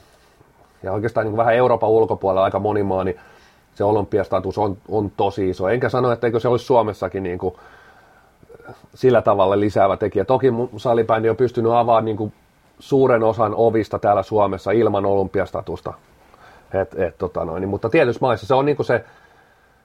ja 0.83 0.93
oikeastaan 0.93 1.25
niin 1.27 1.31
kuin 1.31 1.39
vähän 1.39 1.55
Euroopan 1.55 1.91
ulkopuolella 1.91 2.45
aika 2.45 2.59
moni 2.59 2.83
maa, 2.83 3.05
niin 3.05 3.21
se 3.75 3.85
olympiastatus 3.85 4.59
on, 4.59 4.77
on 4.89 5.11
tosi 5.17 5.51
iso. 5.51 5.69
Enkä 5.69 5.89
sano, 5.89 6.13
että 6.13 6.27
eikö 6.27 6.41
se 6.41 6.49
olisi 6.49 6.65
Suomessakin 6.65 7.23
niin 7.23 7.39
kuin 7.39 7.55
sillä 8.95 9.23
tavalla 9.23 9.61
lisäävä 9.61 9.97
tekijä. 9.97 10.25
Toki 10.25 10.47
salibändi 10.77 11.29
on 11.29 11.37
pystynyt 11.37 11.73
avaamaan 11.73 12.05
niin 12.05 12.17
kuin 12.17 12.33
suuren 12.79 13.23
osan 13.23 13.55
ovista 13.57 13.99
täällä 13.99 14.23
Suomessa 14.23 14.71
ilman 14.71 15.07
olympiastatusta. 15.07 15.95
Et, 16.75 16.95
et, 16.99 17.19
tota 17.19 17.45
noin, 17.45 17.61
niin, 17.61 17.69
mutta 17.69 17.91
tietyissä 17.91 18.21
maissa 18.21 18.47
se 18.47 18.55
on 18.55 18.65
niin 18.65 18.77
kuin 18.77 18.87
se, 18.87 19.05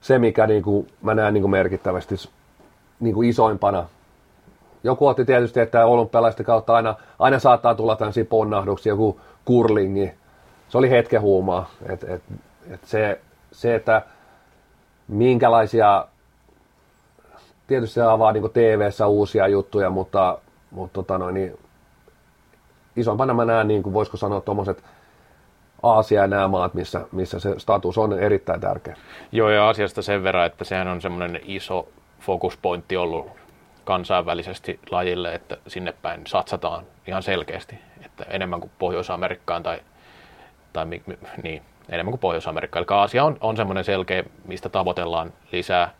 se, 0.02 0.20
mikä 0.20 0.48
niin 0.48 0.64
kuin 0.64 0.88
mä 1.02 1.16
näen 1.16 1.34
niin 1.34 1.41
kuin 1.41 1.52
merkittävästi 1.52 2.16
niin 3.00 3.16
kuin 3.16 3.30
isoimpana. 3.30 3.86
Joku 4.84 5.08
otti 5.08 5.26
tietysti, 5.26 5.60
että 5.60 5.86
olympialaisten 5.86 6.46
kautta 6.46 6.76
aina, 6.76 6.96
aina 7.20 7.39
saattaa 7.39 7.76
tulla 7.76 7.96
tämmöisiä 7.96 8.26
ponnahduksia, 8.26 8.91
joku 8.91 9.20
kurlingi. 9.46 10.12
Se 10.70 10.78
oli 10.78 10.89
hetken 10.89 11.22
huumaa. 11.22 11.70
Et, 11.89 12.04
et, 12.04 12.22
et 12.70 12.84
se, 12.86 13.22
se, 13.52 13.76
että 13.76 14.02
minkälaisia, 15.08 16.08
tietysti 17.68 17.94
se 17.94 18.02
avaa 18.02 18.32
niin 18.32 18.52
TV-ssä 18.54 19.08
uusia 19.08 19.48
juttuja, 19.48 19.89
mutta, 19.89 20.38
mutta 20.72 20.94
tota 20.94 21.18
noin, 21.18 21.34
niin 21.34 21.58
isompana 22.96 23.34
mä 23.34 23.46
näen, 23.46 23.68
niin 23.68 23.84
kuin 23.84 23.94
voisiko 23.94 24.18
sanoa, 24.18 24.41
tuommoiset 24.41 24.84
Aasia 25.84 26.22
ja 26.22 26.28
nämä 26.28 26.48
maat, 26.48 26.74
missä, 26.74 27.06
missä 27.12 27.39
se 27.39 27.60
status 27.60 27.98
on 27.98 28.20
erittäin 28.20 28.62
tärkeä. 28.62 28.98
Joo, 29.32 29.50
ja 29.50 29.70
asiasta 29.70 30.02
sen 30.02 30.24
verran, 30.24 30.46
että 30.46 30.64
sehän 30.64 30.88
on 30.88 31.02
semmoinen 31.02 31.39
iso 31.46 31.88
fokuspointti 32.20 32.98
ollut 32.98 33.28
kansainvälisesti 33.86 34.80
lajille, 34.91 35.36
että 35.36 35.58
sinne 35.68 35.94
päin 36.02 36.22
satsataan 36.28 36.84
ihan 37.08 37.24
selkeästi, 37.24 37.80
että 38.06 38.24
enemmän 38.30 38.60
kuin 38.60 38.72
Pohjois-Amerikkaan 38.80 39.64
tai, 39.64 39.80
tai 40.74 40.86
niin, 41.44 41.62
enemmän 41.89 42.12
kuin 42.12 42.20
Pohjois-Amerikkaan. 42.20 42.86
Eli 42.89 42.98
Aasia 43.00 43.24
on, 43.24 43.38
on 43.41 43.58
semmoinen 43.58 43.84
selkeä, 43.84 44.24
mistä 44.46 44.70
tavoitellaan 44.70 45.34
lisää, 45.52 45.94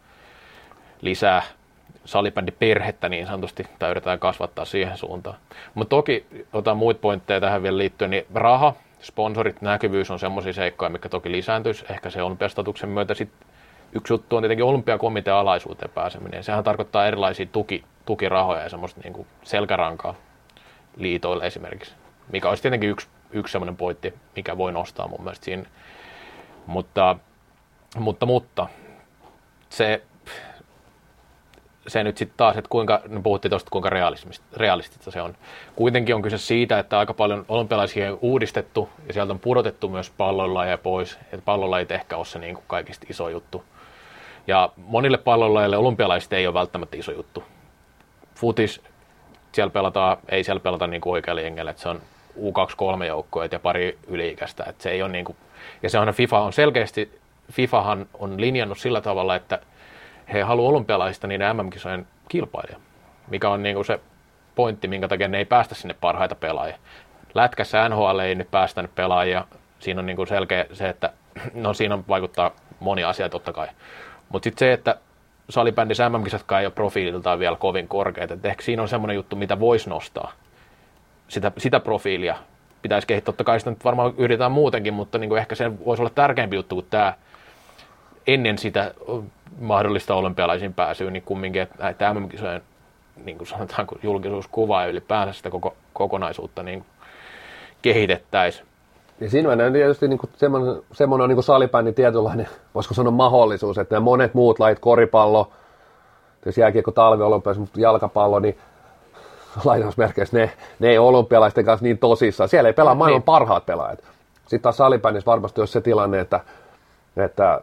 lisää 1.02 1.44
salibändiperhettä 2.06 3.10
niin 3.10 3.26
sanotusti, 3.26 3.64
tai 3.80 3.91
yritetään 3.91 4.20
kasvattaa 4.20 4.66
siihen 4.66 4.97
suuntaan. 4.97 5.38
Mutta 5.74 5.89
toki 5.89 6.26
otan 6.54 6.78
muita 6.78 6.99
pointteja 6.99 7.41
tähän 7.41 7.64
vielä 7.64 7.78
liittyen, 7.78 8.12
niin 8.12 8.26
raha, 8.34 8.74
sponsorit, 9.01 9.62
näkyvyys 9.62 10.12
on 10.12 10.20
semmoisia 10.20 10.54
seikkoja, 10.54 10.89
mikä 10.89 11.10
toki 11.10 11.32
lisääntyisi. 11.32 11.86
Ehkä 11.89 12.10
se 12.10 12.22
on 12.22 12.38
statuksen 12.47 12.89
myötä 12.89 13.14
sitten 13.14 13.47
yksi 13.95 14.14
juttu 14.14 14.36
on 14.36 14.43
tietenkin 14.43 14.66
olympiakomitean 14.66 15.38
alaisuuteen 15.38 15.91
pääseminen. 15.91 16.43
Sehän 16.43 16.64
tarkoittaa 16.64 17.08
erilaisia 17.08 17.45
tuki, 17.45 17.84
tukirahoja 18.06 18.64
ja 18.64 18.70
semmoista 18.70 19.01
niin 19.04 19.14
kuin 19.14 19.28
selkärankaa 19.43 20.16
liitoille 20.97 21.47
esimerkiksi, 21.47 21.93
mikä 22.32 22.49
olisi 22.49 22.64
tietenkin 22.64 22.89
yksi, 22.89 23.08
yksi 23.32 23.51
semmoinen 23.51 23.78
pointti, 23.78 24.14
mikä 24.36 24.58
voi 24.58 24.72
nostaa 24.72 25.08
mun 25.08 25.22
mielestä 25.24 25.45
siinä. 25.45 25.64
Mutta, 26.66 27.16
mutta, 27.99 28.26
mutta 28.26 28.68
se, 29.70 30.01
se 31.88 32.04
nyt 32.04 32.18
sitten 32.18 32.38
taas, 32.38 32.58
että 32.58 32.70
kuinka, 32.70 33.02
me 33.08 33.22
puhuttiin 33.22 33.50
tuosta, 33.50 33.70
kuinka 33.72 33.90
realistista 34.58 35.12
se 35.12 35.22
on. 35.22 35.36
Kuitenkin 35.76 36.16
on 36.16 36.22
kyse 36.22 36.38
siitä, 36.38 36.80
että 36.80 37.00
aika 37.00 37.14
paljon 37.14 37.46
olympialaisia 37.48 38.12
on 38.12 38.20
uudistettu 38.22 38.90
ja 39.08 39.14
sieltä 39.14 39.34
on 39.34 39.40
pudotettu 39.40 39.90
myös 39.90 40.10
pallonlajeja 40.10 40.78
pois. 40.78 41.18
Että 41.24 41.46
pallonlajit 41.46 41.92
ehkä 41.92 42.18
ole 42.18 42.26
se 42.26 42.40
niin 42.40 42.56
kuin 42.56 42.66
kaikista 42.68 43.06
iso 43.10 43.30
juttu. 43.30 43.64
Ja 44.48 44.70
monille 44.78 45.18
pallonlajille 45.18 45.78
olympialaiset 45.78 46.34
ei 46.34 46.48
ole 46.48 46.54
välttämättä 46.54 46.98
iso 46.98 47.12
juttu. 47.12 47.44
Futis, 48.36 48.82
siellä 49.52 49.72
pelataan, 49.72 50.18
ei 50.30 50.44
siellä 50.44 50.60
pelata 50.60 50.88
niin 50.88 51.02
oikealla 51.06 51.42
jengellä, 51.42 51.72
että 51.72 51.84
se 51.84 51.90
on 51.90 52.02
U23 52.40 53.04
joukkoja 53.04 53.50
ja 53.52 53.60
pari 53.60 53.98
yliikäistä. 54.08 54.64
Että 54.68 54.84
se 54.84 54.90
ei 54.90 55.02
ole 55.02 55.12
niin 55.12 55.26
kuin, 55.26 55.38
ja 55.84 55.90
se 55.90 56.00
on 56.00 56.14
FIFA 56.14 56.40
on 56.40 56.54
selkeästi, 56.54 57.20
FIFAhan 57.52 58.06
on 58.14 58.42
linjannut 58.42 58.78
sillä 58.78 59.02
tavalla, 59.02 59.36
että 59.36 59.60
he 60.34 60.42
haluavat 60.42 60.72
olympialaisista 60.72 61.28
niin 61.28 61.42
MM-kisojen 61.54 62.08
kilpailija, 62.30 62.80
mikä 63.30 63.50
on 63.50 63.64
niin 63.64 63.76
kuin 63.76 63.86
se 63.86 64.00
pointti, 64.56 64.88
minkä 64.88 65.08
takia 65.08 65.28
ne 65.28 65.38
ei 65.38 65.46
päästä 65.46 65.76
sinne 65.76 65.96
parhaita 66.02 66.36
pelaajia. 66.36 66.78
Lätkässä 67.34 67.90
NHL 67.90 68.20
ei 68.20 68.36
nyt 68.36 68.52
päästä 68.52 68.84
pelaajia. 68.96 69.46
Siinä 69.80 70.00
on 70.00 70.06
niin 70.06 70.16
kuin 70.16 70.28
selkeä 70.28 70.66
se, 70.74 70.90
että 70.90 71.14
no 71.54 71.74
siinä 71.74 72.00
vaikuttaa 72.08 72.52
moni 72.80 73.04
asia 73.04 73.30
totta 73.30 73.54
kai. 73.54 73.68
Mutta 74.30 74.44
sitten 74.44 74.60
se, 74.60 74.74
että 74.74 74.96
salibändissä 75.50 76.10
MM-kisatkaan 76.10 76.62
ei 76.62 76.66
ole 76.66 76.74
profiililtaan 76.74 77.40
vielä 77.40 77.56
kovin 77.56 77.88
korkeat, 77.88 78.32
että 78.32 78.48
ehkä 78.48 78.64
siinä 78.64 78.82
on 78.82 78.88
semmoinen 78.88 79.16
juttu, 79.16 79.36
mitä 79.36 79.60
voisi 79.60 79.90
nostaa. 79.90 80.32
Sitä, 81.28 81.52
sitä 81.58 81.80
profiilia 81.80 82.36
pitäisi 82.82 83.08
kehittää. 83.08 83.26
Totta 83.26 83.44
kai 83.44 83.60
sitä 83.60 83.70
nyt 83.70 83.86
varmaan 83.86 84.14
yritetään 84.18 84.52
muutenkin, 84.52 84.94
mutta 84.94 85.18
niin 85.18 85.30
kuin 85.30 85.40
ehkä 85.40 85.56
se 85.56 85.86
voisi 85.86 86.02
olla 86.02 86.12
tärkeämpi 86.16 86.56
juttu 86.56 86.76
kuin 86.76 86.88
tämä 86.90 87.14
ennen 88.28 88.58
sitä 88.58 88.94
mahdollista 89.60 90.16
olympialaisiin 90.16 90.74
pääsyä, 90.74 91.12
niin 91.12 91.24
kumminkin, 91.24 91.62
että 91.62 91.84
näitä 91.84 92.14
MM-kisojen 92.14 92.62
niin 93.26 93.38
kuin 93.38 93.48
sanotaanko 93.48 93.96
julkisuuskuva 94.04 94.82
ja 94.82 94.88
ylipäänsä 94.88 95.34
sitä 95.34 95.50
koko, 95.50 95.76
kokonaisuutta 95.94 96.64
niin 96.64 96.86
kehitettäisiin. 97.82 98.66
Ja 99.20 99.30
siinä 99.30 99.50
on 99.50 99.74
tietysti 99.74 100.08
niin 100.08 100.20
semmoinen, 100.38 100.84
semmoinen 100.92 101.30
niin 101.30 101.44
salibändin 101.44 101.94
tietynlainen, 101.94 102.50
voisiko 102.76 102.94
sanoa 102.94 103.12
mahdollisuus, 103.12 103.78
että 103.78 103.96
ne 103.96 104.00
monet 104.00 104.34
muut 104.34 104.60
lait, 104.60 104.80
koripallo, 104.80 105.52
jos 106.46 106.58
jääkiekko 106.58 106.92
talviolympias, 106.92 107.58
mutta 107.58 107.80
jalkapallo, 107.80 108.40
niin 108.40 108.58
lainausmerkeissä 109.66 110.38
ne, 110.38 110.52
ne 110.80 110.90
ei 110.90 110.98
olympialaisten 110.98 111.66
kanssa 111.66 111.84
niin 111.84 111.98
tosissaan. 111.98 112.50
Siellä 112.50 112.68
ei 112.68 112.74
pelaa 112.74 112.96
maailman 112.96 113.20
niin. 113.20 113.24
parhaat 113.24 113.66
pelaajat. 113.66 114.00
Sitten 114.42 114.62
taas 114.62 114.78
salibändissä 114.78 115.32
varmasti 115.32 115.62
olisi 115.62 115.74
se 115.74 115.82
tilanne, 115.82 116.20
että, 116.20 116.40
että 117.18 117.62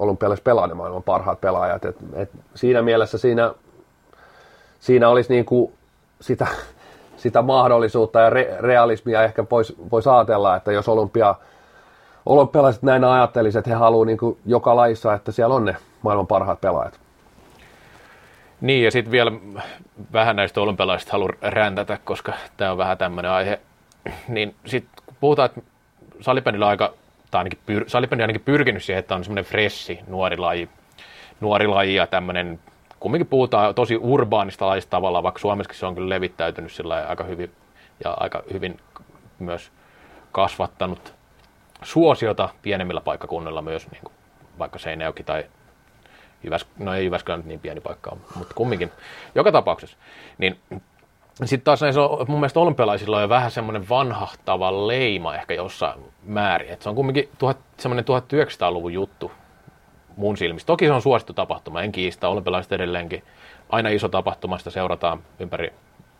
olympialaiset 0.00 0.44
pelaa 0.44 0.66
ne 0.66 0.74
maailman 0.74 1.02
parhaat 1.02 1.40
pelaajat. 1.40 1.84
Et, 1.84 1.96
et 2.14 2.30
siinä 2.54 2.82
mielessä 2.82 3.18
siinä, 3.18 3.54
siinä 4.80 5.08
olisi 5.08 5.32
niin 5.32 5.46
sitä, 6.20 6.46
sitä 7.16 7.42
mahdollisuutta 7.42 8.20
ja 8.20 8.30
re, 8.30 8.56
realismia 8.60 9.22
ehkä 9.22 9.44
voisi 9.50 9.76
vois 9.90 10.06
ajatella, 10.06 10.56
että 10.56 10.72
jos 10.72 10.88
olympia, 10.88 11.34
olympialaiset 12.26 12.82
näin 12.82 13.04
ajattelisivat, 13.04 13.60
että 13.60 13.70
he 13.70 13.80
haluavat 13.80 14.06
niin 14.06 14.38
joka 14.46 14.76
laissa, 14.76 15.14
että 15.14 15.32
siellä 15.32 15.54
on 15.54 15.64
ne 15.64 15.76
maailman 16.02 16.26
parhaat 16.26 16.60
pelaajat. 16.60 17.00
Niin, 18.60 18.84
ja 18.84 18.90
sitten 18.90 19.12
vielä 19.12 19.32
vähän 20.12 20.36
näistä 20.36 20.60
olympialaisista 20.60 21.12
haluan 21.12 21.32
räntätä, 21.42 21.98
koska 22.04 22.32
tämä 22.56 22.72
on 22.72 22.78
vähän 22.78 22.98
tämmöinen 22.98 23.30
aihe. 23.30 23.60
Niin 24.28 24.54
sitten 24.66 25.04
puhutaan, 25.20 25.46
että 25.46 25.60
salibändillä 26.20 26.66
on 26.66 26.70
aika, 26.70 26.92
tai 27.30 27.38
ainakin, 27.38 27.58
pyr, 27.66 27.84
salibändi 27.86 28.22
ainakin 28.22 28.42
pyrkinyt 28.44 28.82
siihen, 28.82 28.98
että 28.98 29.14
on 29.14 29.24
semmoinen 29.24 29.44
fressi 29.44 30.00
nuori 30.06 30.36
laji, 30.36 30.68
nuori 31.40 31.66
laji 31.66 31.94
ja 31.94 32.06
tämmöinen 32.06 32.60
kumminkin 33.00 33.26
puhutaan 33.26 33.74
tosi 33.74 33.96
urbaanista 33.96 34.66
laista 34.66 34.90
tavalla, 34.90 35.22
vaikka 35.22 35.40
Suomessakin 35.40 35.78
se 35.78 35.86
on 35.86 35.94
kyllä 35.94 36.08
levittäytynyt 36.08 36.72
sillä 36.72 37.06
aika 37.08 37.24
hyvin 37.24 37.52
ja 38.04 38.16
aika 38.20 38.42
hyvin 38.52 38.80
myös 39.38 39.72
kasvattanut 40.32 41.14
suosiota 41.82 42.48
pienemmillä 42.62 43.00
paikkakunnilla 43.00 43.62
myös, 43.62 43.90
niin 43.90 44.02
kuin 44.02 44.14
vaikka 44.58 44.78
Seinäjoki 44.78 45.22
tai 45.22 45.44
Jyväs, 46.42 46.66
no 46.78 46.94
ei 46.94 47.04
Jyväskylä 47.04 47.36
nyt 47.36 47.46
niin 47.46 47.60
pieni 47.60 47.80
paikka 47.80 48.10
on, 48.10 48.20
mutta 48.34 48.54
kumminkin. 48.54 48.92
Joka 49.34 49.52
tapauksessa. 49.52 49.96
Niin 50.38 50.60
sitten 51.48 51.64
taas 51.64 51.82
näissä 51.82 52.02
on, 52.02 52.26
mun 52.28 52.40
mielestä 52.40 52.60
olympialaisilla 52.60 53.16
on 53.16 53.22
jo 53.22 53.28
vähän 53.28 53.50
semmoinen 53.50 53.88
vanhahtava 53.88 54.86
leima 54.86 55.34
ehkä 55.34 55.54
jossain 55.54 56.00
määrin. 56.22 56.70
Et 56.70 56.82
se 56.82 56.88
on 56.88 56.94
kumminkin 56.94 57.28
tuhat, 57.38 57.58
semmoinen 57.76 58.04
1900-luvun 58.04 58.92
juttu 58.92 59.32
mun 60.16 60.36
silmissä. 60.36 60.66
Toki 60.66 60.86
se 60.86 60.92
on 60.92 61.02
suosittu 61.02 61.32
tapahtuma, 61.32 61.82
en 61.82 61.92
kiistä, 61.92 62.28
olympialaiset 62.28 62.72
edelleenkin. 62.72 63.22
Aina 63.70 63.88
iso 63.88 64.08
tapahtumasta 64.08 64.70
seurataan 64.70 65.22
ympäri, 65.38 65.72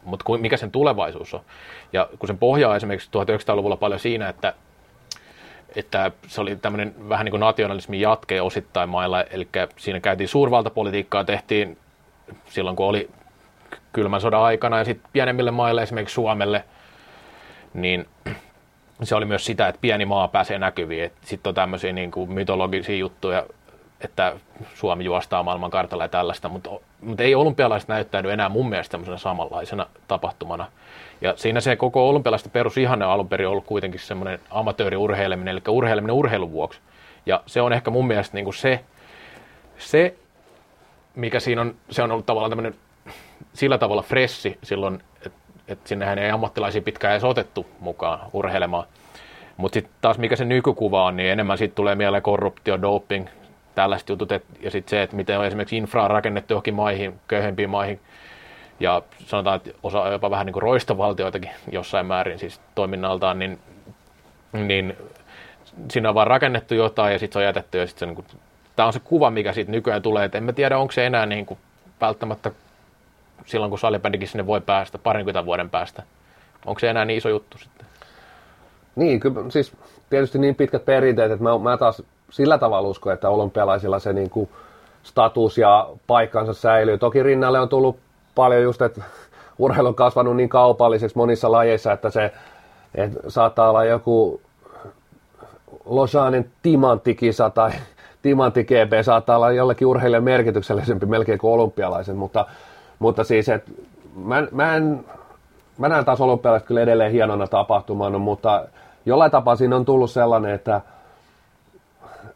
mutta 0.04 0.24
mikä 0.38 0.56
sen 0.56 0.70
tulevaisuus 0.70 1.34
on. 1.34 1.40
Ja 1.92 2.08
kun 2.18 2.26
sen 2.26 2.38
pohjaa 2.38 2.76
esimerkiksi 2.76 3.10
1900-luvulla 3.10 3.76
paljon 3.76 4.00
siinä, 4.00 4.28
että 4.28 4.54
että 5.76 6.10
se 6.26 6.40
oli 6.40 6.56
tämmöinen 6.56 6.94
vähän 7.08 7.24
niin 7.24 7.30
kuin 7.30 7.40
nationalismin 7.40 8.00
jatke 8.00 8.42
osittain 8.42 8.88
mailla, 8.88 9.22
eli 9.22 9.48
siinä 9.76 10.00
käytiin 10.00 10.28
suurvaltapolitiikkaa, 10.28 11.24
tehtiin 11.24 11.78
silloin 12.46 12.76
kun 12.76 12.86
oli 12.86 13.10
kylmän 13.92 14.20
sodan 14.20 14.42
aikana 14.42 14.78
ja 14.78 14.84
sitten 14.84 15.10
pienemmille 15.12 15.50
maille, 15.50 15.82
esimerkiksi 15.82 16.14
Suomelle, 16.14 16.64
niin 17.74 18.06
se 19.02 19.14
oli 19.14 19.24
myös 19.24 19.44
sitä, 19.44 19.68
että 19.68 19.80
pieni 19.80 20.04
maa 20.04 20.28
pääsee 20.28 20.58
näkyviin. 20.58 21.12
Sitten 21.20 21.50
on 21.50 21.54
tämmöisiä 21.54 21.92
niin 21.92 22.10
kuin 22.10 22.32
mytologisia 22.32 22.96
juttuja, 22.96 23.46
että 24.00 24.36
Suomi 24.74 25.04
juostaa 25.04 25.42
maailman 25.42 25.70
kartalla 25.70 26.04
ja 26.04 26.08
tällaista, 26.08 26.48
mutta, 26.48 26.70
mutta 27.00 27.22
ei 27.22 27.34
olympialaiset 27.34 27.88
näyttäydy 27.88 28.32
enää 28.32 28.48
mun 28.48 28.68
mielestä 28.68 28.92
tämmöisenä 28.92 29.18
samanlaisena 29.18 29.86
tapahtumana. 30.08 30.66
Ja 31.20 31.36
siinä 31.36 31.60
se 31.60 31.76
koko 31.76 32.08
olympialaisten 32.08 32.52
perusihanne 32.52 33.06
on 33.06 33.12
alun 33.12 33.28
perin 33.28 33.48
ollut 33.48 33.66
kuitenkin 33.66 34.00
semmoinen 34.00 34.40
amatööriurheileminen, 34.50 35.52
eli 35.52 35.62
urheileminen 35.68 36.14
urheilun 36.14 36.52
vuoksi. 36.52 36.80
Ja 37.26 37.42
se 37.46 37.60
on 37.60 37.72
ehkä 37.72 37.90
mun 37.90 38.06
mielestä 38.06 38.36
niin 38.36 38.44
kuin 38.44 38.54
se, 38.54 38.84
se, 39.78 40.14
mikä 41.14 41.40
siinä 41.40 41.60
on, 41.60 41.74
se 41.90 42.02
on 42.02 42.12
ollut 42.12 42.26
tavallaan 42.26 42.50
tämmöinen 42.50 42.74
sillä 43.52 43.78
tavalla 43.78 44.02
fressi 44.02 44.58
silloin, 44.62 45.02
että 45.26 45.38
et 45.68 45.86
sinnehän 45.86 46.18
ei 46.18 46.30
ammattilaisia 46.30 46.82
pitkään 46.82 47.12
edes 47.12 47.24
otettu 47.24 47.66
mukaan 47.80 48.20
urheilemaan. 48.32 48.86
Mutta 49.56 49.74
sitten 49.74 49.92
taas 50.00 50.18
mikä 50.18 50.36
se 50.36 50.44
nykykuva 50.44 51.04
on, 51.04 51.16
niin 51.16 51.30
enemmän 51.30 51.58
siitä 51.58 51.74
tulee 51.74 51.94
mieleen 51.94 52.22
korruptio, 52.22 52.82
doping, 52.82 53.26
tällaiset 53.74 54.08
jutut, 54.08 54.32
et, 54.32 54.44
ja 54.60 54.70
sitten 54.70 54.90
se, 54.90 55.02
että 55.02 55.16
miten 55.16 55.38
on 55.38 55.46
esimerkiksi 55.46 55.76
infraa 55.76 56.08
rakennettu 56.08 56.52
johonkin 56.52 56.74
maihin, 56.74 57.20
köyhempiin 57.28 57.70
maihin, 57.70 58.00
ja 58.80 59.02
sanotaan, 59.26 59.56
että 59.56 59.70
osa 59.82 60.08
jopa 60.08 60.30
vähän 60.30 60.46
niin 60.46 60.52
kuin 60.52 60.62
roistovaltioitakin 60.62 61.50
jossain 61.72 62.06
määrin 62.06 62.38
siis 62.38 62.60
toiminnaltaan, 62.74 63.38
niin, 63.38 63.58
niin 64.52 64.96
siinä 65.90 66.08
on 66.08 66.14
vaan 66.14 66.26
rakennettu 66.26 66.74
jotain 66.74 67.12
ja 67.12 67.18
sitten 67.18 67.32
se 67.32 67.38
on 67.38 67.44
jätetty 67.44 67.78
ja 67.78 67.86
sitten 67.86 68.00
se 68.00 68.06
niin 68.06 68.14
kuin, 68.14 68.26
tämä 68.76 68.86
on 68.86 68.92
se 68.92 69.00
kuva, 69.00 69.30
mikä 69.30 69.52
siitä 69.52 69.70
nykyään 69.70 70.02
tulee, 70.02 70.24
että 70.24 70.38
en 70.38 70.44
mä 70.44 70.52
tiedä, 70.52 70.78
onko 70.78 70.92
se 70.92 71.06
enää 71.06 71.26
niin 71.26 71.46
kuin 71.46 71.58
välttämättä 72.00 72.50
silloin, 73.46 73.70
kun 73.70 73.78
salibändikin 73.78 74.28
sinne 74.28 74.46
voi 74.46 74.60
päästä 74.60 74.98
parinkymmentä 74.98 75.46
vuoden 75.46 75.70
päästä. 75.70 76.02
Onko 76.66 76.78
se 76.78 76.90
enää 76.90 77.04
niin 77.04 77.18
iso 77.18 77.28
juttu 77.28 77.58
sitten? 77.58 77.86
Niin, 78.96 79.20
kyllä 79.20 79.50
siis 79.50 79.72
tietysti 80.10 80.38
niin 80.38 80.54
pitkät 80.54 80.84
perinteet, 80.84 81.32
että 81.32 81.44
mä, 81.44 81.58
mä 81.58 81.76
taas 81.76 82.02
sillä 82.30 82.58
tavalla 82.58 82.88
uskon, 82.88 83.12
että 83.12 83.28
olympialaisilla 83.28 83.98
se 83.98 84.12
niin 84.12 84.30
kuin 84.30 84.48
status 85.02 85.58
ja 85.58 85.88
paikkansa 86.06 86.54
säilyy. 86.54 86.98
Toki 86.98 87.22
rinnalle 87.22 87.60
on 87.60 87.68
tullut 87.68 87.98
paljon 88.34 88.62
just, 88.62 88.82
että 88.82 89.02
urheilu 89.58 89.88
on 89.88 89.94
kasvanut 89.94 90.36
niin 90.36 90.48
kaupalliseksi 90.48 91.16
monissa 91.16 91.52
lajeissa, 91.52 91.92
että 91.92 92.10
se 92.10 92.32
että 92.94 93.20
saattaa 93.28 93.70
olla 93.70 93.84
joku 93.84 94.40
Lausannein 95.84 96.50
timanttikisa 96.62 97.50
tai 97.50 97.70
timantti 98.22 98.64
GP 98.64 99.04
saattaa 99.04 99.36
olla 99.36 99.52
jollekin 99.52 99.86
urheilijan 99.86 100.24
merkityksellisempi 100.24 101.06
melkein 101.06 101.38
kuin 101.38 101.52
olympialaisen, 101.52 102.16
mutta, 102.16 102.46
mutta 103.00 103.24
siis, 103.24 103.48
että 103.48 103.70
mä, 104.16 104.46
mä, 104.52 104.76
en, 104.76 105.04
mä 105.78 105.88
näen 105.88 106.04
taas 106.04 106.20
olympialaiset 106.20 106.68
kyllä 106.68 106.80
edelleen 106.80 107.12
hienona 107.12 107.46
tapahtumana, 107.46 108.18
mutta 108.18 108.64
jollain 109.06 109.30
tapaa 109.30 109.56
siinä 109.56 109.76
on 109.76 109.84
tullut 109.84 110.10
sellainen, 110.10 110.54
että 110.54 110.80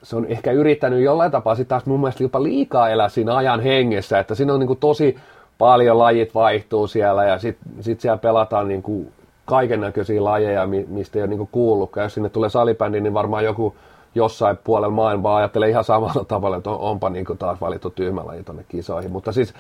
se 0.03 0.17
on 0.17 0.27
ehkä 0.27 0.53
yrittänyt 0.53 1.03
jollain 1.03 1.31
tapaa 1.31 1.55
sitten 1.55 1.69
taas 1.69 1.87
mun 1.87 2.01
mielestä 2.01 2.23
jopa 2.23 2.43
liikaa 2.43 2.89
elää 2.89 3.09
siinä 3.09 3.37
ajan 3.37 3.61
hengessä, 3.61 4.19
että 4.19 4.35
siinä 4.35 4.53
on 4.53 4.61
niin 4.61 4.67
kuin 4.67 4.79
tosi 4.79 5.17
paljon 5.59 5.99
lajit 5.99 6.35
vaihtuu 6.35 6.87
siellä 6.87 7.25
ja 7.25 7.39
sitten 7.39 7.73
sit 7.81 8.01
siellä 8.01 8.19
pelataan 8.19 8.69
niin 8.69 8.83
kuin 8.83 9.13
kaiken 9.45 9.81
näköisiä 9.81 10.25
lajeja, 10.25 10.67
mistä 10.89 11.19
ei 11.19 11.23
ole 11.23 11.31
niin 11.31 11.49
kuullutkaan. 11.53 12.05
Jos 12.05 12.15
sinne 12.15 12.29
tulee 12.29 12.51
salibändi, 12.51 13.01
niin 13.01 13.15
varmaan 13.15 13.45
joku 13.45 13.75
jossain 14.15 14.59
puolella 14.65 14.95
maailmaa 14.95 15.37
ajattelee 15.37 15.69
ihan 15.69 15.85
samalla 15.85 16.25
tavalla, 16.25 16.57
että 16.57 16.71
onpa 16.71 17.11
niin 17.11 17.27
taas 17.39 17.61
valittu 17.61 17.91
tyhmä 17.91 18.27
laji 18.27 18.43
tuonne 18.43 18.65
kisoihin. 18.69 19.13
Mutta 19.13 19.33
siis 19.33 19.55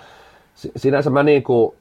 sinänsä 0.54 1.10
mä 1.10 1.22
niin 1.22 1.42
kuin, 1.42 1.74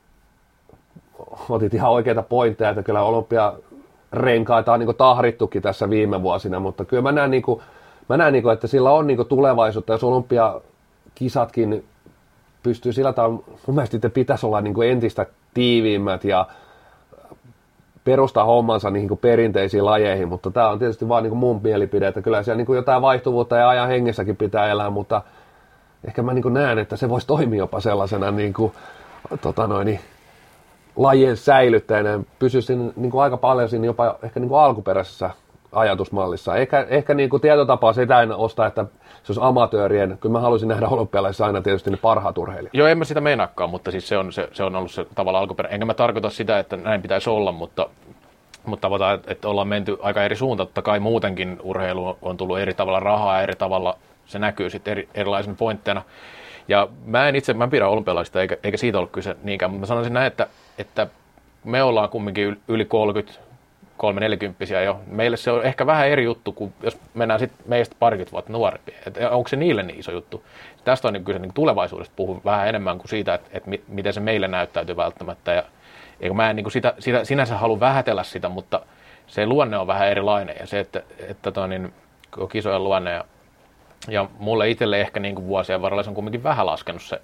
otit 1.49 1.74
ihan 1.74 1.91
oikeita 1.91 2.24
pointteja, 2.24 2.69
että 2.69 2.84
kyllä 2.84 3.01
olympiarenkaita 3.01 4.74
on 4.74 4.80
niin 4.80 4.88
kuin 4.88 4.97
tahrittukin 4.97 5.61
tässä 5.61 5.89
viime 5.89 6.21
vuosina, 6.21 6.59
mutta 6.59 6.86
kyllä 6.86 7.03
mä 7.03 7.11
näen, 7.11 7.32
niin 7.32 7.43
kuin, 7.43 7.61
mä 8.09 8.17
näen 8.17 8.34
niin 8.34 8.43
kuin, 8.43 8.53
että 8.53 8.67
sillä 8.67 8.91
on 8.91 9.07
niin 9.07 9.17
kuin 9.17 9.28
tulevaisuutta, 9.28 9.93
jos 9.93 10.03
olympiakisatkin 10.03 11.86
pystyy 12.63 12.93
sillä 12.93 13.13
tavalla, 13.13 13.43
mun 13.67 13.76
mielestä 13.76 14.09
pitäisi 14.09 14.45
olla 14.45 14.61
niin 14.61 14.74
kuin 14.74 14.89
entistä 14.89 15.26
tiiviimmät 15.53 16.24
ja 16.24 16.47
perustaa 18.03 18.43
hommansa 18.43 18.89
niihin 18.89 19.07
kuin 19.07 19.17
perinteisiin 19.17 19.86
lajeihin, 19.86 20.28
mutta 20.28 20.51
tämä 20.51 20.69
on 20.69 20.80
tietysti 20.80 21.09
vain 21.09 21.24
niin 21.24 21.38
mun 21.38 21.61
mielipide, 21.63 22.07
että 22.07 22.21
kyllä 22.21 22.43
siellä 22.43 22.57
niin 22.57 22.65
kuin 22.65 22.76
jotain 22.78 23.01
vaihtuvuutta 23.01 23.57
ja 23.57 23.69
ajan 23.69 23.88
hengessäkin 23.88 24.38
pitää 24.38 24.67
elää, 24.67 24.89
mutta 24.89 25.21
ehkä 26.07 26.21
mä 26.21 26.33
niin 26.33 26.53
näen, 26.53 26.79
että 26.79 26.95
se 26.95 27.09
voisi 27.09 27.27
toimia 27.27 27.59
jopa 27.59 27.79
sellaisena 27.79 28.31
niin 28.31 28.53
kuin, 28.53 28.73
tota 29.41 29.67
noin, 29.67 29.99
lajien 30.95 31.37
säilyttäjänä, 31.37 32.19
pysyisi 32.39 32.75
niin 32.75 33.11
kuin 33.11 33.23
aika 33.23 33.37
paljon 33.37 33.69
siinä 33.69 33.85
jopa 33.85 34.15
ehkä 34.23 34.39
niin 34.39 34.53
alkuperäisessä 34.53 35.29
ajatusmallissa. 35.71 36.55
Ehkä, 36.55 36.85
ehkä 36.89 37.13
niin 37.13 37.29
kuin 37.29 37.41
tietotapaa 37.41 37.93
sitä 37.93 38.21
en 38.21 38.31
osta, 38.31 38.65
että 38.65 38.85
se 39.23 39.31
olisi 39.31 39.41
amatöörien. 39.43 40.17
Kyllä 40.21 40.33
mä 40.33 40.39
haluaisin 40.39 40.69
nähdä 40.69 40.87
olympialaisissa 40.87 41.45
aina 41.45 41.61
tietysti 41.61 41.89
ne 41.89 41.97
parhaat 41.97 42.37
urheilijat. 42.37 42.73
Joo, 42.73 42.87
en 42.87 42.97
mä 42.97 43.05
sitä 43.05 43.21
meinaakaan, 43.21 43.69
mutta 43.69 43.91
siis 43.91 44.07
se 44.07 44.17
on, 44.17 44.33
se, 44.33 44.49
se 44.51 44.63
on 44.63 44.75
ollut 44.75 44.91
se 44.91 45.05
tavalla 45.15 45.39
alkuperä. 45.39 45.69
Enkä 45.69 45.85
mä 45.85 45.93
tarkoita 45.93 46.29
sitä, 46.29 46.59
että 46.59 46.77
näin 46.77 47.01
pitäisi 47.01 47.29
olla, 47.29 47.51
mutta, 47.51 47.89
mutta 48.65 48.81
tavoitaan, 48.81 49.19
että 49.27 49.47
ollaan 49.47 49.67
menty 49.67 49.97
aika 50.01 50.23
eri 50.23 50.35
suuntaan. 50.35 50.67
Totta 50.67 50.81
kai 50.81 50.99
muutenkin 50.99 51.59
urheilu 51.63 52.17
on 52.21 52.37
tullut 52.37 52.59
eri 52.59 52.73
tavalla 52.73 52.99
rahaa 52.99 53.41
eri 53.41 53.55
tavalla 53.55 53.97
se 54.26 54.39
näkyy 54.39 54.69
sitten 54.69 54.91
eri, 54.91 55.09
erilaisina 55.13 55.55
pointteina. 55.55 56.01
Ja 56.67 56.88
mä 57.05 57.28
en 57.28 57.36
itse, 57.36 57.53
mä 57.53 57.63
en 57.63 57.69
pidä 57.69 57.88
olympialaisista 57.88 58.41
eikä, 58.41 58.57
eikä 58.63 58.78
siitä 58.78 58.99
ole 58.99 59.07
kyse 59.07 59.36
niinkään, 59.43 59.71
mutta 59.71 59.80
mä 59.80 59.86
sanoisin 59.86 60.13
näin, 60.13 60.28
että, 60.28 60.47
että 60.78 61.07
me 61.63 61.84
ollaan 61.84 62.09
kumminkin 62.09 62.61
yli 62.67 62.86
30, 62.86 63.41
kolme 63.97 64.19
nelikymppisiä 64.19 64.82
jo. 64.82 64.99
Meille 65.07 65.38
se 65.38 65.51
on 65.51 65.65
ehkä 65.65 65.86
vähän 65.86 66.07
eri 66.07 66.24
juttu, 66.24 66.51
kuin 66.51 66.74
jos 66.84 66.97
mennään 67.13 67.39
sitten 67.39 67.67
meistä 67.67 67.95
parikymmentä 67.99 68.32
vuotta 68.32 68.53
nuorempia. 68.53 68.97
Et 69.07 69.17
onko 69.32 69.47
se 69.47 69.55
niille 69.55 69.84
niin 69.84 69.99
iso 69.99 70.11
juttu? 70.11 70.43
Tästä 70.84 71.07
on 71.07 71.13
niin 71.13 71.26
kyse 71.26 71.39
niin 71.39 71.53
tulevaisuudesta 71.53 72.13
puhun 72.15 72.41
vähän 72.45 72.67
enemmän 72.67 72.97
kuin 72.97 73.09
siitä, 73.09 73.34
että, 73.34 73.49
että 73.53 73.69
miten 73.88 74.13
se 74.13 74.19
meille 74.19 74.47
näyttäytyy 74.47 74.95
välttämättä. 74.95 75.51
Ja, 75.53 75.63
eikö 76.19 76.34
mä 76.34 76.49
en 76.49 76.55
niin 76.55 76.71
sitä, 76.71 76.93
sitä, 76.99 77.24
sinänsä 77.24 77.57
halua 77.57 77.80
vähätellä 77.80 78.24
sitä, 78.24 78.49
mutta 78.49 78.82
se 79.28 79.45
luonne 79.45 79.78
on 79.78 79.88
vähän 79.88 80.07
erilainen. 80.07 80.55
Ja 80.59 80.67
se, 80.67 80.80
että, 80.80 81.03
että 81.30 81.51
toi, 81.51 81.69
niin, 81.69 81.93
kisojen 82.51 82.84
luonne 82.84 83.11
ja, 83.11 83.26
ja 84.07 84.29
mulle 84.39 84.69
itselle 84.69 85.01
ehkä 85.01 85.19
niin 85.19 85.35
kuin 85.35 85.47
vuosien 85.47 85.81
varrella 85.81 86.03
se 86.03 86.09
on 86.09 86.15
kuitenkin 86.15 86.43
vähän 86.43 86.65
laskenut 86.65 87.01
se 87.01 87.21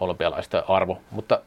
olympialaisten 0.00 0.62
arvo, 0.68 0.98
mutta 1.10 1.40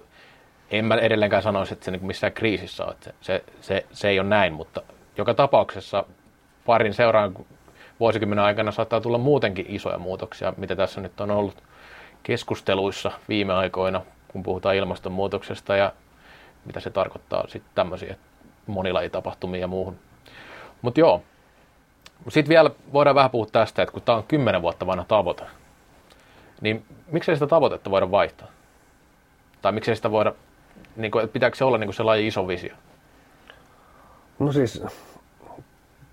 en 0.72 0.86
mä 0.86 0.96
edelleenkään 0.96 1.44
sanoisi, 1.44 1.74
että 1.74 1.86
se 1.86 1.92
niin 1.92 2.06
missään 2.06 2.34
kriisissä 2.34 2.86
on. 2.86 2.96
Se, 3.02 3.14
se, 3.22 3.44
se, 3.62 3.86
se 3.92 4.10
ei 4.10 4.20
ole 4.20 4.28
näin, 4.28 4.54
mutta 4.54 4.82
joka 5.18 5.34
tapauksessa 5.34 6.04
parin 6.66 6.94
seuraan 6.94 7.36
vuosikymmenen 8.00 8.46
aikana 8.46 8.72
saattaa 8.72 9.02
tulla 9.02 9.18
muutenkin 9.18 9.66
isoja 9.70 9.98
muutoksia, 9.98 10.54
mitä 10.58 10.76
tässä 10.76 11.02
nyt 11.02 11.22
on 11.22 11.32
ollut 11.32 11.64
keskusteluissa 12.24 13.12
viime 13.30 13.54
aikoina, 13.54 14.02
kun 14.28 14.44
puhutaan 14.44 14.76
ilmastonmuutoksesta 14.76 15.76
ja 15.76 15.94
mitä 16.66 16.80
se 16.80 16.90
tarkoittaa 16.90 17.48
sitten 17.48 17.72
tämmöisiä 17.76 18.16
monilajitapahtumia 18.68 19.62
ja 19.62 19.68
muuhun. 19.68 20.00
Mutta 20.82 21.00
joo, 21.00 21.24
sitten 22.28 22.50
vielä 22.50 22.72
voidaan 22.94 23.16
vähän 23.16 23.32
puhua 23.32 23.48
tästä, 23.52 23.82
että 23.82 23.94
kun 23.94 24.02
tämä 24.02 24.18
on 24.18 24.24
kymmenen 24.24 24.62
vuotta 24.62 24.86
vanha 24.86 25.06
tavoite, 25.08 25.44
niin 26.62 26.86
miksei 27.12 27.36
sitä 27.36 27.48
tavoitetta 27.48 27.92
voida 27.92 28.12
vaihtaa? 28.12 28.48
Tai 29.62 29.72
miksei 29.72 29.96
sitä 29.96 30.12
voida 30.12 30.34
niin 30.96 31.12
kuin, 31.12 31.30
pitääkö 31.30 31.58
se 31.58 31.64
olla 31.66 31.78
niin 31.78 31.88
kuin 31.88 31.96
se 31.96 32.04
laji 32.04 32.28
iso 32.28 32.48
visio? 32.48 32.76
No 34.40 34.52
siis, 34.52 34.84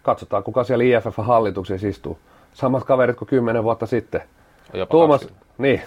katsotaan 0.03 0.43
kuka 0.43 0.65
siellä 0.65 0.85
IFF-hallituksessa 0.85 1.89
istuu. 1.89 2.19
Samat 2.55 2.85
kaverit 2.85 3.17
kuin 3.17 3.29
kymmenen 3.29 3.65
vuotta 3.65 3.87
sitten. 3.87 4.23
Jopa 4.75 4.91
Tuomas, 4.91 5.29
niin, 5.59 5.83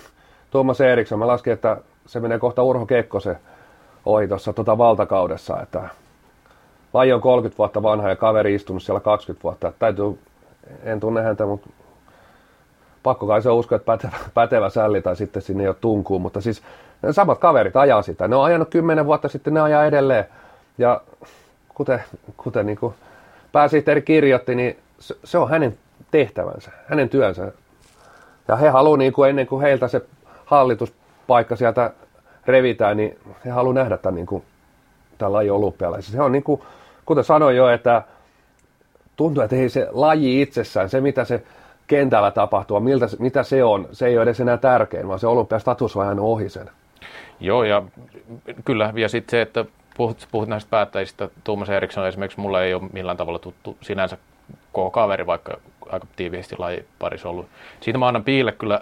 Tuomas 0.51 0.81
Eriksson, 0.81 1.19
mä 1.19 1.27
laskin, 1.27 1.53
että 1.53 1.77
se 2.05 2.19
menee 2.19 2.39
kohta 2.39 2.63
Urho 2.63 2.85
Kekkosen 2.85 3.39
ohi 4.05 4.27
tuossa 4.27 4.53
tota 4.53 4.77
valtakaudessa, 4.77 5.61
että 5.61 5.89
laji 6.93 7.13
on 7.13 7.21
30 7.21 7.57
vuotta 7.57 7.83
vanha 7.83 8.09
ja 8.09 8.15
kaveri 8.15 8.55
istunut 8.55 8.83
siellä 8.83 8.99
20 8.99 9.43
vuotta. 9.43 9.73
Täytyy, 9.79 10.19
en 10.83 10.99
tunne 10.99 11.21
häntä, 11.21 11.45
mutta 11.45 11.69
pakko 13.03 13.27
kai 13.27 13.41
se 13.41 13.49
usko, 13.49 13.75
että 13.75 13.85
pätevä, 13.85 14.17
pätevä 14.33 14.69
sälli 14.69 15.01
tai 15.01 15.15
sitten 15.15 15.41
sinne 15.41 15.63
jo 15.63 15.73
tunkuu, 15.73 16.19
mutta 16.19 16.41
siis 16.41 16.61
samat 17.11 17.39
kaverit 17.39 17.75
ajaa 17.75 18.01
sitä. 18.01 18.27
Ne 18.27 18.35
on 18.35 18.43
ajanut 18.43 18.69
kymmenen 18.69 19.05
vuotta 19.05 19.27
sitten, 19.27 19.53
ne 19.53 19.61
ajaa 19.61 19.85
edelleen. 19.85 20.25
Ja 20.77 21.01
kuten, 21.69 22.03
kuten 22.37 22.65
niin 22.65 22.77
kuin 22.77 22.93
pääsihteeri 23.51 24.01
kirjoitti, 24.01 24.55
niin 24.55 24.77
se, 24.99 25.15
se 25.23 25.37
on 25.37 25.49
hänen 25.49 25.77
tehtävänsä, 26.11 26.71
hänen 26.87 27.09
työnsä. 27.09 27.51
Ja 28.47 28.55
he 28.55 28.69
haluaa, 28.69 28.97
niin 28.97 29.13
ennen 29.29 29.47
kuin 29.47 29.61
heiltä 29.61 29.87
se 29.87 30.01
hallituspaikka 30.45 31.55
sieltä 31.55 31.91
revitään, 32.45 32.97
niin 32.97 33.19
he 33.45 33.49
haluaa 33.49 33.73
nähdä 33.73 33.97
tämän, 33.97 34.15
niin 34.15 34.25
kuin, 34.25 34.43
tämän 35.19 35.33
lajin 35.33 35.51
olympialaisissa. 35.51 36.17
Se 36.17 36.21
on 36.21 36.31
niin 36.31 36.43
kuin, 36.43 36.61
kuten 37.05 37.23
sanoin 37.23 37.55
jo, 37.55 37.69
että 37.69 38.03
tuntuu, 39.15 39.43
että 39.43 39.55
ei 39.55 39.69
se 39.69 39.87
laji 39.91 40.41
itsessään, 40.41 40.89
se 40.89 41.01
mitä 41.01 41.25
se 41.25 41.43
kentällä 41.87 42.31
tapahtuu, 42.31 42.79
miltä, 42.79 43.05
mitä 43.19 43.43
se 43.43 43.63
on, 43.63 43.87
se 43.91 44.07
ei 44.07 44.17
ole 44.17 44.23
edes 44.23 44.39
enää 44.39 44.57
tärkein, 44.57 45.07
vaan 45.07 45.19
se 45.19 45.27
olympiastatus 45.27 45.95
on 45.95 46.05
ihan 46.05 46.19
ohi 46.19 46.49
sen. 46.49 46.69
Joo, 47.39 47.63
ja 47.63 47.83
kyllä, 48.65 48.93
ja 48.95 49.09
sitten 49.09 49.31
se, 49.31 49.41
että 49.41 49.65
puhut, 49.97 50.27
puhut 50.31 50.49
näistä 50.49 50.69
päättäjistä, 50.69 51.29
Tuomas 51.43 51.69
Eriksson 51.69 52.07
esimerkiksi, 52.07 52.39
mulle 52.39 52.65
ei 52.65 52.73
ole 52.73 52.89
millään 52.93 53.17
tavalla 53.17 53.39
tuttu 53.39 53.77
sinänsä 53.81 54.17
koko 54.71 54.91
kaveri, 54.91 55.25
vaikka 55.25 55.57
aika 55.89 56.07
tiiviisti 56.15 56.55
lajiparissa 56.57 57.29
ollut. 57.29 57.45
Siitä 57.81 57.99
mä 57.99 58.07
annan 58.07 58.23
Piille 58.23 58.51
kyllä 58.51 58.81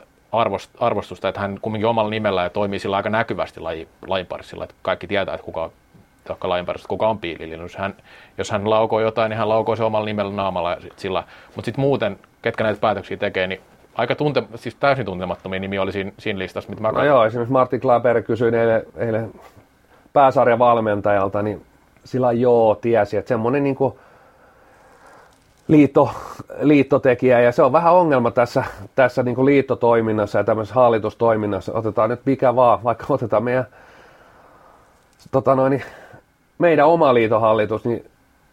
arvostusta, 0.79 1.29
että 1.29 1.41
hän 1.41 1.59
kumminkin 1.61 1.87
omalla 1.87 2.09
nimellä 2.09 2.43
ja 2.43 2.49
toimii 2.49 2.79
sillä 2.79 2.97
aika 2.97 3.09
näkyvästi 3.09 3.59
laji, 3.59 3.87
että 4.63 4.75
kaikki 4.81 5.07
tietää, 5.07 5.35
että 5.35 5.45
kuka 5.45 5.69
vaikka 6.29 6.49
lajin 6.49 6.65
parissa, 6.65 6.87
kuka 6.87 7.07
on 7.07 7.19
piilili. 7.19 7.53
Jos 7.53 7.75
hän, 7.75 7.95
jos 8.37 8.51
hän 8.51 8.69
laukoo 8.69 8.99
jotain, 8.99 9.29
niin 9.29 9.37
hän 9.37 9.49
laukoo 9.49 9.75
se 9.75 9.83
omalla 9.83 10.05
nimellä 10.05 10.33
naamalla 10.33 10.71
ja 10.71 10.81
sit 10.81 10.99
sillä. 10.99 11.23
Mutta 11.55 11.65
sitten 11.65 11.81
muuten, 11.81 12.19
ketkä 12.41 12.63
näitä 12.63 12.81
päätöksiä 12.81 13.17
tekee, 13.17 13.47
niin 13.47 13.61
aika 13.95 14.15
tunte, 14.15 14.43
siis 14.55 14.75
täysin 14.75 15.05
tuntemattomia 15.05 15.59
nimi 15.59 15.79
oli 15.79 15.91
siinä, 15.91 16.11
siinä 16.19 16.39
listassa, 16.39 16.69
mitä 16.69 16.81
mä 16.81 16.91
No 16.91 17.03
joo, 17.03 17.25
esimerkiksi 17.25 17.51
Martin 17.51 17.81
Klaper 17.81 18.21
kysyi 18.21 18.55
eilen, 18.55 18.83
eilen 18.97 19.31
pääsarjan 20.13 20.59
valmentajalta, 20.59 21.41
niin 21.41 21.65
sillä 22.03 22.31
joo 22.31 22.75
tiesi, 22.75 23.17
että 23.17 23.29
semmoinen 23.29 23.63
niin 23.63 23.75
kuin 23.75 23.93
liitto, 25.67 26.09
liittotekijä, 26.59 27.39
ja 27.39 27.51
se 27.51 27.63
on 27.63 27.71
vähän 27.71 27.93
ongelma 27.93 28.31
tässä, 28.31 28.63
tässä 28.95 29.23
niin 29.23 29.35
kuin 29.35 29.45
liittotoiminnassa 29.45 30.37
ja 30.37 30.43
tämmöisessä 30.43 30.75
hallitustoiminnassa. 30.75 31.73
Otetaan 31.73 32.09
nyt 32.09 32.21
mikä 32.25 32.55
vaan, 32.55 32.83
vaikka 32.83 33.05
otetaan 33.09 33.43
meidän, 33.43 33.65
tota 35.31 35.55
noin, 35.55 35.83
meidän 36.57 36.87
oma 36.87 37.13
liitohallitus, 37.13 37.85
niin 37.85 38.05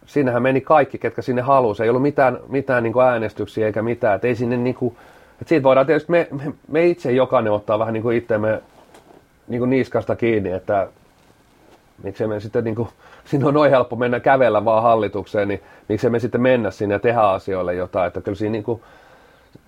sinnehän 0.06 0.42
meni 0.42 0.60
kaikki, 0.60 0.98
ketkä 0.98 1.22
sinne 1.22 1.42
halusi. 1.42 1.82
Ei 1.82 1.88
ollut 1.88 2.02
mitään, 2.02 2.38
mitään 2.48 2.82
niin 2.82 2.92
kuin 2.92 3.06
äänestyksiä 3.06 3.66
eikä 3.66 3.82
mitään. 3.82 4.16
Et 4.16 4.24
ei 4.24 4.36
sinne 4.36 4.56
niin 4.56 4.74
kuin, 4.74 4.96
et 5.42 5.48
siitä 5.48 5.62
voidaan 5.62 5.86
tietysti, 5.86 6.10
me, 6.10 6.28
me, 6.30 6.52
me 6.68 6.86
itse 6.86 7.12
jokainen 7.12 7.52
ottaa 7.52 7.78
vähän 7.78 7.94
niin 7.94 8.02
kuin 8.02 8.16
itsemme 8.16 8.62
niin 9.48 9.58
kuin 9.58 9.70
niskasta 9.70 10.16
kiinni, 10.16 10.50
että 10.50 10.88
miksei 12.02 12.26
me 12.26 12.40
sitten 12.40 12.64
niin 12.64 12.74
kuin, 12.74 12.88
siinä 13.24 13.48
on 13.48 13.54
noin 13.54 13.70
helppo 13.70 13.96
mennä 13.96 14.20
kävellä 14.20 14.64
vaan 14.64 14.82
hallitukseen, 14.82 15.48
niin 15.48 15.62
miksei 15.88 16.10
me 16.10 16.18
sitten 16.18 16.40
mennä 16.40 16.70
sinne 16.70 16.94
ja 16.94 16.98
tehdä 16.98 17.20
asioille 17.20 17.74
jotain, 17.74 18.06
että 18.06 18.20
kyllä 18.20 18.36
siinä 18.36 18.52
niin 18.52 18.64
kuin, 18.64 18.82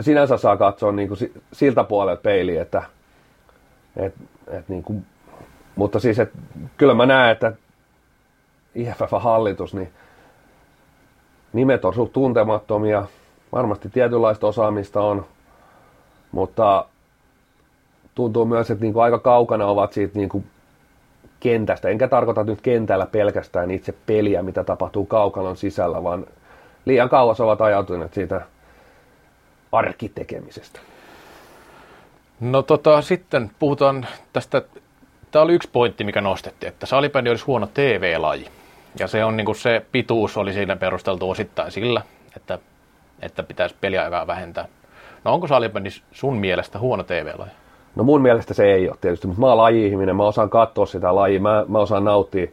sinänsä 0.00 0.36
saa 0.36 0.56
katsoa 0.56 0.92
niin 0.92 1.08
kuin 1.08 1.32
siltä 1.52 1.84
puolelta 1.84 2.22
peiliin, 2.22 2.60
että 2.60 2.82
et, 3.96 4.14
et 4.48 4.68
niin 4.68 4.82
kuin, 4.82 5.06
mutta 5.76 6.00
siis, 6.00 6.18
että 6.18 6.38
kyllä 6.76 6.94
mä 6.94 7.06
näen, 7.06 7.32
että 7.32 7.52
IFF-hallitus, 8.76 9.74
niin 9.74 9.92
nimet 11.52 11.84
on 11.84 11.94
suht 11.94 12.12
tuntemattomia, 12.12 13.06
varmasti 13.52 13.88
tietynlaista 13.88 14.46
osaamista 14.46 15.00
on, 15.00 15.26
mutta 16.32 16.84
tuntuu 18.14 18.44
myös, 18.44 18.70
että 18.70 18.84
niin 18.84 18.92
kuin 18.92 19.02
aika 19.04 19.18
kaukana 19.18 19.66
ovat 19.66 19.92
siitä 19.92 20.18
niin 20.18 20.28
kuin 20.28 20.46
kentästä. 21.40 21.88
Enkä 21.88 22.08
tarkoita 22.08 22.44
nyt 22.44 22.60
kentällä 22.60 23.06
pelkästään 23.06 23.70
itse 23.70 23.94
peliä, 24.06 24.42
mitä 24.42 24.64
tapahtuu 24.64 25.06
kaukalon 25.06 25.56
sisällä, 25.56 26.02
vaan 26.02 26.26
liian 26.84 27.08
kauas 27.08 27.40
ovat 27.40 27.60
ajautuneet 27.60 28.14
siitä 28.14 28.40
arkitekemisestä. 29.72 30.80
No 32.40 32.62
tota, 32.62 33.02
sitten 33.02 33.50
puhutaan 33.58 34.06
tästä, 34.32 34.62
tämä 35.30 35.42
oli 35.42 35.54
yksi 35.54 35.68
pointti, 35.72 36.04
mikä 36.04 36.20
nostettiin, 36.20 36.68
että 36.68 36.86
salibändi 36.86 37.30
olisi 37.30 37.44
huono 37.44 37.68
TV-laji. 37.74 38.46
Ja 38.98 39.06
se 39.06 39.24
on 39.24 39.36
niin 39.36 39.44
kuin 39.44 39.56
se 39.56 39.86
pituus 39.92 40.36
oli 40.36 40.52
siinä 40.52 40.76
perusteltu 40.76 41.30
osittain 41.30 41.72
sillä, 41.72 42.02
että, 42.36 42.58
että 43.22 43.42
pitäisi 43.42 43.74
peliaikaa 43.80 44.26
vähentää. 44.26 44.68
No 45.24 45.34
onko 45.34 45.46
salibändi 45.46 45.88
sun 46.12 46.36
mielestä 46.36 46.78
huono 46.78 47.02
TV-laji? 47.02 47.50
No 47.96 48.04
mun 48.04 48.22
mielestä 48.22 48.54
se 48.54 48.64
ei 48.64 48.88
ole 48.88 48.96
tietysti, 49.00 49.26
mutta 49.26 49.40
mä 49.40 49.46
oon 49.46 49.56
laji-ihminen, 49.56 50.16
mä 50.16 50.24
osaan 50.24 50.50
katsoa 50.50 50.86
sitä 50.86 51.14
lajia, 51.14 51.40
mä, 51.40 51.64
mä 51.68 51.78
osaan 51.78 52.04
nauttia 52.04 52.46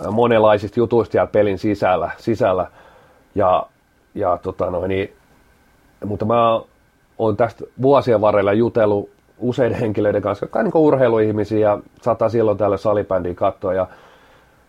äh, 0.00 0.12
monenlaisista 0.12 0.80
jutuista 0.80 1.12
siellä 1.12 1.26
pelin 1.26 1.58
sisällä, 1.58 2.10
sisällä. 2.18 2.66
Ja, 3.34 3.66
ja 4.14 4.38
tota 4.42 4.70
noin, 4.70 4.88
niin, 4.88 5.12
mutta 6.04 6.24
mä 6.24 6.60
oon 7.18 7.36
tästä 7.36 7.64
vuosien 7.82 8.20
varrella 8.20 8.52
jutellut 8.52 9.10
useiden 9.38 9.78
henkilöiden 9.78 10.22
kanssa, 10.22 10.44
jotka 10.44 10.58
on 10.58 10.64
niin 10.64 10.76
urheiluihmisiä 10.76 11.58
ja 11.58 11.78
saattaa 12.02 12.28
silloin 12.28 12.58
tälle 12.58 12.78
salibändiä 12.78 13.34
katsoa. 13.34 13.74
Ja, 13.74 13.86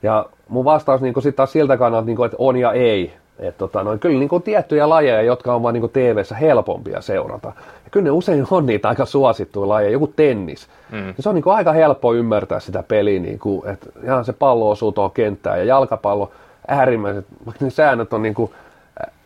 ja 0.03 0.25
mun 0.47 0.65
vastaus 0.65 1.01
niin 1.01 1.13
sitten 1.13 1.33
taas 1.33 1.51
siltä 1.51 1.77
kannalta, 1.77 2.05
niin 2.05 2.15
kuin, 2.15 2.25
että 2.25 2.37
on 2.39 2.57
ja 2.57 2.71
ei. 2.73 3.13
Et 3.39 3.57
tota, 3.57 3.83
noin, 3.83 3.99
kyllä 3.99 4.19
niin 4.19 4.29
kuin 4.29 4.43
tiettyjä 4.43 4.89
lajeja, 4.89 5.21
jotka 5.21 5.55
on 5.55 5.63
vain 5.63 5.73
niin 5.73 5.89
TV-ssä 5.89 6.35
helpompia 6.35 7.01
seurata. 7.01 7.47
Ja 7.57 7.89
kyllä 7.91 8.03
ne 8.03 8.11
usein 8.11 8.47
on 8.51 8.65
niitä 8.65 8.89
aika 8.89 9.05
suosittuja 9.05 9.69
lajeja, 9.69 9.91
joku 9.91 10.07
tennis. 10.07 10.67
Mm. 10.91 11.07
Ja 11.07 11.13
se 11.19 11.29
on 11.29 11.35
niin 11.35 11.43
kuin 11.43 11.55
aika 11.55 11.71
helppo 11.71 12.13
ymmärtää 12.13 12.59
sitä 12.59 12.83
peliä, 12.83 13.19
niin 13.19 13.39
kuin, 13.39 13.69
että 13.69 13.87
ihan 14.03 14.25
se 14.25 14.33
pallo 14.33 14.69
osuu 14.69 14.91
tuohon 14.91 15.11
kenttään 15.11 15.57
ja 15.57 15.63
jalkapallo 15.63 16.31
äärimmäiset, 16.67 17.25
vaikka 17.45 17.65
ne 17.65 17.71
säännöt 17.71 18.13
on 18.13 18.21
niin 18.21 18.33
kuin 18.33 18.51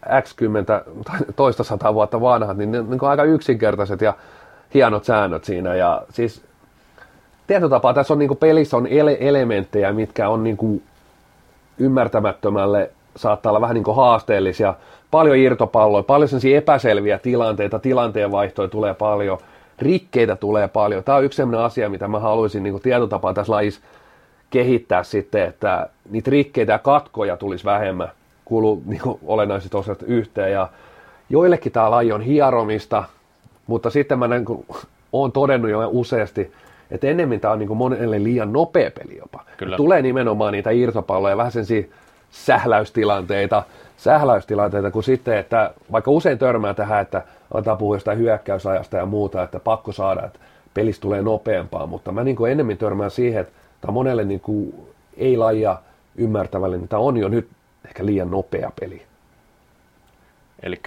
X10 0.05 0.91
toista 1.35 1.63
sata 1.63 1.93
vuotta 1.93 2.21
vanhat, 2.21 2.57
niin 2.57 2.71
ne 2.71 2.79
on 2.79 2.89
niin 2.89 2.99
kuin 2.99 3.09
aika 3.09 3.23
yksinkertaiset 3.23 4.01
ja 4.01 4.13
hienot 4.73 5.03
säännöt 5.03 5.43
siinä. 5.43 5.75
Ja 5.75 6.01
siis 6.09 6.41
tietyllä 7.47 7.69
tapaa 7.69 7.93
tässä 7.93 8.13
on 8.13 8.19
niin 8.19 8.27
kuin 8.27 8.37
pelissä 8.37 8.77
on 8.77 8.85
ele- 8.85 9.17
elementtejä, 9.19 9.93
mitkä 9.93 10.29
on 10.29 10.43
niin 10.43 10.57
kuin 10.57 10.83
ymmärtämättömälle 11.77 12.91
saattaa 13.15 13.49
olla 13.49 13.61
vähän 13.61 13.73
niin 13.73 13.83
kuin 13.83 13.97
haasteellisia, 13.97 14.73
paljon 15.11 15.37
irtopalloja, 15.37 16.03
paljon 16.03 16.29
sellaisia 16.29 16.57
epäselviä 16.57 17.17
tilanteita, 17.17 17.79
tilanteenvaihtoja 17.79 18.67
tulee 18.67 18.93
paljon, 18.93 19.37
rikkeitä 19.79 20.35
tulee 20.35 20.67
paljon. 20.67 21.03
Tämä 21.03 21.17
on 21.17 21.23
yksi 21.23 21.37
sellainen 21.37 21.65
asia, 21.65 21.89
mitä 21.89 22.07
mä 22.07 22.19
haluaisin 22.19 22.63
niin 22.63 22.73
kuin 22.73 22.83
tietotapaa 22.83 23.33
tässä 23.33 23.53
lajissa 23.53 23.81
kehittää 24.49 25.03
sitten, 25.03 25.47
että 25.47 25.89
niitä 26.09 26.31
rikkeitä 26.31 26.71
ja 26.71 26.79
katkoja 26.79 27.37
tulisi 27.37 27.65
vähemmän, 27.65 28.11
kuuluu 28.45 28.83
niin 28.85 29.01
kuin 29.01 29.19
olennaiset 29.25 29.75
osat 29.75 30.03
yhteen. 30.07 30.51
Ja 30.51 30.69
joillekin 31.29 31.71
tämä 31.71 31.91
laji 31.91 32.11
on 32.11 32.21
hieromista, 32.21 33.03
mutta 33.67 33.89
sitten 33.89 34.19
mä 34.19 34.27
niin 34.27 34.45
kuin, 34.45 34.65
olen 35.13 35.31
todennut 35.31 35.71
jo 35.71 35.89
useasti, 35.91 36.51
että 36.91 37.07
ennemmin 37.07 37.39
tämä 37.39 37.51
on 37.51 37.59
niin 37.59 37.67
kuin 37.67 37.77
monelle 37.77 38.23
liian 38.23 38.53
nopea 38.53 38.91
peli 38.91 39.17
jopa. 39.17 39.43
Kyllä. 39.57 39.77
Tulee 39.77 40.01
nimenomaan 40.01 40.53
niitä 40.53 40.71
irtopalloja, 40.71 41.37
vähän 41.37 41.51
sen 41.51 41.65
sähläystilanteita, 42.31 43.63
sähläystilanteita 43.97 44.91
kuin 44.91 45.03
sitten, 45.03 45.37
että 45.37 45.73
vaikka 45.91 46.11
usein 46.11 46.37
törmää 46.37 46.73
tähän, 46.73 47.01
että 47.01 47.23
aletaan 47.53 47.77
puhua 47.77 47.95
jostain 47.95 48.17
hyökkäysajasta 48.17 48.97
ja 48.97 49.05
muuta, 49.05 49.43
että 49.43 49.59
pakko 49.59 49.91
saada, 49.91 50.25
että 50.25 50.39
pelistä 50.73 51.01
tulee 51.01 51.21
nopeampaa, 51.21 51.87
mutta 51.87 52.11
mä 52.11 52.23
niin 52.23 52.35
kuin 52.35 52.51
enemmän 52.51 52.77
törmään 52.77 53.11
siihen, 53.11 53.41
että 53.41 53.53
tämä 53.81 53.91
monelle 53.91 54.23
niin 54.23 54.39
kuin 54.39 54.75
ei-lajia 55.17 55.77
ymmärtävälle, 56.15 56.77
niin 56.77 56.87
tämä 56.87 56.99
on 56.99 57.17
jo 57.17 57.27
nyt 57.27 57.47
ehkä 57.87 58.05
liian 58.05 58.31
nopea 58.31 58.71
peli. 58.79 59.01
Eli 60.63 60.81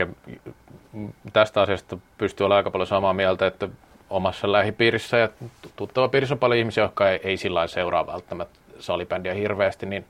tästä 1.33 1.61
asiasta 1.61 1.99
pystyy 2.19 2.45
olemaan 2.45 2.57
aika 2.57 2.71
paljon 2.71 2.87
samaa 2.87 3.13
mieltä, 3.13 3.47
että 3.47 3.69
omassa 4.11 4.53
lähipiirissä 4.53 5.17
ja 5.17 5.29
tuttava 5.77 6.09
piirissä 6.09 6.35
on 6.35 6.39
paljon 6.39 6.59
ihmisiä, 6.59 6.85
jotka 6.85 7.11
ei, 7.11 7.21
ei 7.25 7.37
sillä 7.37 7.67
seuraa 7.67 8.07
välttämättä 8.07 8.59
salibändiä 8.79 9.35
hirveästi, 9.35 9.87
niin 9.87 10.05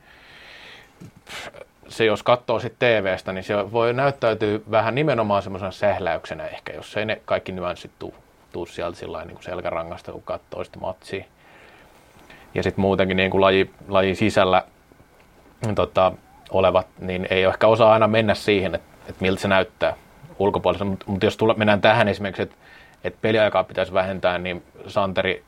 se 1.88 2.04
jos 2.04 2.22
katsoo 2.22 2.60
sitten 2.60 3.02
TVstä, 3.02 3.32
niin 3.32 3.44
se 3.44 3.72
voi 3.72 3.92
näyttäytyä 3.92 4.60
vähän 4.70 4.94
nimenomaan 4.94 5.42
semmoisena 5.42 5.70
sähläyksenä 5.70 6.46
ehkä, 6.46 6.72
jos 6.72 6.96
ei 6.96 7.04
ne 7.04 7.20
kaikki 7.24 7.52
nyanssit 7.52 7.90
tuu, 7.98 8.14
tuu 8.52 8.66
sieltä 8.66 8.98
sillä 8.98 9.24
niin 9.24 9.34
kuin 9.34 9.44
selkärangasta, 9.44 10.12
kun 10.12 10.22
katsoo 10.22 10.64
sitä 10.64 10.78
matsia. 10.78 11.24
Ja 12.54 12.62
sitten 12.62 12.80
muutenkin 12.80 13.16
niin 13.16 13.30
kuin 13.30 13.40
laji, 13.40 13.70
laji 13.88 14.14
sisällä 14.14 14.64
tota, 15.74 16.12
olevat, 16.50 16.86
niin 16.98 17.26
ei 17.30 17.42
ehkä 17.42 17.66
osaa 17.66 17.92
aina 17.92 18.08
mennä 18.08 18.34
siihen, 18.34 18.74
että, 18.74 18.88
että 19.08 19.22
miltä 19.22 19.40
se 19.40 19.48
näyttää 19.48 19.94
ulkopuolella. 20.38 20.84
Mutta 20.84 21.04
mut 21.08 21.22
jos 21.22 21.36
tule, 21.36 21.54
mennään 21.56 21.80
tähän 21.80 22.08
esimerkiksi, 22.08 22.42
että, 22.42 22.56
että 23.04 23.18
peliaikaa 23.22 23.64
pitäisi 23.64 23.92
vähentää, 23.92 24.38
niin 24.38 24.62
Santeri, 24.86 25.44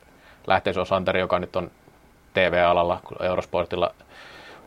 lähteisi 0.47 0.79
on 0.79 0.85
Santeri, 0.85 1.19
joka 1.19 1.39
nyt 1.39 1.55
on 1.55 1.71
TV-alalla, 2.33 3.01
Eurosportilla– 3.19 3.93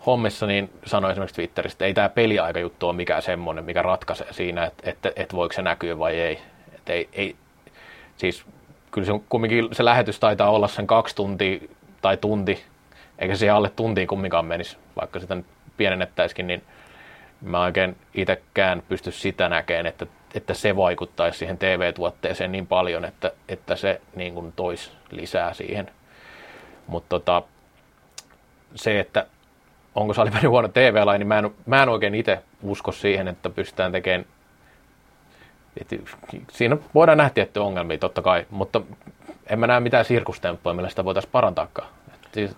hommissa, 0.06 0.46
niin 0.46 0.70
sanoi 0.86 1.10
esimerkiksi 1.10 1.34
Twitterissä, 1.34 1.74
että 1.74 1.84
ei 1.84 1.94
tämä 1.94 2.08
peliaikajuttu 2.08 2.88
ole 2.88 2.96
mikään 2.96 3.22
semmoinen, 3.22 3.64
mikä 3.64 3.82
ratkaisee 3.82 4.32
siinä, 4.32 4.64
että, 4.64 4.90
että, 4.90 5.12
että 5.16 5.36
voiko 5.36 5.52
se 5.52 5.62
näkyä 5.62 5.98
vai 5.98 6.20
ei. 6.20 6.40
Että 6.74 6.92
ei, 6.92 7.08
ei 7.12 7.36
siis 8.16 8.44
kyllä 8.90 9.06
se 9.06 9.12
kumminkin 9.28 9.68
se 9.72 9.84
lähetys 9.84 10.20
taitaa 10.20 10.50
olla 10.50 10.68
sen 10.68 10.86
kaksi 10.86 11.16
tuntia 11.16 11.60
tai 12.02 12.16
tunti, 12.16 12.64
eikä 13.18 13.36
se 13.36 13.50
alle 13.50 13.70
tuntiin 13.70 14.08
kumminkaan 14.08 14.46
menisi, 14.46 14.76
vaikka 15.00 15.20
sitä 15.20 15.34
nyt 15.34 15.46
pienennettäisikin, 15.76 16.46
niin 16.46 16.62
mä 17.40 17.62
oikein 17.62 17.96
itsekään 18.14 18.82
pysty 18.88 19.10
sitä 19.10 19.48
näkemään, 19.48 19.86
että 19.86 20.06
että 20.34 20.54
se 20.54 20.76
vaikuttaisi 20.76 21.38
siihen 21.38 21.58
TV-tuotteeseen 21.58 22.52
niin 22.52 22.66
paljon, 22.66 23.04
että, 23.04 23.32
että 23.48 23.76
se 23.76 24.00
niin 24.16 24.34
kuin 24.34 24.52
toisi 24.56 24.90
lisää 25.10 25.54
siihen. 25.54 25.90
Mutta 26.86 27.08
tota, 27.08 27.42
se, 28.74 29.00
että 29.00 29.26
onko 29.94 30.14
salibändi 30.14 30.46
huono 30.46 30.68
TV-laji, 30.68 31.18
niin 31.18 31.28
mä 31.28 31.38
en, 31.38 31.50
mä 31.66 31.82
en 31.82 31.88
oikein 31.88 32.14
itse 32.14 32.38
usko 32.62 32.92
siihen, 32.92 33.28
että 33.28 33.50
pystytään 33.50 33.92
tekemään 33.92 34.26
et, 35.80 36.00
siinä 36.50 36.76
voidaan 36.94 37.18
nähdä 37.18 37.30
tiettyjä 37.34 37.64
ongelmia 37.64 37.98
totta 37.98 38.22
kai, 38.22 38.46
mutta 38.50 38.80
en 39.46 39.58
mä 39.58 39.66
näe 39.66 39.80
mitään 39.80 40.04
sirkustemppuja, 40.04 40.74
millä 40.74 40.88
sitä 40.88 41.04
voitaisiin 41.04 41.32
parantaakaan. 41.32 41.88
Et 42.14 42.34
siis, 42.34 42.56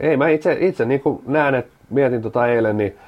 Ei, 0.00 0.16
mä 0.16 0.28
itse, 0.28 0.56
itse 0.60 0.84
niin 0.84 1.02
näen, 1.26 1.54
että 1.54 1.72
mietin 1.90 2.22
tota 2.22 2.46
eilen, 2.46 2.76
niin 2.76 2.98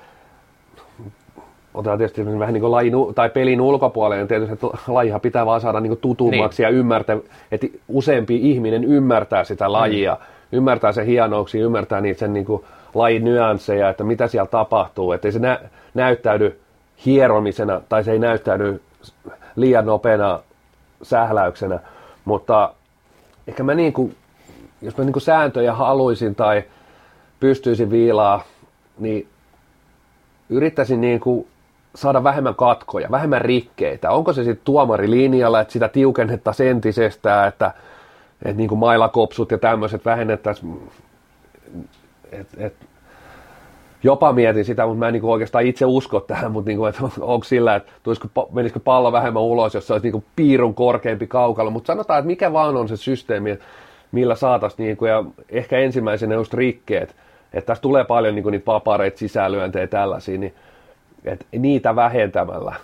otetaan 1.75 1.99
tietysti 1.99 2.39
vähän 2.39 2.53
niin 2.53 2.61
kuin 2.61 2.71
lajin, 2.71 2.95
tai 3.15 3.31
pelin 3.31 3.61
ulkopuolelle, 3.61 4.27
tietysti, 4.27 4.53
että 4.53 4.67
lajihan 4.89 5.21
pitää 5.21 5.47
vaan 5.47 5.61
saada 5.61 5.81
niin 5.81 5.91
kuin 5.91 6.01
tutummaksi 6.01 6.63
niin. 6.63 6.73
ja 6.73 6.79
ymmärtää, 6.79 7.17
että 7.53 7.67
useampi 7.89 8.51
ihminen 8.51 8.85
ymmärtää 8.85 9.45
sitä 9.45 9.73
lajia, 9.73 10.15
mm. 10.15 10.57
ymmärtää 10.59 10.93
sen 10.93 11.07
hienouksia, 11.07 11.65
ymmärtää 11.65 12.01
niitä 12.01 12.21
sen 12.21 12.33
niin 12.33 12.45
kuin 12.47 12.65
lajin 12.95 13.25
nyansseja, 13.25 13.89
että 13.89 14.05
mitä 14.05 14.27
siellä 14.27 14.49
tapahtuu, 14.49 15.13
että 15.13 15.29
ei 15.29 15.33
se 15.33 15.39
nä- 15.39 15.61
näyttäydy 15.95 16.61
hieromisena 17.07 17.81
tai 17.89 18.05
se 18.05 18.13
ei 18.13 18.19
näyttäydy 18.19 18.81
liian 19.57 19.87
nopeana 19.87 20.41
sähläyksenä, 21.03 21.79
mutta 22.25 22.75
ehkä 23.47 23.63
mä 23.63 23.75
niin 23.75 23.93
kuin, 23.93 24.17
jos 24.83 24.97
mä 24.97 25.05
niin 25.05 25.13
kuin 25.13 25.23
sääntöjä 25.23 25.73
haluaisin 25.73 26.35
tai 26.35 26.63
pystyisin 27.41 27.91
viilaa, 27.91 28.45
niin 28.99 29.29
yrittäisin 30.49 31.01
niin 31.01 31.21
kuin 31.21 31.47
saada 31.95 32.25
vähemmän 32.25 32.55
katkoja, 32.55 33.11
vähemmän 33.11 33.41
rikkeitä. 33.41 34.11
Onko 34.11 34.33
se 34.33 34.45
sitten 34.45 34.65
tuomarilinjalla, 34.65 35.61
että 35.61 35.73
sitä 35.73 35.89
tiukennettaisiin 35.89 36.71
entisestään, 36.71 37.49
että, 37.49 37.73
että 38.45 38.57
niin 38.57 38.69
kuin 38.69 38.79
mailakopsut 38.79 39.51
ja 39.51 39.59
tämmöiset 39.59 40.05
vähennettäisiin. 40.05 40.91
Et, 42.33 42.49
et, 42.57 42.75
jopa 44.03 44.33
mietin 44.33 44.65
sitä, 44.65 44.87
mutta 44.87 44.99
mä 44.99 45.09
en 45.09 45.13
niin 45.13 45.25
oikeastaan 45.25 45.67
itse 45.67 45.87
usko 45.87 46.21
tähän, 46.21 46.53
mutta 46.53 46.69
niin 46.69 46.79
kuin, 46.79 46.89
että 46.89 47.03
onko 47.21 47.45
sillä, 47.45 47.75
että 47.75 47.93
tulisiko, 48.03 48.49
menisikö 48.53 48.81
pallo 48.81 49.13
vähemmän 49.13 49.43
ulos, 49.43 49.75
jos 49.75 49.87
se 49.87 49.93
olisi 49.93 50.07
niin 50.07 50.13
kuin 50.13 50.25
piirun 50.37 50.75
korkeampi 50.75 51.27
kaukalo. 51.27 51.71
Mutta 51.71 51.87
sanotaan, 51.87 52.19
että 52.19 52.27
mikä 52.27 52.53
vaan 52.53 52.77
on 52.77 52.89
se 52.89 52.97
systeemi, 52.97 53.59
millä 54.13 54.35
saataisiin, 54.35 54.87
niin 54.87 54.97
kuin, 54.97 55.11
ja 55.11 55.25
ehkä 55.49 55.79
ensimmäisenä 55.79 56.35
just 56.35 56.55
rikkeet, 56.55 57.17
että 57.53 57.67
tässä 57.67 57.83
tulee 57.83 58.05
paljon 58.05 58.35
niin 58.35 58.43
kuin 58.43 58.53
niitä 58.53 58.65
papareita, 58.65 59.19
sisälyöntejä 59.19 59.87
tällaisia, 59.87 60.39
niin 60.39 60.55
että 61.25 61.45
niitä 61.53 61.97
vähentämällä 61.97 62.75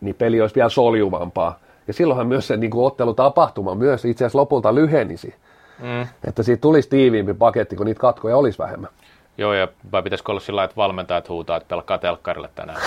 niin 0.00 0.14
peli 0.14 0.40
olisi 0.40 0.54
vielä 0.54 0.68
soljuvampaa. 0.68 1.58
Ja 1.86 1.92
silloinhan 1.92 2.26
myös 2.26 2.46
se 2.46 2.56
niin 2.56 2.70
kuin 2.70 2.86
ottelutapahtuma 2.86 3.74
myös 3.74 4.04
itse 4.04 4.24
asiassa 4.24 4.38
lopulta 4.38 4.74
lyhenisi. 4.74 5.34
Mm. 5.78 6.06
Että 6.24 6.42
siitä 6.42 6.60
tulisi 6.60 6.88
tiiviimpi 6.88 7.34
paketti, 7.34 7.76
kun 7.76 7.86
niitä 7.86 8.00
katkoja 8.00 8.36
olisi 8.36 8.58
vähemmän. 8.58 8.90
Joo, 9.38 9.52
ja 9.54 9.68
vai 9.92 10.02
pitäisikö 10.02 10.32
olla 10.32 10.40
sillä 10.40 10.64
että 10.64 10.76
valmentajat 10.76 11.28
huutaa, 11.28 11.56
että 11.56 11.68
pelkkaa 11.68 11.98
telkkarille 11.98 12.48
tänään? 12.54 12.80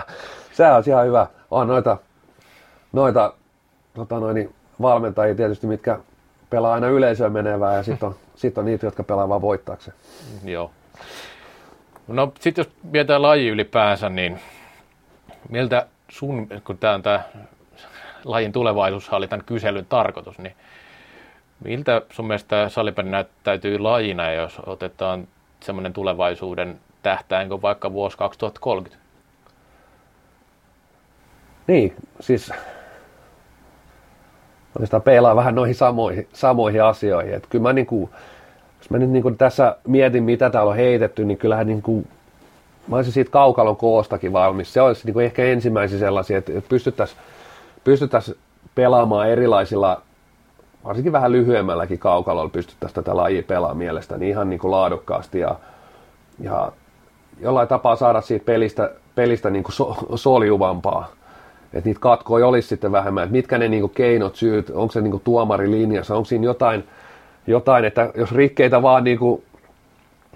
se 0.52 0.66
on 0.66 0.82
ihan 0.86 1.06
hyvä. 1.06 1.26
On 1.50 1.68
noita, 1.68 1.96
noita 2.92 3.32
tota 3.94 4.20
noin, 4.20 4.54
valmentajia 4.82 5.34
tietysti, 5.34 5.66
mitkä 5.66 5.98
pelaa 6.50 6.74
aina 6.74 6.88
yleisöön 6.88 7.32
menevää, 7.32 7.76
ja 7.76 7.82
sitten 7.82 8.08
on, 8.08 8.14
sit 8.34 8.58
on 8.58 8.64
niitä, 8.64 8.86
jotka 8.86 9.02
pelaa 9.02 9.28
vaan 9.28 9.42
voittaakseen. 9.42 9.96
Joo. 10.44 10.70
No 12.08 12.32
sitten 12.40 12.64
jos 12.64 12.74
mietitään 12.82 13.22
laji 13.22 13.48
ylipäänsä, 13.48 14.08
niin 14.08 14.40
miltä 15.48 15.86
sun, 16.08 16.48
kun 16.64 16.78
tämä 16.78 16.94
on 16.94 17.02
tämä 17.02 17.22
lajin 18.24 18.52
tulevaisuus 18.52 19.10
oli 19.10 19.28
tämän 19.28 19.46
kyselyn 19.46 19.86
tarkoitus, 19.86 20.38
niin 20.38 20.56
miltä 21.64 22.02
sun 22.10 22.26
mielestä 22.26 22.68
salibändi 22.68 23.10
näyttäytyy 23.10 23.78
lajina, 23.78 24.32
jos 24.32 24.60
otetaan 24.66 25.28
semmoinen 25.60 25.92
tulevaisuuden 25.92 26.80
tähtäin 27.02 27.48
kuin 27.48 27.62
vaikka 27.62 27.92
vuosi 27.92 28.18
2030? 28.18 29.02
Niin, 31.66 31.96
siis 32.20 32.50
oikeastaan 34.76 35.02
peilaa 35.02 35.36
vähän 35.36 35.54
noihin 35.54 35.74
samoihin, 35.74 36.28
samoihin 36.32 36.84
asioihin. 36.84 37.34
Että 37.34 37.48
kyllä 37.48 37.62
mä 37.62 37.72
niin 37.72 37.86
kuin, 37.86 38.10
jos 38.82 38.90
mä 38.90 38.98
nyt 38.98 39.10
niin 39.10 39.22
kuin 39.22 39.38
tässä 39.38 39.76
mietin, 39.86 40.24
mitä 40.24 40.50
täällä 40.50 40.70
on 40.70 40.76
heitetty, 40.76 41.24
niin 41.24 41.38
kyllähän 41.38 41.66
niin 41.66 41.82
kuin, 41.82 42.08
mä 42.88 42.96
olisin 42.96 43.12
siitä 43.12 43.30
kaukalon 43.30 43.76
koostakin 43.76 44.32
valmis. 44.32 44.72
Se 44.72 44.80
olisi 44.80 45.06
niin 45.06 45.14
kuin 45.14 45.24
ehkä 45.24 45.44
ensimmäisiä 45.44 45.98
sellaisia, 45.98 46.38
että 46.38 46.52
pystyttäisiin 46.68 47.20
pystyttäisi 47.84 48.38
pelaamaan 48.74 49.28
erilaisilla, 49.28 50.02
varsinkin 50.84 51.12
vähän 51.12 51.32
lyhyemmälläkin 51.32 51.98
kaukalolla 51.98 52.48
pystyttäisiin 52.48 52.94
tätä 52.94 53.16
lajia 53.16 53.42
pelaamaan 53.42 53.76
mielestäni 53.76 54.28
ihan 54.28 54.50
niin 54.50 54.60
kuin 54.60 54.70
laadukkaasti 54.70 55.38
ja, 55.38 55.54
ja 56.40 56.72
jollain 57.40 57.68
tapaa 57.68 57.96
saada 57.96 58.20
siitä 58.20 58.44
pelistä, 58.44 58.90
pelistä 59.14 59.50
niin 59.50 59.64
kuin 59.64 59.72
so, 59.72 59.96
soljuvampaa. 60.14 61.08
Että 61.74 61.88
niitä 61.88 62.00
katkoja 62.00 62.46
olisi 62.46 62.68
sitten 62.68 62.92
vähemmän, 62.92 63.24
että 63.24 63.32
mitkä 63.32 63.58
ne 63.58 63.68
niin 63.68 63.80
kuin 63.80 63.92
keinot, 63.94 64.36
syyt, 64.36 64.70
onko 64.70 64.92
se 64.92 65.00
niin 65.00 65.10
kuin 65.10 65.22
tuomarilinjassa, 65.24 66.14
onko 66.14 66.24
siinä 66.24 66.44
jotain, 66.44 66.84
jotain, 67.46 67.84
että 67.84 68.10
jos 68.14 68.32
rikkeitä 68.32 68.82
vaan 68.82 69.04
niin 69.04 69.18
kuin, 69.18 69.42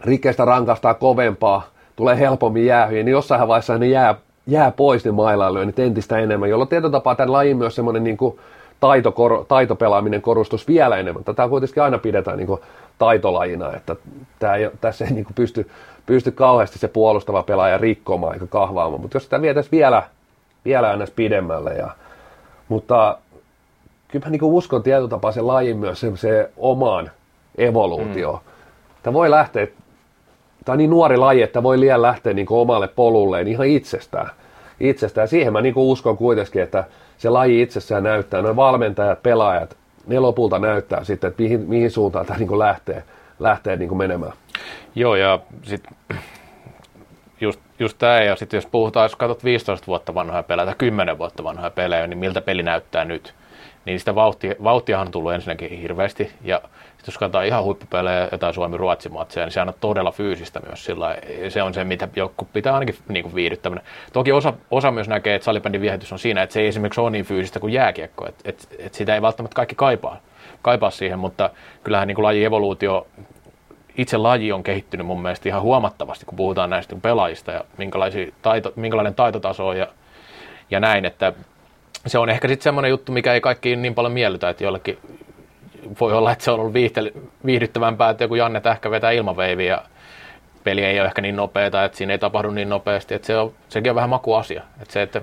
rikkeistä 0.04 0.44
rankastaa 0.44 0.94
kovempaa, 0.94 1.66
tulee 1.96 2.18
helpommin 2.18 2.66
jäähyjä, 2.66 3.02
niin 3.02 3.12
jossain 3.12 3.48
vaiheessa 3.48 3.78
ne 3.78 3.86
jää, 3.86 4.14
jää 4.46 4.70
pois 4.70 5.04
ne 5.04 5.10
mailanlyönnit 5.10 5.78
entistä 5.78 6.18
enemmän, 6.18 6.50
jolloin 6.50 6.68
tietyllä 6.68 6.92
tapaa 6.92 7.14
tämän 7.14 7.32
lajin 7.32 7.56
myös 7.56 7.74
semmoinen 7.74 8.04
niin 8.04 8.16
kuin 8.16 8.38
taito, 8.80 9.14
taitopelaaminen 9.48 10.22
korostus 10.22 10.68
vielä 10.68 10.96
enemmän. 10.96 11.24
Tätä 11.24 11.48
kuitenkin 11.48 11.82
aina 11.82 11.98
pidetään 11.98 12.36
niin 12.36 12.46
kuin 12.46 12.60
taitolajina, 12.98 13.72
että 13.72 13.96
tämä 14.38 14.54
ei, 14.54 14.70
tässä 14.80 15.04
ei 15.04 15.10
niin 15.10 15.24
kuin 15.24 15.34
pysty, 15.34 15.70
pysty 16.06 16.30
kauheasti 16.30 16.78
se 16.78 16.88
puolustava 16.88 17.42
pelaaja 17.42 17.78
rikkomaan 17.78 18.34
eikä 18.34 18.46
kahvaamaan, 18.46 19.00
mutta 19.00 19.16
jos 19.16 19.24
sitä 19.24 19.42
vietäisiin 19.42 19.72
vielä, 19.72 20.02
vielä 20.64 20.90
aina 20.90 21.06
pidemmälle. 21.16 21.74
Ja, 21.74 21.90
mutta 22.68 23.18
kyllä 24.08 24.26
mä 24.26 24.30
niin 24.30 24.44
uskon 24.44 24.82
tietyllä 24.82 25.08
tapaa 25.08 25.32
sen 25.32 25.46
lajin 25.46 25.76
myös 25.76 26.00
se, 26.00 26.12
se 26.16 26.50
omaan 26.56 27.10
evoluutioon. 27.58 28.38
Mm. 28.38 28.50
Tämä 29.02 29.14
voi 29.14 29.30
lähteä, 29.30 29.66
tämä 30.64 30.74
on 30.74 30.78
niin 30.78 30.90
nuori 30.90 31.16
laji, 31.16 31.42
että 31.42 31.62
voi 31.62 31.80
liian 31.80 32.02
lähteä 32.02 32.32
niin 32.32 32.46
omalle 32.50 32.88
polulleen 32.88 33.48
ihan 33.48 33.66
itsestään. 33.66 34.30
itsestään. 34.80 35.28
Siihen 35.28 35.52
mä 35.52 35.60
niin 35.60 35.74
uskon 35.76 36.16
kuitenkin, 36.16 36.62
että 36.62 36.84
se 37.18 37.30
laji 37.30 37.62
itsessään 37.62 38.02
näyttää, 38.02 38.42
noin 38.42 38.56
valmentajat, 38.56 39.22
pelaajat, 39.22 39.76
ne 40.06 40.18
lopulta 40.18 40.58
näyttää 40.58 41.04
sitten, 41.04 41.28
että 41.28 41.42
mihin, 41.42 41.60
mihin 41.60 41.90
suuntaan 41.90 42.26
tämä 42.26 42.38
niin 42.38 42.58
lähtee, 42.58 43.02
lähtee 43.38 43.76
niin 43.76 43.96
menemään. 43.96 44.32
Joo, 44.94 45.14
ja 45.16 45.38
sitten 45.62 45.96
just, 47.40 47.60
just 47.78 47.98
tämä, 47.98 48.22
ja 48.22 48.36
sitten 48.36 48.58
jos 48.58 48.66
puhutaan, 48.66 49.04
jos 49.04 49.16
katsot 49.16 49.44
15 49.44 49.86
vuotta 49.86 50.14
vanhoja 50.14 50.42
pelejä 50.42 50.66
tai 50.66 50.74
10 50.78 51.18
vuotta 51.18 51.44
vanhoja 51.44 51.70
pelejä, 51.70 52.06
niin 52.06 52.18
miltä 52.18 52.40
peli 52.40 52.62
näyttää 52.62 53.04
nyt? 53.04 53.34
Niin 53.86 53.98
sitä 53.98 54.14
vauhtia, 54.14 54.54
vauhtiahan 54.64 55.06
on 55.06 55.12
tullut 55.12 55.32
ensinnäkin 55.32 55.70
hirveästi, 55.70 56.32
ja 56.44 56.60
sitten 56.64 57.06
jos 57.06 57.18
katsotaan 57.18 57.46
ihan 57.46 57.64
huippupelejä, 57.64 58.28
jotain 58.32 58.54
Suomi-Ruotsi 58.54 59.08
matseja, 59.08 59.46
niin 59.46 59.52
se 59.52 59.60
on 59.60 59.74
todella 59.80 60.10
fyysistä 60.10 60.60
myös 60.66 60.84
sillä 60.84 61.16
Se 61.48 61.62
on 61.62 61.74
se, 61.74 61.84
mitä 61.84 62.08
joku 62.16 62.48
pitää 62.52 62.74
ainakin 62.74 62.96
niin 63.08 63.22
kuin 63.22 63.34
viihdyttämään. 63.34 63.82
Toki 64.12 64.32
osa, 64.32 64.52
osa 64.70 64.90
myös 64.90 65.08
näkee, 65.08 65.34
että 65.34 65.44
salibändin 65.44 65.80
viehätys 65.80 66.12
on 66.12 66.18
siinä, 66.18 66.42
että 66.42 66.54
se 66.54 66.60
ei 66.60 66.66
esimerkiksi 66.66 67.00
ole 67.00 67.10
niin 67.10 67.24
fyysistä 67.24 67.60
kuin 67.60 67.72
jääkiekko, 67.72 68.28
että, 68.28 68.42
että, 68.44 68.64
että 68.78 68.98
sitä 68.98 69.14
ei 69.14 69.22
välttämättä 69.22 69.54
kaikki 69.54 69.74
kaipaa, 69.74 70.20
kaipaa 70.62 70.90
siihen, 70.90 71.18
mutta 71.18 71.50
kyllähän 71.84 72.08
niin 72.08 72.14
kuin 72.14 72.24
laji 72.24 72.44
evoluutio 72.44 73.06
itse 73.96 74.16
laji 74.16 74.52
on 74.52 74.62
kehittynyt 74.62 75.06
mun 75.06 75.22
mielestä 75.22 75.48
ihan 75.48 75.62
huomattavasti, 75.62 76.26
kun 76.26 76.36
puhutaan 76.36 76.70
näistä 76.70 76.96
pelaajista 77.02 77.52
ja 77.52 77.64
taito, 78.42 78.72
minkälainen 78.76 79.14
taitotaso 79.14 79.66
on 79.66 79.78
ja, 79.78 79.86
ja 80.70 80.80
näin, 80.80 81.04
että 81.04 81.32
se 82.06 82.18
on 82.18 82.30
ehkä 82.30 82.48
sitten 82.48 82.64
semmoinen 82.64 82.90
juttu, 82.90 83.12
mikä 83.12 83.34
ei 83.34 83.40
kaikkiin 83.40 83.82
niin 83.82 83.94
paljon 83.94 84.12
miellytä, 84.12 84.48
että 84.48 84.64
jollekin 84.64 84.98
voi 86.00 86.12
olla, 86.12 86.32
että 86.32 86.44
se 86.44 86.50
on 86.50 86.60
ollut 86.60 86.74
viihdyttävämpää, 87.46 88.10
että 88.10 88.24
joku 88.24 88.34
Janne 88.34 88.60
Tähkä 88.60 88.90
vetää 88.90 89.10
ilmaveiviä 89.10 89.72
ja 89.72 89.82
peli 90.64 90.84
ei 90.84 91.00
ole 91.00 91.06
ehkä 91.06 91.22
niin 91.22 91.36
nopeata, 91.36 91.84
että 91.84 91.98
siinä 91.98 92.12
ei 92.12 92.18
tapahdu 92.18 92.50
niin 92.50 92.68
nopeasti, 92.68 93.14
että 93.14 93.26
se 93.26 93.38
on, 93.38 93.52
sekin 93.68 93.90
on 93.90 93.96
vähän 93.96 94.10
makuasia. 94.10 94.62
Että 94.82 94.92
se, 94.92 95.02
että, 95.02 95.22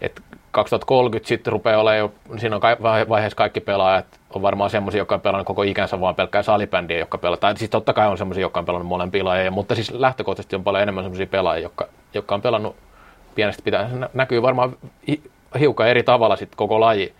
että 0.00 0.22
2030 0.50 1.28
sitten 1.28 1.52
rupeaa 1.52 1.80
olemaan 1.80 1.98
jo, 1.98 2.12
siinä 2.36 2.56
on 2.56 2.62
vaiheessa 3.08 3.36
kaikki 3.36 3.60
pelaajat, 3.60 4.06
on 4.30 4.42
varmaan 4.42 4.70
semmoisia, 4.70 4.98
jotka 4.98 5.14
on 5.14 5.20
pelannut 5.20 5.46
koko 5.46 5.62
ikänsä 5.62 6.00
vaan 6.00 6.14
pelkkää 6.14 6.42
salibändiä, 6.42 6.98
jotka 6.98 7.18
pelaa, 7.18 7.36
tai 7.36 7.56
siis 7.56 7.70
totta 7.70 7.92
kai 7.92 8.08
on 8.08 8.18
semmoisia, 8.18 8.42
jotka 8.42 8.60
on 8.60 8.66
pelannut 8.66 8.88
molempia 8.88 9.24
lajeja, 9.24 9.50
mutta 9.50 9.74
siis 9.74 9.90
lähtökohtaisesti 9.90 10.56
on 10.56 10.64
paljon 10.64 10.82
enemmän 10.82 11.04
semmoisia 11.04 11.26
pelaajia, 11.26 11.62
jotka, 11.62 11.88
jotka 12.14 12.34
on 12.34 12.42
pelannut 12.42 12.76
pienestä 13.34 13.62
pitää, 13.62 13.90
näkyy 14.14 14.42
varmaan 14.42 14.76
hiukan 15.60 15.88
eri 15.88 16.02
tavalla 16.02 16.36
sitten 16.36 16.56
koko 16.56 16.80
laji, 16.80 17.12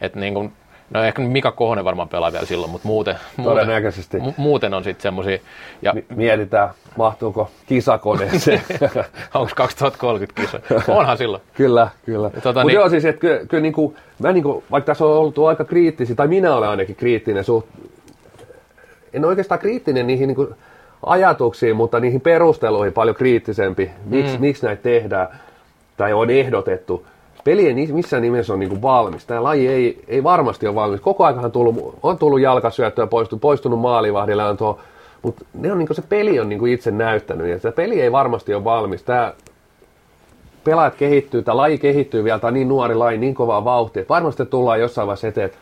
että 0.00 0.18
niin 0.20 0.34
kuin 0.34 0.52
No 0.94 1.02
ehkä 1.04 1.22
Mika 1.22 1.52
Kohonen 1.52 1.84
varmaan 1.84 2.08
pelaa 2.08 2.32
vielä 2.32 2.46
silloin, 2.46 2.70
mutta 2.72 2.88
muuten, 2.88 3.16
Todennäköisesti. 3.42 4.16
muuten, 4.18 4.34
mu- 4.38 4.42
muuten 4.42 4.74
on 4.74 4.84
sitten 4.84 5.02
semmoisia. 5.02 5.38
Ja 5.82 5.92
Mi- 5.92 6.04
mietitään, 6.14 6.70
mahtuuko 6.96 7.50
kisakoneeseen. 7.66 8.62
onko 9.34 9.52
2030 9.54 10.40
kisa? 10.40 10.60
Onhan 10.92 11.18
silloin. 11.18 11.42
kyllä, 11.54 11.88
kyllä. 12.06 12.30
Tota 12.30 12.46
Mutta 12.48 12.64
niin- 12.64 12.74
joo 12.74 12.88
siis, 12.88 13.04
että 13.04 13.20
kyllä, 13.20 13.40
kyllä 13.46 13.62
niin 13.62 13.72
kuin, 13.72 13.96
mä 14.18 14.32
niin 14.32 14.42
kuin, 14.42 14.64
vaikka 14.70 14.86
tässä 14.86 15.04
on 15.04 15.16
ollut 15.16 15.38
aika 15.38 15.64
kriittisiä, 15.64 16.16
tai 16.16 16.28
minä 16.28 16.54
olen 16.54 16.68
ainakin 16.68 16.96
kriittinen 16.96 17.44
suht, 17.44 17.66
en 19.12 19.24
oikeastaan 19.24 19.58
kriittinen 19.60 20.06
niihin 20.06 20.26
niin 20.26 20.36
kuin 20.36 20.54
ajatuksiin, 21.06 21.76
mutta 21.76 22.00
niihin 22.00 22.20
perusteluihin 22.20 22.92
paljon 22.92 23.16
kriittisempi, 23.16 23.90
miksi, 24.04 24.34
mm. 24.34 24.40
miksi 24.40 24.66
näitä 24.66 24.82
tehdään 24.82 25.28
tai 25.96 26.12
on 26.12 26.30
ehdotettu. 26.30 27.06
Peli 27.50 27.66
ei 27.66 27.92
missään 27.92 28.22
nimessä 28.22 28.52
ole 28.52 28.58
niin 28.58 28.68
kuin 28.68 28.82
valmis. 28.82 29.26
Tämä 29.26 29.42
laji 29.42 29.68
ei, 29.68 30.04
ei 30.08 30.22
varmasti 30.22 30.66
ole 30.66 30.74
valmis. 30.74 31.00
Koko 31.00 31.24
ajan 31.24 31.44
on 31.44 31.52
tullut, 31.52 31.98
on 32.02 32.18
tullut 32.18 32.40
jalkasyöttöä, 32.40 33.06
poistunut, 33.06 33.40
poistunut 33.40 33.80
maalivahdille, 33.80 34.44
on 34.44 34.56
tuo, 34.56 34.78
mutta 35.22 35.44
ne 35.54 35.72
on 35.72 35.78
niin 35.78 35.86
kuin, 35.86 35.96
se 35.96 36.02
peli 36.02 36.40
on 36.40 36.48
niin 36.48 36.58
kuin 36.58 36.72
itse 36.72 36.90
näyttänyt, 36.90 37.48
ja 37.48 37.58
se 37.58 37.72
peli 37.72 38.00
ei 38.00 38.12
varmasti 38.12 38.54
ole 38.54 38.64
valmis. 38.64 39.02
Tämä, 39.02 39.32
pelaajat 40.64 40.94
kehittyy, 40.94 41.42
tämä 41.42 41.56
laji 41.56 41.78
kehittyy 41.78 42.24
vielä, 42.24 42.38
tämä 42.38 42.48
on 42.48 42.54
niin 42.54 42.68
nuori 42.68 42.94
laji, 42.94 43.18
niin 43.18 43.34
kovaa 43.34 43.64
vauhtia, 43.64 44.00
että 44.00 44.14
varmasti 44.14 44.46
tullaan 44.46 44.80
jossain 44.80 45.06
vaiheessa 45.06 45.28
eteen, 45.28 45.46
että, 45.46 45.58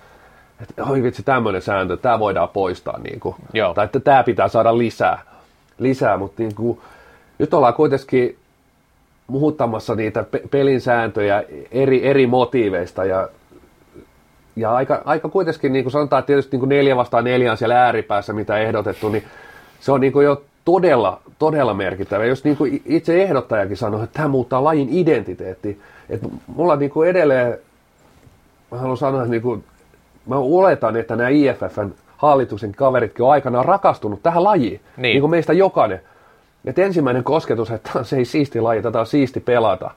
että 0.62 0.84
oi 0.84 1.02
vitsi, 1.02 1.22
tämmöinen 1.22 1.62
sääntö, 1.62 1.96
tämä 1.96 2.18
voidaan 2.18 2.48
poistaa, 2.48 2.98
niin 2.98 3.20
kuin, 3.20 3.34
Joo. 3.52 3.74
tai 3.74 3.84
että 3.84 4.00
tämä 4.00 4.22
pitää 4.22 4.48
saada 4.48 4.78
lisää, 4.78 5.22
lisää 5.78 6.16
mutta 6.16 6.42
niin 6.42 6.54
kuin, 6.54 6.80
nyt 7.38 7.54
ollaan 7.54 7.74
kuitenkin 7.74 8.38
muuttamassa 9.28 9.94
niitä 9.94 10.22
pe- 10.22 10.42
pelin 10.50 10.80
sääntöjä 10.80 11.44
eri, 11.70 12.06
eri 12.06 12.26
motiiveista 12.26 13.04
ja, 13.04 13.28
ja 14.56 14.74
aika, 14.74 15.02
aika 15.04 15.28
kuitenkin, 15.28 15.72
niin 15.72 15.84
kuin 15.84 15.92
sanotaan, 15.92 16.20
että 16.20 16.26
tietysti 16.26 16.50
niin 16.50 16.60
kuin 16.60 16.68
neljä 16.68 16.96
vastaan 16.96 17.24
neljä 17.24 17.50
on 17.50 17.56
siellä 17.56 17.82
ääripäässä, 17.84 18.32
mitä 18.32 18.58
ehdotettu, 18.58 19.08
niin 19.08 19.24
se 19.80 19.92
on 19.92 20.00
niin 20.00 20.12
kuin 20.12 20.24
jo 20.24 20.42
todella, 20.64 21.20
todella 21.38 21.74
merkittävä. 21.74 22.24
Jos 22.24 22.44
niin 22.44 22.56
kuin 22.56 22.82
itse 22.86 23.22
ehdottajakin 23.22 23.76
sanoo, 23.76 24.02
että 24.02 24.16
tämä 24.16 24.28
muuttaa 24.28 24.64
lajin 24.64 24.88
identiteetti, 24.90 25.80
että 26.10 26.28
mulla 26.46 26.76
niin 26.76 26.90
kuin 26.90 27.08
edelleen, 27.10 27.58
mä 28.70 28.78
haluan 28.78 28.96
sanoa, 28.96 29.20
että 29.20 29.30
niin 29.30 29.42
kuin, 29.42 29.64
mä 30.26 30.36
oletan, 30.36 30.96
että 30.96 31.16
nämä 31.16 31.28
IFFn 31.28 31.90
hallituksen 32.16 32.72
kaveritkin 32.74 33.24
on 33.24 33.32
aikanaan 33.32 33.64
rakastunut 33.64 34.22
tähän 34.22 34.44
lajiin, 34.44 34.72
niin, 34.72 34.82
Niin. 34.96 35.02
niin 35.02 35.20
kuin 35.20 35.30
meistä 35.30 35.52
jokainen. 35.52 36.00
Että 36.64 36.82
ensimmäinen 36.82 37.24
kosketus, 37.24 37.70
että 37.70 37.90
on 37.94 38.04
se 38.04 38.16
ei 38.16 38.24
siisti 38.24 38.60
laji, 38.60 38.82
tätä 38.82 39.00
on 39.00 39.06
siisti 39.06 39.40
pelata. 39.40 39.90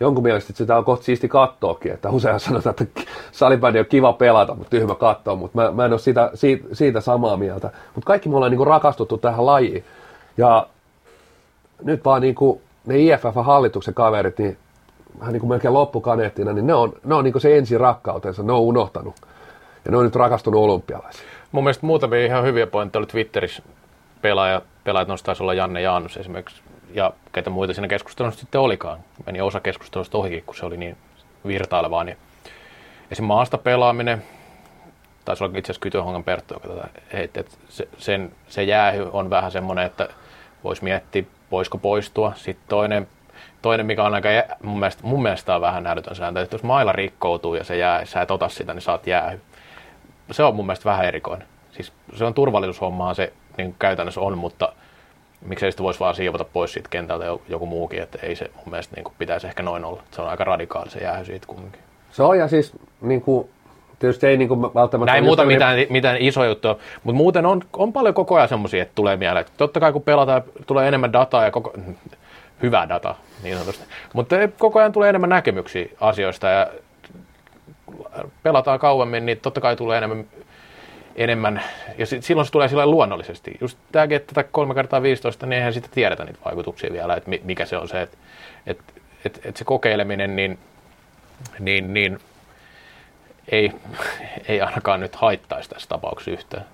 Jonkun 0.00 0.22
mielestä 0.22 0.52
sitä 0.52 0.76
on 0.76 0.84
kohta 0.84 1.04
siisti 1.04 1.28
kattoakin, 1.28 1.92
että 1.92 2.10
usein 2.10 2.40
sanotaan, 2.40 2.74
että 2.80 3.00
salibändi 3.32 3.78
on 3.78 3.86
kiva 3.86 4.12
pelata, 4.12 4.54
mutta 4.54 4.70
tyhmä 4.70 4.94
katsoa, 4.94 5.36
mutta 5.36 5.58
mä, 5.62 5.70
mä 5.70 5.84
en 5.84 5.92
ole 5.92 5.98
siitä, 5.98 6.30
siitä, 6.34 6.68
siitä 6.72 7.00
samaa 7.00 7.36
mieltä. 7.36 7.70
Mutta 7.94 8.06
kaikki 8.06 8.28
me 8.28 8.36
ollaan 8.36 8.50
niinku 8.50 8.64
rakastuttu 8.64 9.18
tähän 9.18 9.46
lajiin. 9.46 9.84
Ja 10.36 10.66
nyt 11.82 12.04
vaan 12.04 12.22
niinku 12.22 12.60
ne 12.86 12.94
IFF-hallituksen 12.98 13.94
kaverit, 13.94 14.38
niin 14.38 14.56
vähän 15.20 15.32
niin 15.32 15.40
kuin 15.40 15.50
melkein 15.50 15.74
loppukaneettina, 15.74 16.52
niin 16.52 16.66
ne 16.66 16.74
on, 16.74 16.92
ne 17.04 17.14
on 17.14 17.24
niinku 17.24 17.40
se 17.40 17.58
ensi 17.58 17.78
rakkautensa, 17.78 18.42
ne 18.42 18.52
on 18.52 18.60
unohtanut. 18.60 19.14
Ja 19.84 19.90
ne 19.90 19.96
on 19.96 20.04
nyt 20.04 20.16
rakastunut 20.16 20.60
olympialaisiin. 20.60 21.28
Mun 21.52 21.64
mielestä 21.64 21.86
muutamia 21.86 22.26
ihan 22.26 22.44
hyviä 22.44 22.66
pointteja 22.66 23.00
oli 23.00 23.06
Twitterissä 23.06 23.62
pelaaja, 24.22 24.62
pelaajat 24.84 25.08
noissa 25.08 25.26
taisi 25.26 25.42
olla 25.42 25.54
Janne 25.54 25.80
Jaanus 25.80 26.16
esimerkiksi, 26.16 26.62
ja 26.94 27.12
ketä 27.32 27.50
muita 27.50 27.74
siinä 27.74 27.88
keskustelussa 27.88 28.40
sitten 28.40 28.60
olikaan. 28.60 28.98
Meni 29.26 29.40
osa 29.40 29.60
keskustelusta 29.60 30.18
ohikin, 30.18 30.42
kun 30.44 30.54
se 30.54 30.66
oli 30.66 30.76
niin 30.76 30.96
virtailevaa. 31.46 32.04
Niin 32.04 32.16
esim. 33.10 33.24
maasta 33.24 33.58
pelaaminen, 33.58 34.22
taisi 35.24 35.44
olla 35.44 35.58
itse 35.58 35.72
asiassa 35.72 35.82
Kytöhongan 35.82 36.24
Perttu, 36.24 36.54
joka 36.54 36.68
tätä 36.68 36.88
heitti, 37.12 37.40
että 37.40 37.52
se, 37.68 37.88
sen, 37.98 38.32
se 38.48 38.62
jäähy 38.62 39.10
on 39.12 39.30
vähän 39.30 39.52
semmoinen, 39.52 39.86
että 39.86 40.08
voisi 40.64 40.84
miettiä, 40.84 41.22
voisiko 41.50 41.78
poistua. 41.78 42.32
Sitten 42.36 42.68
toinen, 42.68 43.08
toinen 43.62 43.86
mikä 43.86 44.04
on 44.04 44.14
aika, 44.14 44.28
mun 44.62 44.78
mielestä, 44.78 45.02
mun 45.06 45.22
mielestä 45.22 45.54
on 45.54 45.60
vähän 45.60 45.86
älytön 45.86 46.16
sääntö, 46.16 46.42
että 46.42 46.54
jos 46.54 46.62
mailla 46.62 46.92
rikkoutuu 46.92 47.54
ja 47.54 47.64
se 47.64 47.76
jää, 47.76 48.04
sä 48.04 48.22
et 48.22 48.30
ota 48.30 48.48
sitä, 48.48 48.74
niin 48.74 48.82
saat 48.82 49.06
jäähy 49.06 49.40
se 50.30 50.42
on 50.42 50.56
mun 50.56 50.66
mielestä 50.66 50.84
vähän 50.84 51.06
erikoinen. 51.06 51.48
Siis 51.70 51.92
se 52.14 52.24
on 52.24 52.34
turvallisuushommaa 52.34 53.14
se 53.14 53.32
niin 53.56 53.74
käytännössä 53.78 54.20
on, 54.20 54.38
mutta 54.38 54.72
miksei 55.46 55.70
sitä 55.72 55.82
voisi 55.82 56.00
vaan 56.00 56.14
siivota 56.14 56.44
pois 56.44 56.72
siitä 56.72 56.88
kentältä 56.88 57.24
jo- 57.24 57.42
joku 57.48 57.66
muukin, 57.66 58.02
että 58.02 58.18
ei 58.22 58.36
se 58.36 58.50
mun 58.56 58.70
mielestä 58.70 58.96
niin 58.96 59.14
pitäisi 59.18 59.46
ehkä 59.46 59.62
noin 59.62 59.84
olla. 59.84 60.02
Se 60.10 60.22
on 60.22 60.28
aika 60.28 60.44
radikaali 60.44 60.90
se 60.90 60.98
jäähy 60.98 61.24
siitä 61.24 61.46
kumminkin. 61.46 61.80
Se 62.10 62.22
on 62.22 62.38
ja 62.38 62.48
siis 62.48 62.72
niin 63.00 63.20
kuin, 63.20 63.48
tietysti 63.98 64.26
ei 64.26 64.36
niin 64.36 64.48
kuin 64.48 64.62
välttämättä... 64.62 65.12
Näin 65.12 65.24
muuta 65.24 65.44
mitään, 65.44 65.78
mitään 65.90 66.16
iso 66.20 66.44
juttu, 66.44 66.68
mutta 67.02 67.16
muuten 67.16 67.46
on, 67.46 67.62
on 67.72 67.92
paljon 67.92 68.14
koko 68.14 68.36
ajan 68.36 68.48
semmoisia, 68.48 68.82
että 68.82 68.94
tulee 68.94 69.16
mieleen. 69.16 69.40
Että 69.40 69.52
totta 69.56 69.80
kai 69.80 69.92
kun 69.92 70.02
pelataan, 70.02 70.42
tulee 70.66 70.88
enemmän 70.88 71.12
dataa 71.12 71.44
ja 71.44 71.50
koko, 71.50 71.72
hyvää 72.62 72.88
dataa 72.88 73.18
niin 73.42 73.54
sanotusti, 73.54 73.84
mutta 74.12 74.36
koko 74.58 74.78
ajan 74.78 74.92
tulee 74.92 75.08
enemmän 75.08 75.30
näkemyksiä 75.30 75.86
asioista 76.00 76.48
ja 76.48 76.66
pelataan 78.42 78.78
kauemmin, 78.78 79.26
niin 79.26 79.40
totta 79.40 79.60
kai 79.60 79.76
tulee 79.76 79.98
enemmän, 79.98 80.26
enemmän 81.16 81.62
ja 81.98 82.06
sit, 82.06 82.24
silloin 82.24 82.46
se 82.46 82.52
tulee 82.52 82.68
sillä 82.68 82.86
luonnollisesti. 82.86 83.52
Just 83.60 83.78
tämäkin, 83.92 84.16
että 84.16 84.34
tätä 84.34 84.48
3 84.52 84.74
kertaa 84.74 85.02
15, 85.02 85.46
niin 85.46 85.56
eihän 85.56 85.72
sitä 85.72 85.88
tiedetä 85.90 86.24
niitä 86.24 86.38
vaikutuksia 86.44 86.92
vielä, 86.92 87.14
että 87.14 87.30
mi- 87.30 87.42
mikä 87.44 87.64
se 87.64 87.76
on 87.76 87.88
se, 87.88 88.02
että 88.02 88.16
että 88.66 88.84
että, 89.24 89.40
että 89.44 89.58
se 89.58 89.64
kokeileminen, 89.64 90.36
niin, 90.36 90.58
niin, 91.58 91.94
niin 91.94 92.18
ei, 93.48 93.72
ei 94.48 94.60
ainakaan 94.60 95.00
nyt 95.00 95.16
haittaisi 95.16 95.70
tässä 95.70 95.88
tapauksessa 95.88 96.30
yhtään. 96.30 96.64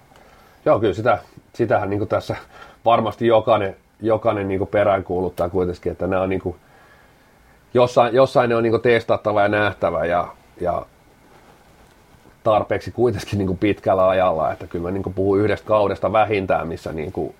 Joo, 0.64 0.80
kyllä 0.80 0.95
sitä, 0.95 1.18
sitähän 1.53 1.91
niin 1.91 2.09
tässä 2.09 2.36
varmasti 2.84 3.26
jokainen, 3.26 3.76
jokainen 4.01 4.49
niin 4.49 4.66
peräänkuuluttaa 4.66 5.49
kuitenkin, 5.49 5.93
että 5.93 6.07
nämä 6.07 6.22
on 6.22 6.28
niin 6.28 6.41
kuin, 6.41 6.57
jossain, 7.74 8.14
jossain 8.14 8.51
ne 8.51 8.57
on 8.57 8.62
niin 8.62 8.82
testattava 8.82 9.43
ja 9.43 9.49
nähtävä 9.49 10.05
ja, 10.05 10.28
ja 10.61 10.86
tarpeeksi 12.45 12.91
kuitenkin 12.91 13.39
niin 13.39 13.47
kuin 13.47 13.59
pitkällä 13.59 14.09
ajalla, 14.09 14.53
että 14.53 14.66
kyllä 14.66 14.82
mä 14.82 14.91
niin 14.91 15.03
kuin 15.03 15.14
puhun 15.14 15.41
yhdestä 15.41 15.66
kaudesta 15.66 16.12
vähintään, 16.12 16.68
missä 16.68 16.93
niin 16.93 17.12
kuin 17.12 17.34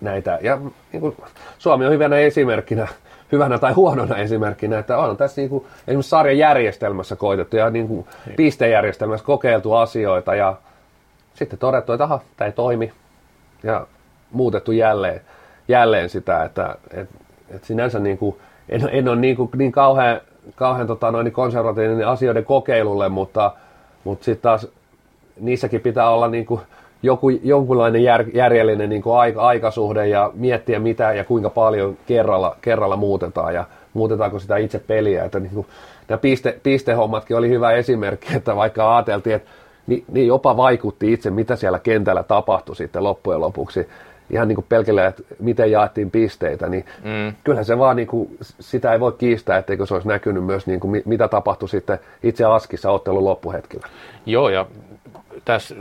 näitä, 0.00 0.38
ja 0.42 0.60
niin 0.92 1.00
kuin 1.00 1.16
Suomi 1.58 1.86
on 1.86 1.92
hyvänä 1.92 2.16
esimerkkinä, 2.16 2.88
hyvänä 3.32 3.58
tai 3.58 3.72
huonona 3.72 4.16
esimerkkinä, 4.16 4.78
että 4.78 4.98
on 4.98 5.16
tässä 5.16 5.40
niin 5.40 5.50
kuin, 5.50 5.64
esimerkiksi 5.88 6.10
sarjan 6.10 6.38
järjestelmässä 6.38 7.16
koitettu 7.16 7.56
ja 7.56 7.70
niin. 7.70 7.88
kuin 7.88 8.06
pistejärjestelmässä 8.36 9.26
kokeiltu 9.26 9.72
asioita 9.72 10.34
ja 10.34 10.56
sitten 11.34 11.58
todettu, 11.58 11.92
että 11.92 12.04
aha, 12.04 12.20
tämä 12.36 12.46
ei 12.46 12.52
toimi 12.52 12.92
ja 13.62 13.86
muutettu 14.30 14.72
jälleen, 14.72 15.20
jälleen 15.68 16.08
sitä, 16.08 16.44
että 16.44 16.76
et, 16.90 17.08
et 17.50 17.64
sinänsä 17.64 17.98
niin 17.98 18.18
kuin, 18.18 18.36
en, 18.68 18.88
en 18.92 19.08
ole 19.08 19.16
niin, 19.16 19.36
kuin, 19.36 19.50
niin 19.56 19.72
kauhean, 19.72 20.20
kauhean 20.54 20.86
tota, 20.86 21.10
noin 21.10 21.32
konservatiivinen 21.32 22.08
asioiden 22.08 22.44
kokeilulle, 22.44 23.08
mutta, 23.08 23.52
mutta 24.04 24.24
sitten 24.24 24.42
taas 24.42 24.68
niissäkin 25.40 25.80
pitää 25.80 26.10
olla 26.10 26.28
niin 26.28 26.46
kuin 26.46 26.60
joku, 27.02 27.28
jonkunlainen 27.28 28.02
jär, 28.02 28.24
järjellinen 28.34 28.88
niin 28.88 29.02
kuin 29.02 29.16
aika, 29.16 29.42
aikasuhde 29.42 30.06
ja 30.06 30.30
miettiä 30.34 30.78
mitä 30.78 31.12
ja 31.12 31.24
kuinka 31.24 31.50
paljon 31.50 31.96
kerralla, 32.06 32.56
kerralla 32.60 32.96
muutetaan 32.96 33.54
ja 33.54 33.64
muutetaanko 33.94 34.38
sitä 34.38 34.56
itse 34.56 34.78
peliä. 34.78 35.24
Että 35.24 35.40
niin 35.40 35.54
kuin, 35.54 35.66
nämä 36.08 36.18
piste, 36.18 36.58
pistehommatkin 36.62 37.36
oli 37.36 37.48
hyvä 37.48 37.72
esimerkki, 37.72 38.36
että 38.36 38.56
vaikka 38.56 38.96
ajateltiin, 38.96 39.36
että 39.36 39.50
niin, 39.86 40.04
niin 40.12 40.26
jopa 40.26 40.56
vaikutti 40.56 41.12
itse, 41.12 41.30
mitä 41.30 41.56
siellä 41.56 41.78
kentällä 41.78 42.22
tapahtui 42.22 42.76
sitten 42.76 43.04
loppujen 43.04 43.40
lopuksi. 43.40 43.88
Ihan 44.30 44.48
niin 44.48 44.56
kuin 44.56 44.66
pelkällä, 44.68 45.06
että 45.06 45.22
miten 45.38 45.70
jaettiin 45.70 46.10
pisteitä, 46.10 46.68
niin 46.68 46.84
mm. 47.04 47.34
kyllähän 47.44 47.64
se 47.64 47.78
vaan, 47.78 47.96
niin 47.96 48.08
kuin, 48.08 48.38
sitä 48.60 48.92
ei 48.92 49.00
voi 49.00 49.12
kiistää, 49.12 49.58
etteikö 49.58 49.86
se 49.86 49.94
olisi 49.94 50.08
näkynyt 50.08 50.44
myös, 50.44 50.66
niin 50.66 50.80
kuin, 50.80 50.90
mi- 50.90 51.02
mitä 51.04 51.28
tapahtui 51.28 51.68
sitten 51.68 51.98
itse 52.22 52.44
Askissa 52.44 52.90
ottelun 52.90 53.24
loppuhetkellä. 53.24 53.86
Joo, 54.26 54.48
ja 54.48 54.66
tässä 55.44 55.74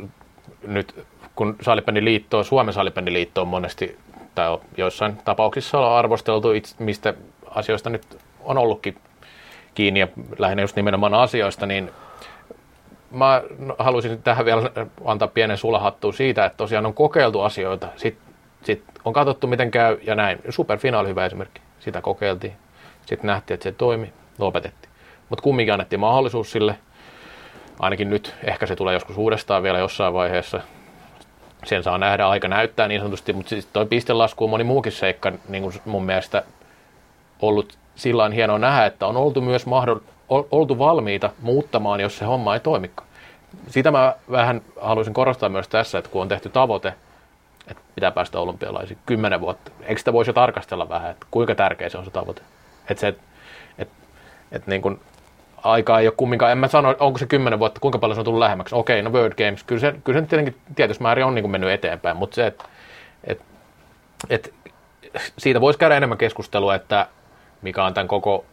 nyt 0.68 1.06
kun 1.36 1.56
salibändiliitto, 1.62 2.44
Suomen 2.44 2.74
salibändiliitto 2.74 3.42
on 3.42 3.48
monesti, 3.48 3.98
tai 4.36 4.50
on 4.50 4.62
joissain 4.78 5.18
tapauksissa 5.26 5.80
on 5.80 5.98
arvosteltu, 5.98 6.52
itse, 6.52 6.76
mistä 6.80 7.14
asioista 7.50 7.90
nyt 7.90 8.18
on 8.44 8.58
ollutkin 8.58 8.98
kiinni, 9.76 10.00
ja 10.00 10.08
lähinnä 10.38 10.64
just 10.64 10.76
nimenomaan 10.76 11.14
asioista, 11.14 11.66
niin 11.66 11.92
mä 13.12 13.42
haluaisin 13.80 14.22
tähän 14.24 14.46
vielä 14.46 14.72
antaa 15.06 15.28
pienen 15.28 15.58
sulahattuun 15.58 16.14
siitä, 16.14 16.46
että 16.46 16.58
tosiaan 16.58 16.86
on 16.86 16.94
kokeiltu 16.94 17.42
asioita, 17.42 17.88
sitten 18.66 18.94
sit 18.94 19.02
on 19.06 19.14
katsottu 19.14 19.48
miten 19.48 19.72
käy 19.72 19.98
ja 20.04 20.16
näin. 20.16 20.40
Superfinaali 20.50 21.10
hyvä 21.10 21.26
esimerkki, 21.26 21.62
sitä 21.80 22.02
kokeiltiin, 22.02 22.54
sitten 23.06 23.28
nähtiin, 23.28 23.56
että 23.56 23.64
se 23.64 23.72
toimi, 23.72 24.14
lopetettiin. 24.38 24.94
Mutta 25.30 25.44
kumminkin 25.44 25.74
annettiin 25.74 26.00
mahdollisuus 26.00 26.52
sille, 26.52 26.76
ainakin 27.80 28.10
nyt, 28.10 28.36
ehkä 28.44 28.66
se 28.66 28.76
tulee 28.76 28.94
joskus 28.94 29.18
uudestaan 29.18 29.64
vielä 29.64 29.80
jossain 29.80 30.14
vaiheessa. 30.14 30.62
Sen 31.66 31.84
saa 31.84 31.98
nähdä, 31.98 32.28
aika 32.28 32.48
näyttää 32.48 32.88
niin 32.88 33.02
sanotusti, 33.02 33.34
mutta 33.34 33.50
siis 33.50 33.66
toi 33.66 33.86
pistelasku 33.86 34.44
on 34.44 34.50
moni 34.50 34.64
muukin 34.64 34.92
seikka 34.92 35.32
niin 35.50 35.64
kuin 35.64 35.74
mun 35.86 36.06
mielestä 36.06 36.44
ollut 37.42 37.78
sillä 37.96 38.30
hienoa 38.30 38.60
nähdä, 38.60 38.86
että 38.86 39.08
on 39.08 39.18
oltu 39.18 39.42
myös 39.42 39.66
mahdoll- 39.66 40.04
ol- 40.30 40.44
oltu 40.52 40.80
valmiita 40.80 41.30
muuttamaan, 41.42 42.00
jos 42.00 42.18
se 42.18 42.26
homma 42.26 42.54
ei 42.54 42.60
toimikaan. 42.60 43.08
sitä 43.68 43.92
mä 43.92 44.16
vähän 44.32 44.62
haluaisin 44.82 45.14
korostaa 45.14 45.50
myös 45.50 45.68
tässä, 45.68 45.98
että 45.98 46.12
kun 46.12 46.22
on 46.22 46.28
tehty 46.28 46.50
tavoite, 46.50 46.94
että 47.68 47.84
pitää 47.96 48.12
päästä 48.12 48.40
olympialaisiin 48.40 48.98
kymmenen 49.06 49.42
vuotta, 49.42 49.72
eikö 49.82 50.00
sitä 50.00 50.14
voisi 50.14 50.30
jo 50.30 50.34
tarkastella 50.34 50.90
vähän, 50.90 51.12
että 51.12 51.28
kuinka 51.32 51.56
tärkeä 51.56 51.90
se 51.90 51.98
on 51.98 52.06
se 52.06 52.12
tavoite? 52.12 52.42
Että 52.90 53.02
se, 53.02 53.08
että 53.08 53.24
et, 53.78 53.90
et 54.52 54.68
niin 54.68 54.82
kuin 54.82 55.00
aikaa 55.64 56.00
ei 56.00 56.08
ole 56.08 56.14
kumminkaan, 56.18 56.52
en 56.52 56.58
mä 56.58 56.68
sano, 56.68 56.96
onko 57.00 57.20
se 57.20 57.26
kymmenen 57.26 57.60
vuotta, 57.60 57.80
kuinka 57.80 58.00
paljon 58.00 58.16
se 58.16 58.22
on 58.22 58.26
tullut 58.26 58.40
lähemmäksi. 58.40 58.76
Okei, 58.76 59.02
no 59.02 59.12
World 59.12 59.34
Games, 59.46 59.64
kyllä 59.64 59.82
se, 59.82 59.96
kyllä 60.04 60.20
se 60.20 60.26
tietenkin 60.26 60.56
tietysti 60.76 61.04
määrin 61.04 61.26
on 61.26 61.36
niin 61.36 61.44
kuin 61.44 61.52
mennyt 61.52 61.70
eteenpäin, 61.70 62.18
mutta 62.18 62.36
se, 62.36 62.48
että 62.48 62.66
et, 63.24 63.42
et, 64.30 64.54
siitä 65.38 65.62
voisi 65.62 65.80
käydä 65.80 65.98
enemmän 65.98 66.18
keskustelua, 66.18 66.76
että 66.76 67.08
mikä 67.62 67.84
on 67.84 67.94
tämän 67.94 68.08
koko 68.08 68.46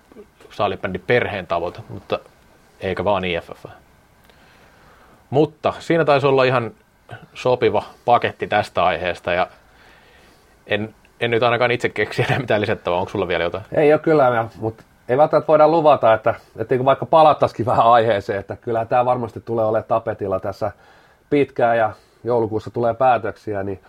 saalibändin 0.50 1.04
perheen 1.06 1.46
tavoite, 1.46 1.80
mutta 1.88 2.18
eikä 2.80 3.04
vaan 3.04 3.24
IFF. 3.24 3.64
Mutta 5.30 5.74
siinä 5.78 6.04
taisi 6.04 6.26
olla 6.26 6.44
ihan 6.44 6.70
sopiva 7.34 7.82
paketti 8.04 8.46
tästä 8.46 8.84
aiheesta 8.84 9.32
ja 9.32 9.46
en, 10.66 10.94
en 11.20 11.30
nyt 11.30 11.42
ainakaan 11.42 11.70
itse 11.70 11.88
keksi 11.88 12.22
enää 12.22 12.38
mitään 12.38 12.60
lisättävää. 12.60 12.98
Onko 12.98 13.10
sulla 13.10 13.28
vielä 13.28 13.44
jotain? 13.44 13.64
Ei 13.72 13.92
ole 13.92 14.00
kyllä, 14.00 14.48
mutta 14.56 14.84
ei 15.08 15.16
välttämättä 15.16 15.48
voida 15.48 15.68
luvata, 15.68 16.14
että, 16.14 16.34
että 16.56 16.84
vaikka 16.84 17.06
palattaisikin 17.06 17.66
vähän 17.66 17.86
aiheeseen, 17.86 18.40
että 18.40 18.56
kyllä 18.56 18.84
tämä 18.84 19.04
varmasti 19.04 19.40
tulee 19.40 19.64
olemaan 19.64 19.88
tapetilla 19.88 20.40
tässä 20.40 20.72
pitkään 21.30 21.78
ja 21.78 21.92
joulukuussa 22.24 22.70
tulee 22.70 22.94
päätöksiä, 22.94 23.62
niin 23.62 23.80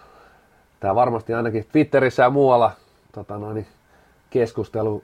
tämä 0.79 0.95
varmasti 0.95 1.33
ainakin 1.33 1.67
Twitterissä 1.71 2.23
ja 2.23 2.29
muualla 2.29 2.71
tota 3.11 3.37
noin, 3.37 3.67
keskustelu 4.29 5.03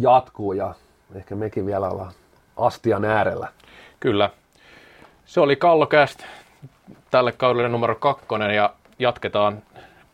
jatkuu 0.00 0.52
ja 0.52 0.74
ehkä 1.14 1.34
mekin 1.34 1.66
vielä 1.66 1.88
ollaan 1.88 2.12
astian 2.56 3.04
äärellä. 3.04 3.48
Kyllä. 4.00 4.30
Se 5.26 5.40
oli 5.40 5.56
Kallokäst 5.56 6.24
tälle 7.10 7.32
kaudelle 7.32 7.68
numero 7.68 7.94
kakkonen 7.94 8.54
ja 8.54 8.74
jatketaan 8.98 9.62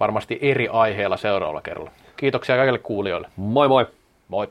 varmasti 0.01 0.39
eri 0.43 0.69
aiheella 0.73 1.17
seuraavalla 1.17 1.61
kerralla. 1.61 1.91
Kiitoksia 2.17 2.57
kaikille 2.57 2.79
kuulijoille. 2.79 3.29
Moi 3.37 3.69
moi! 3.69 3.87
Moi! 4.29 4.49